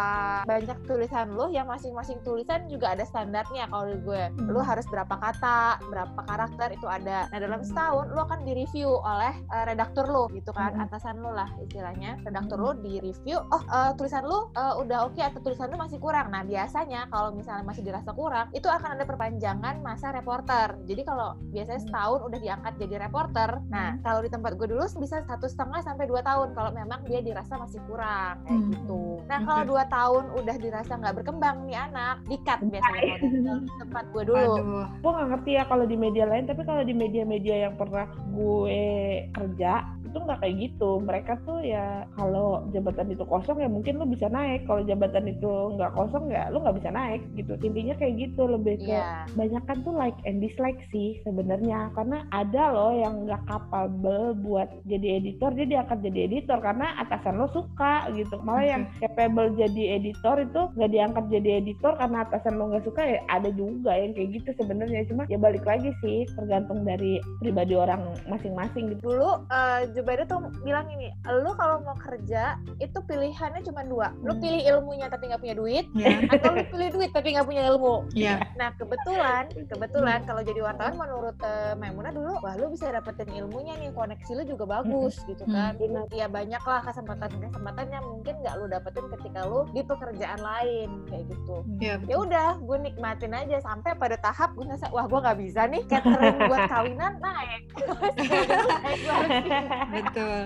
banyak 0.46 0.78
tulisan 0.90 1.34
lo 1.34 1.50
yang 1.50 1.70
masing-masing 1.70 2.20
tulisan 2.26 2.66
juga 2.68 2.94
ada 2.94 3.06
standarnya 3.08 3.70
kalau 3.70 3.90
di 3.90 3.98
gue. 4.02 4.24
Lo 4.50 4.60
Hmm. 4.64 4.70
harus 4.74 4.86
berapa 4.90 5.16
kata, 5.16 5.84
berapa 5.88 6.20
karakter 6.26 6.76
itu 6.76 6.88
ada. 6.88 7.28
Nah 7.30 7.40
dalam 7.40 7.62
setahun 7.64 8.12
lo 8.12 8.26
akan 8.26 8.46
direview 8.48 8.90
oleh 8.90 9.34
uh, 9.52 9.64
redaktur 9.68 10.08
lo 10.08 10.28
gitu 10.32 10.52
kan, 10.54 10.76
Hmm. 10.76 10.84
atasan 10.88 11.20
lo 11.20 11.32
lah 11.34 11.50
istilahnya. 11.62 12.20
Redaktur 12.24 12.58
lo 12.60 12.72
direview, 12.78 13.38
oh 13.40 13.64
uh, 13.72 13.92
tulisan 13.98 14.24
lo 14.24 14.52
uh, 14.56 14.80
udah 14.80 15.08
oke 15.10 15.20
atau 15.20 15.40
tulisan 15.42 15.72
lo 15.72 15.78
masih 15.80 15.98
kurang. 16.00 16.32
Nah 16.32 16.44
biasanya 16.46 17.08
kalau 17.10 17.34
misalnya 17.36 17.64
masih 17.66 17.84
dirasa 17.84 18.12
kurang, 18.16 18.50
itu 18.56 18.68
akan 18.68 19.00
ada 19.00 19.06
perpanjangan 19.08 19.80
masa 19.82 20.12
reporter. 20.14 20.76
Jadi 20.86 21.02
kalau 21.04 21.36
biasanya 21.52 21.82
setahun 21.84 22.20
udah 22.28 22.40
diangkat 22.40 22.74
jadi 22.80 22.96
reporter. 23.08 23.50
Nah, 23.70 23.98
kalau 24.04 24.22
di 24.22 24.30
tempat 24.30 24.56
gue 24.60 24.68
dulu 24.70 24.84
bisa 25.00 25.23
satu 25.26 25.46
setengah 25.48 25.80
sampai 25.82 26.06
dua 26.08 26.22
tahun 26.22 26.56
kalau 26.56 26.72
memang 26.72 27.00
dia 27.08 27.20
dirasa 27.20 27.58
masih 27.58 27.80
kurang 27.90 28.44
kayak 28.46 28.60
Hmm. 28.60 28.72
gitu. 28.72 29.04
Nah, 29.28 29.40
kalau 29.44 29.64
dua 29.66 29.84
tahun 29.88 30.24
udah 30.40 30.56
dirasa 30.60 30.92
nggak 31.00 31.16
berkembang 31.24 31.58
nih 31.68 31.78
anak, 31.80 32.16
dikat 32.28 32.60
biasanya 32.64 33.02
kalau 33.02 33.18
di 33.20 33.40
tempat 33.82 34.06
gue 34.12 34.24
dulu. 34.28 34.54
Aduh, 34.56 34.86
gue 34.90 35.12
nggak 35.12 35.28
ngerti 35.34 35.52
ya 35.56 35.64
kalau 35.68 35.86
di 35.88 35.98
media 35.98 36.26
lain 36.28 36.44
tapi 36.46 36.62
kalau 36.64 36.84
di 36.84 36.94
media-media 36.94 37.56
yang 37.70 37.76
pernah 37.76 38.08
gue 38.32 38.82
kerja 39.34 39.74
itu 40.14 40.22
nggak 40.22 40.40
kayak 40.46 40.56
gitu. 40.70 40.92
Mereka 41.02 41.34
tuh 41.44 41.60
ya 41.66 42.06
kalau 42.14 42.62
jabatan 42.70 43.10
itu 43.10 43.26
kosong 43.26 43.58
ya 43.58 43.68
mungkin 43.68 43.98
lo 43.98 44.06
bisa 44.06 44.30
naik. 44.30 44.70
Kalau 44.70 44.86
jabatan 44.86 45.26
itu 45.26 45.50
nggak 45.74 45.98
kosong 45.98 46.30
ya 46.30 46.54
lo 46.54 46.62
nggak 46.62 46.78
bisa 46.78 46.94
naik 46.94 47.26
gitu. 47.34 47.58
Intinya 47.66 47.98
kayak 47.98 48.14
gitu 48.22 48.46
lebih 48.46 48.78
ke 48.86 48.94
Iya. 48.94 49.26
banyak 49.34 49.64
kan 49.66 49.78
tuh 49.82 49.96
like 49.98 50.18
and 50.30 50.38
dislike 50.38 50.78
sih 50.94 51.18
sebenarnya. 51.26 51.90
Karena 51.98 52.30
ada 52.30 52.70
loh 52.70 52.94
yang 52.94 53.26
nggak 53.26 53.42
capable 53.50 54.38
buat 54.38 54.70
jadi 54.86 55.18
editor 55.18 55.50
dia 55.58 55.66
diangkat 55.66 56.06
jadi 56.06 56.20
editor 56.30 56.62
karena 56.62 56.94
atasan 57.02 57.42
lo 57.42 57.50
suka 57.50 58.06
gitu. 58.14 58.38
Malah 58.46 58.66
yang 58.70 58.84
capable 59.02 59.50
jadi 59.58 59.98
editor 59.98 60.38
itu 60.46 60.62
nggak 60.78 60.92
diangkat 60.94 61.26
jadi 61.34 61.50
editor 61.66 61.98
karena 61.98 62.22
atasan 62.30 62.62
lo 62.62 62.70
nggak 62.70 62.86
suka 62.86 63.02
ya 63.02 63.20
ada 63.34 63.50
juga 63.50 63.98
yang 63.98 64.14
kayak 64.14 64.30
gitu 64.38 64.50
sebenarnya. 64.62 65.02
Cuma 65.10 65.26
ya 65.26 65.42
balik 65.42 65.66
lagi 65.66 65.90
sih 66.06 66.30
tergantung 66.38 66.86
dari 66.86 67.18
pribadi 67.42 67.74
orang 67.74 68.04
masing-masing 68.28 68.94
gitu. 68.94 69.02
Dulu 69.16 69.48
uh, 69.50 69.82
Jubaida 70.04 70.28
tuh 70.28 70.52
bilang 70.60 70.84
ini, 70.92 71.08
lu 71.24 71.56
kalau 71.56 71.80
mau 71.80 71.96
kerja 71.96 72.60
itu 72.78 73.00
pilihannya 73.00 73.64
cuma 73.64 73.82
dua. 73.82 74.12
Lu 74.20 74.36
Hmm. 74.36 74.42
pilih 74.44 74.62
ilmunya 74.68 75.08
tapi 75.08 75.32
nggak 75.32 75.40
punya 75.40 75.56
duit, 75.56 75.86
ya, 75.96 76.20
atau 76.28 76.52
lu 76.52 76.62
pilih 76.68 76.90
duit 76.92 77.10
tapi 77.10 77.32
nggak 77.32 77.48
punya 77.48 77.64
ilmu. 77.66 78.06
ya. 78.12 78.36
Nah 78.54 78.76
kebetulan, 78.76 79.48
kebetulan 79.64 80.20
kalau 80.28 80.44
jadi 80.44 80.60
wartawan 80.60 80.94
menurut 80.94 81.34
eh, 81.40 81.74
Maimuna 81.74 82.12
dulu, 82.12 82.36
wah 82.38 82.54
lu 82.54 82.68
bisa 82.68 82.92
dapetin 82.92 83.32
ilmunya 83.32 83.74
nih, 83.78 83.90
koneksi 83.90 84.30
lu 84.34 84.44
juga 84.46 84.64
bagus 84.76 85.18
gitu 85.24 85.42
kan. 85.48 85.74
Ya 86.12 86.28
banyak 86.28 86.60
lah 86.60 86.82
kesempatan-kesempatan 86.84 87.86
yang 87.88 88.04
mungkin 88.04 88.34
nggak 88.44 88.54
lu 88.60 88.66
dapetin 88.68 89.08
ketika 89.10 89.48
lu 89.48 89.64
di 89.72 89.82
pekerjaan 89.82 90.38
lain 90.38 90.90
kayak 91.08 91.24
gitu. 91.32 91.56
Ya, 91.80 91.96
Ya 92.04 92.16
udah, 92.20 92.60
gue 92.60 92.78
nikmatin 92.82 93.32
aja 93.32 93.56
sampai 93.62 93.96
pada 93.96 94.18
tahap 94.18 94.52
gue 94.52 94.66
ngerasa 94.68 94.92
wah 94.92 95.06
gue 95.08 95.20
nggak 95.22 95.38
bisa 95.40 95.62
nih 95.66 95.82
catering 95.88 96.38
buat 96.44 96.62
kawinan 96.68 97.14
naik. 97.22 97.62
Betul. 99.94 100.42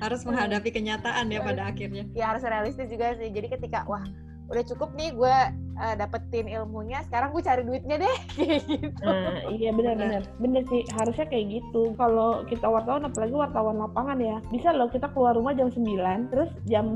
Harus 0.00 0.20
menghadapi 0.24 0.68
kenyataan 0.72 1.32
ya 1.32 1.40
pada 1.40 1.68
akhirnya. 1.68 2.04
ya 2.12 2.32
harus 2.32 2.44
realistis 2.44 2.88
juga 2.88 3.16
sih. 3.16 3.28
Jadi 3.32 3.48
ketika 3.52 3.84
wah 3.84 4.04
udah 4.48 4.64
cukup 4.64 4.94
nih 4.96 5.12
gue 5.12 5.36
eh, 5.78 5.94
dapetin 5.98 6.46
ilmunya, 6.48 7.04
sekarang 7.08 7.32
gue 7.32 7.42
cari 7.44 7.62
duitnya 7.64 7.96
deh 8.00 8.16
kayak 8.36 8.60
gitu. 8.66 9.04
Nah, 9.04 9.46
iya 9.52 9.70
benar-benar. 9.72 10.22
Bener 10.40 10.62
sih, 10.68 10.82
harusnya 10.96 11.26
kayak 11.28 11.60
gitu. 11.60 11.92
Kalau 11.96 12.42
kita 12.48 12.66
wartawan, 12.66 13.08
apalagi 13.08 13.34
wartawan 13.34 13.76
lapangan 13.80 14.18
ya, 14.20 14.36
bisa 14.50 14.72
loh 14.72 14.88
kita 14.90 15.10
keluar 15.12 15.36
rumah 15.36 15.52
jam 15.54 15.68
9, 15.68 16.32
terus 16.32 16.50
jam 16.66 16.86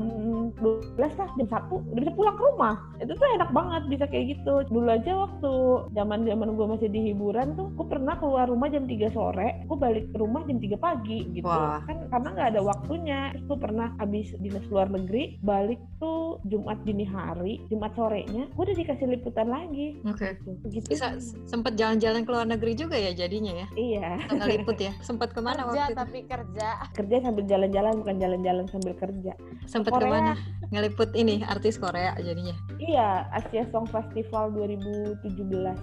12 0.59 0.97
lah, 0.97 1.29
jam 1.37 1.47
1, 1.47 1.69
udah 1.71 2.01
bisa 2.01 2.13
pulang 2.13 2.35
ke 2.35 2.43
rumah. 2.53 2.75
Itu 3.01 3.13
tuh 3.17 3.27
enak 3.37 3.49
banget 3.53 3.83
bisa 3.89 4.05
kayak 4.09 4.25
gitu. 4.37 4.53
Dulu 4.69 4.89
aja 4.89 5.11
waktu 5.15 5.51
zaman-zaman 5.93 6.49
gue 6.57 6.67
masih 6.67 6.89
di 6.89 6.99
hiburan 7.11 7.53
tuh, 7.55 7.69
gue 7.73 7.87
pernah 7.87 8.17
keluar 8.17 8.49
rumah 8.49 8.67
jam 8.69 8.85
3 8.85 9.13
sore, 9.13 9.65
gue 9.65 9.77
balik 9.77 10.09
ke 10.11 10.17
rumah 10.17 10.41
jam 10.45 10.57
3 10.57 10.77
pagi 10.77 11.19
gitu. 11.33 11.47
Wah. 11.47 11.81
Kan 11.85 12.09
karena 12.09 12.27
nggak 12.33 12.49
ada 12.57 12.61
waktunya. 12.61 13.19
Terus 13.33 13.45
gue 13.47 13.57
pernah 13.59 13.87
habis 13.97 14.27
dinas 14.39 14.65
luar 14.67 14.87
negeri, 14.91 15.37
balik 15.43 15.79
tuh 16.01 16.41
Jumat 16.47 16.81
dini 16.83 17.05
hari, 17.05 17.61
Jumat 17.69 17.93
sorenya, 17.93 18.49
gue 18.51 18.65
udah 18.71 18.79
dikasih 18.79 19.07
liputan 19.09 19.47
lagi. 19.47 19.99
Oke. 20.07 20.39
Gitu. 20.65 20.87
Bisa 20.87 21.19
sempat 21.43 21.75
jalan-jalan 21.75 22.23
ke 22.23 22.31
luar 22.31 22.47
negeri 22.47 22.73
juga 22.73 22.95
ya 22.95 23.11
jadinya 23.11 23.51
ya. 23.53 23.67
Iya. 23.75 24.07
Atau 24.23 24.39
ngeliput 24.39 24.77
ya. 24.79 24.95
Sempat 25.03 25.35
ke 25.35 25.43
mana 25.43 25.67
kerja 25.67 25.67
waktu 25.67 25.91
itu? 25.91 25.99
tapi 25.99 26.19
kerja. 26.23 26.67
kerja 26.91 27.15
sambil 27.19 27.43
jalan-jalan 27.45 27.93
bukan 27.99 28.15
jalan-jalan 28.17 28.65
sambil 28.67 28.93
kerja 28.95 29.33
Sempat 29.67 29.91
Korea. 29.91 30.01
ke 30.01 30.07
mana? 30.07 30.33
Ngeliput 30.71 31.09
ini 31.13 31.43
artis 31.43 31.75
Korea 31.75 32.15
jadinya. 32.15 32.55
iya 32.79 33.27
Asia 33.29 33.67
Song 33.69 33.83
Festival 33.85 34.55
2017 34.55 35.19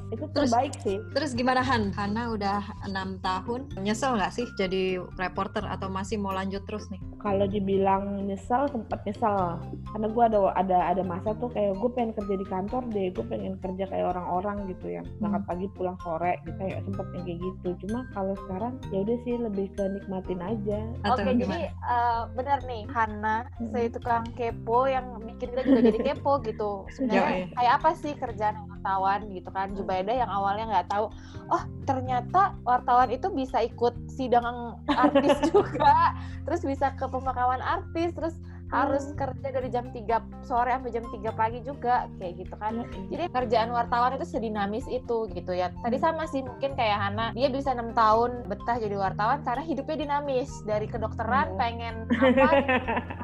itu 0.09 0.25
Terus- 0.33 0.49
terbaik 0.49 0.73
sih 0.81 0.97
Terus 1.13 1.37
gimana 1.37 1.61
Han? 1.61 1.93
Hana 1.93 2.33
udah 2.33 2.65
enam 2.85 3.21
tahun. 3.21 3.69
Nyesel 3.79 4.17
nggak 4.17 4.33
sih 4.33 4.47
jadi 4.57 4.97
reporter 5.21 5.61
atau 5.63 5.89
masih 5.89 6.17
mau 6.17 6.33
lanjut 6.33 6.65
terus 6.65 6.89
nih? 6.89 7.01
Kalau 7.19 7.47
dibilang 7.51 8.27
nyesel 8.27 8.71
sempat 8.71 9.03
nyesel. 9.03 9.59
Karena 9.91 10.07
gue 10.07 10.25
ada 10.25 10.39
ada 10.55 10.79
ada 10.95 11.03
masa 11.03 11.35
tuh 11.43 11.51
kayak 11.51 11.75
gue 11.79 11.91
pengen 11.93 12.13
kerja 12.15 12.35
di 12.39 12.47
kantor 12.47 12.83
deh 12.95 13.11
gue 13.11 13.25
pengen 13.27 13.55
kerja 13.59 13.85
kayak 13.91 14.07
orang-orang 14.15 14.71
gitu 14.71 14.87
yang 15.01 15.07
berangkat 15.19 15.43
pagi 15.51 15.67
pulang 15.75 15.99
sore 16.03 16.39
gitu 16.47 16.55
kayak 16.63 16.79
sempet 16.87 17.07
yang 17.15 17.25
kayak 17.27 17.39
gitu. 17.43 17.69
Cuma 17.87 17.99
kalau 18.15 18.35
sekarang 18.47 18.73
ya 18.95 18.99
udah 19.03 19.19
sih 19.27 19.35
lebih 19.35 19.67
ke 19.75 19.85
nikmatin 19.91 20.41
aja. 20.43 20.79
Oke, 21.11 21.23
gimana? 21.35 21.43
jadi 21.43 21.61
eh, 21.75 22.21
benar 22.39 22.59
nih 22.65 22.83
Hana, 22.95 23.37
Mm-mm. 23.59 23.71
saya 23.75 23.87
tukang 23.91 24.25
kepo 24.39 24.87
yang 24.87 25.07
bikin 25.27 25.49
kita 25.53 25.63
juga 25.67 25.81
jadi 25.91 25.99
kepo 26.15 26.33
gitu. 26.47 26.71
Sebenarnya 26.95 27.51
kayak 27.59 27.73
apa 27.83 27.91
sih 27.99 28.13
kerjaan 28.15 28.57
wartawan 28.71 29.27
gitu 29.35 29.51
kan? 29.51 29.75
Jubaida 29.75 30.15
yang 30.15 30.31
awalnya 30.31 30.71
nggak 30.71 30.89
tahu, 30.93 31.11
oh 31.51 31.63
ternyata 31.89 32.55
wartawan 32.63 33.11
itu 33.11 33.27
bisa 33.33 33.65
ikut 33.65 33.97
sidang 34.13 34.77
artis 34.87 35.35
juga, 35.51 36.15
terus 36.45 36.63
bisa 36.63 36.93
ke 36.95 37.08
pemakaman 37.09 37.61
artis, 37.61 38.13
terus 38.15 38.37
harus 38.69 39.17
kerja 39.17 39.49
dari 39.49 39.69
jam 39.73 39.89
3 39.89 40.45
sore 40.45 40.69
sampai 40.77 40.93
jam 40.93 41.05
3 41.09 41.33
pagi 41.33 41.65
juga 41.65 42.05
kayak 42.21 42.33
gitu 42.37 42.55
kan. 42.61 42.85
Jadi 43.09 43.25
kerjaan 43.33 43.73
wartawan 43.73 44.21
itu 44.21 44.29
sedinamis 44.29 44.85
itu 44.93 45.25
gitu 45.33 45.53
ya. 45.57 45.73
Tadi 45.81 45.97
sama 45.97 46.29
sih 46.29 46.45
mungkin 46.45 46.77
kayak 46.77 46.99
Hana, 47.01 47.27
dia 47.33 47.49
bisa 47.49 47.73
enam 47.73 47.97
tahun 47.97 48.45
betah 48.45 48.77
jadi 48.77 48.97
wartawan 49.01 49.41
karena 49.41 49.65
hidupnya 49.65 49.97
dinamis. 50.05 50.53
Dari 50.69 50.85
kedokteran 50.85 51.57
Hmm. 51.57 51.61
pengen 51.61 51.95
apa, 52.13 52.51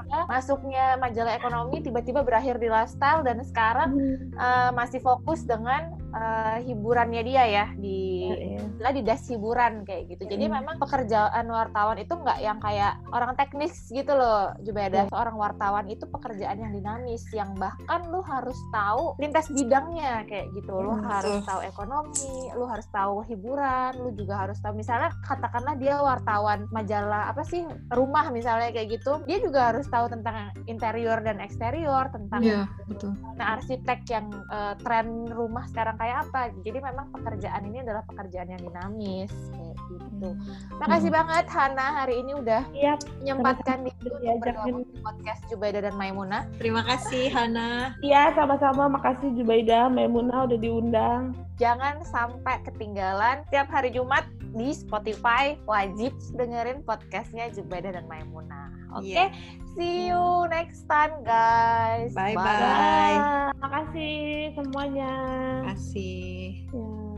masuknya 0.33 0.97
majalah 0.97 1.37
ekonomi 1.37 1.85
tiba-tiba 1.85 2.25
berakhir 2.25 2.57
di 2.57 2.73
lifestyle 2.73 3.20
dan 3.20 3.44
sekarang 3.44 3.90
eh, 4.33 4.70
masih 4.73 5.05
fokus 5.05 5.44
dengan 5.44 5.92
eh, 6.14 6.59
hiburannya 6.64 7.22
dia 7.22 7.44
ya 7.44 7.66
di 7.74 7.98
Iya, 8.24 8.38
iya. 8.38 8.62
lah 8.79 8.92
di 8.94 9.03
das 9.03 9.27
hiburan 9.27 9.83
kayak 9.83 10.14
gitu. 10.14 10.22
Jadi 10.24 10.44
Mm. 10.46 10.53
memang 10.62 10.77
pekerjaan 10.79 11.44
wartawan 11.46 11.98
itu 11.98 12.14
nggak 12.14 12.38
yang 12.38 12.59
kayak 12.59 12.94
orang 13.11 13.35
teknis 13.35 13.74
gitu 13.90 14.14
loh, 14.14 14.55
Jubeda. 14.62 15.05
Iya. 15.05 15.11
Seorang 15.11 15.37
wartawan 15.37 15.87
itu 15.87 16.07
pekerjaan 16.07 16.57
yang 16.57 16.72
dinamis, 16.72 17.27
yang 17.35 17.53
bahkan 17.55 18.07
lu 18.09 18.22
harus 18.22 18.57
tahu 18.70 19.18
lintas 19.18 19.50
bidangnya 19.50 20.22
kayak 20.24 20.55
gitu. 20.55 20.74
Lu 20.79 20.94
Mm, 20.94 21.05
harus 21.05 21.37
tahu 21.42 21.61
ekonomi, 21.61 22.37
lu 22.55 22.64
harus 22.64 22.87
tahu 22.88 23.27
hiburan, 23.27 23.92
lu 23.98 24.11
juga 24.14 24.46
harus 24.46 24.59
tahu 24.59 24.72
misalnya 24.74 25.11
katakanlah 25.20 25.74
dia 25.74 25.98
wartawan 25.98 26.70
majalah 26.70 27.29
apa 27.29 27.42
sih 27.42 27.62
rumah 27.90 28.31
misalnya 28.31 28.70
kayak 28.70 29.00
gitu, 29.00 29.18
dia 29.24 29.42
juga 29.42 29.74
harus 29.74 29.87
tahu 29.87 30.07
tentang 30.09 30.55
interior 30.64 31.18
dan 31.20 31.42
eksterior, 31.42 32.07
tentang 32.09 32.42
Iya, 32.44 32.62
betul. 32.87 33.12
Nah, 33.35 33.59
arsitek 33.59 34.00
yang 34.09 34.27
eh, 34.46 34.74
tren 34.79 35.27
rumah 35.27 35.66
sekarang 35.66 35.96
kayak 36.05 36.29
apa. 36.29 36.53
Jadi 36.61 36.79
memang 36.85 37.07
pekerjaan 37.17 37.62
ini 37.64 37.81
adalah 37.81 38.05
pekerjaan 38.05 38.53
yang 38.53 38.61
dinamis 38.61 39.33
kayak 39.57 39.77
gitu. 39.88 40.29
Makasih 40.77 41.09
banget 41.09 41.45
Hana 41.49 41.87
hari 42.05 42.20
ini 42.20 42.33
udah 42.37 42.62
menyempatkan 43.24 43.89
diri 43.89 43.97
Udah 43.97 44.05
untuk 44.05 44.20
diajakin. 44.20 44.41
bergabung 44.45 44.85
di 44.85 44.97
podcast 45.01 45.41
Jubaida 45.49 45.81
dan 45.81 45.95
Maimuna. 45.97 46.39
Terima 46.61 46.85
kasih 46.85 47.33
Hana. 47.33 47.97
Iya, 48.05 48.37
sama-sama. 48.37 48.93
Makasih 48.93 49.33
Jubaida, 49.33 49.89
Memuna 49.89 50.45
udah 50.45 50.59
diundang. 50.61 51.33
Jangan 51.57 52.05
sampai 52.05 52.61
ketinggalan 52.68 53.47
tiap 53.49 53.72
hari 53.72 53.89
Jumat 53.89 54.28
di 54.53 54.76
Spotify. 54.76 55.57
Wajib 55.64 56.12
dengerin 56.37 56.85
podcastnya 56.85 57.49
Jubaida 57.49 57.97
dan 57.97 58.05
Maimuna. 58.05 58.84
Oke, 58.95 59.11
Iya. 59.11 59.26
see 59.74 60.09
you 60.09 60.47
next 60.49 60.86
time 60.86 61.18
guys. 61.26 62.14
Bye-bye. 62.14 62.38
Bye. 62.38 63.18
Makasih 63.59 64.14
semuanya. 64.55 65.12
Terima 65.62 65.74
kasih. 65.74 66.34
Ya. 66.70 67.14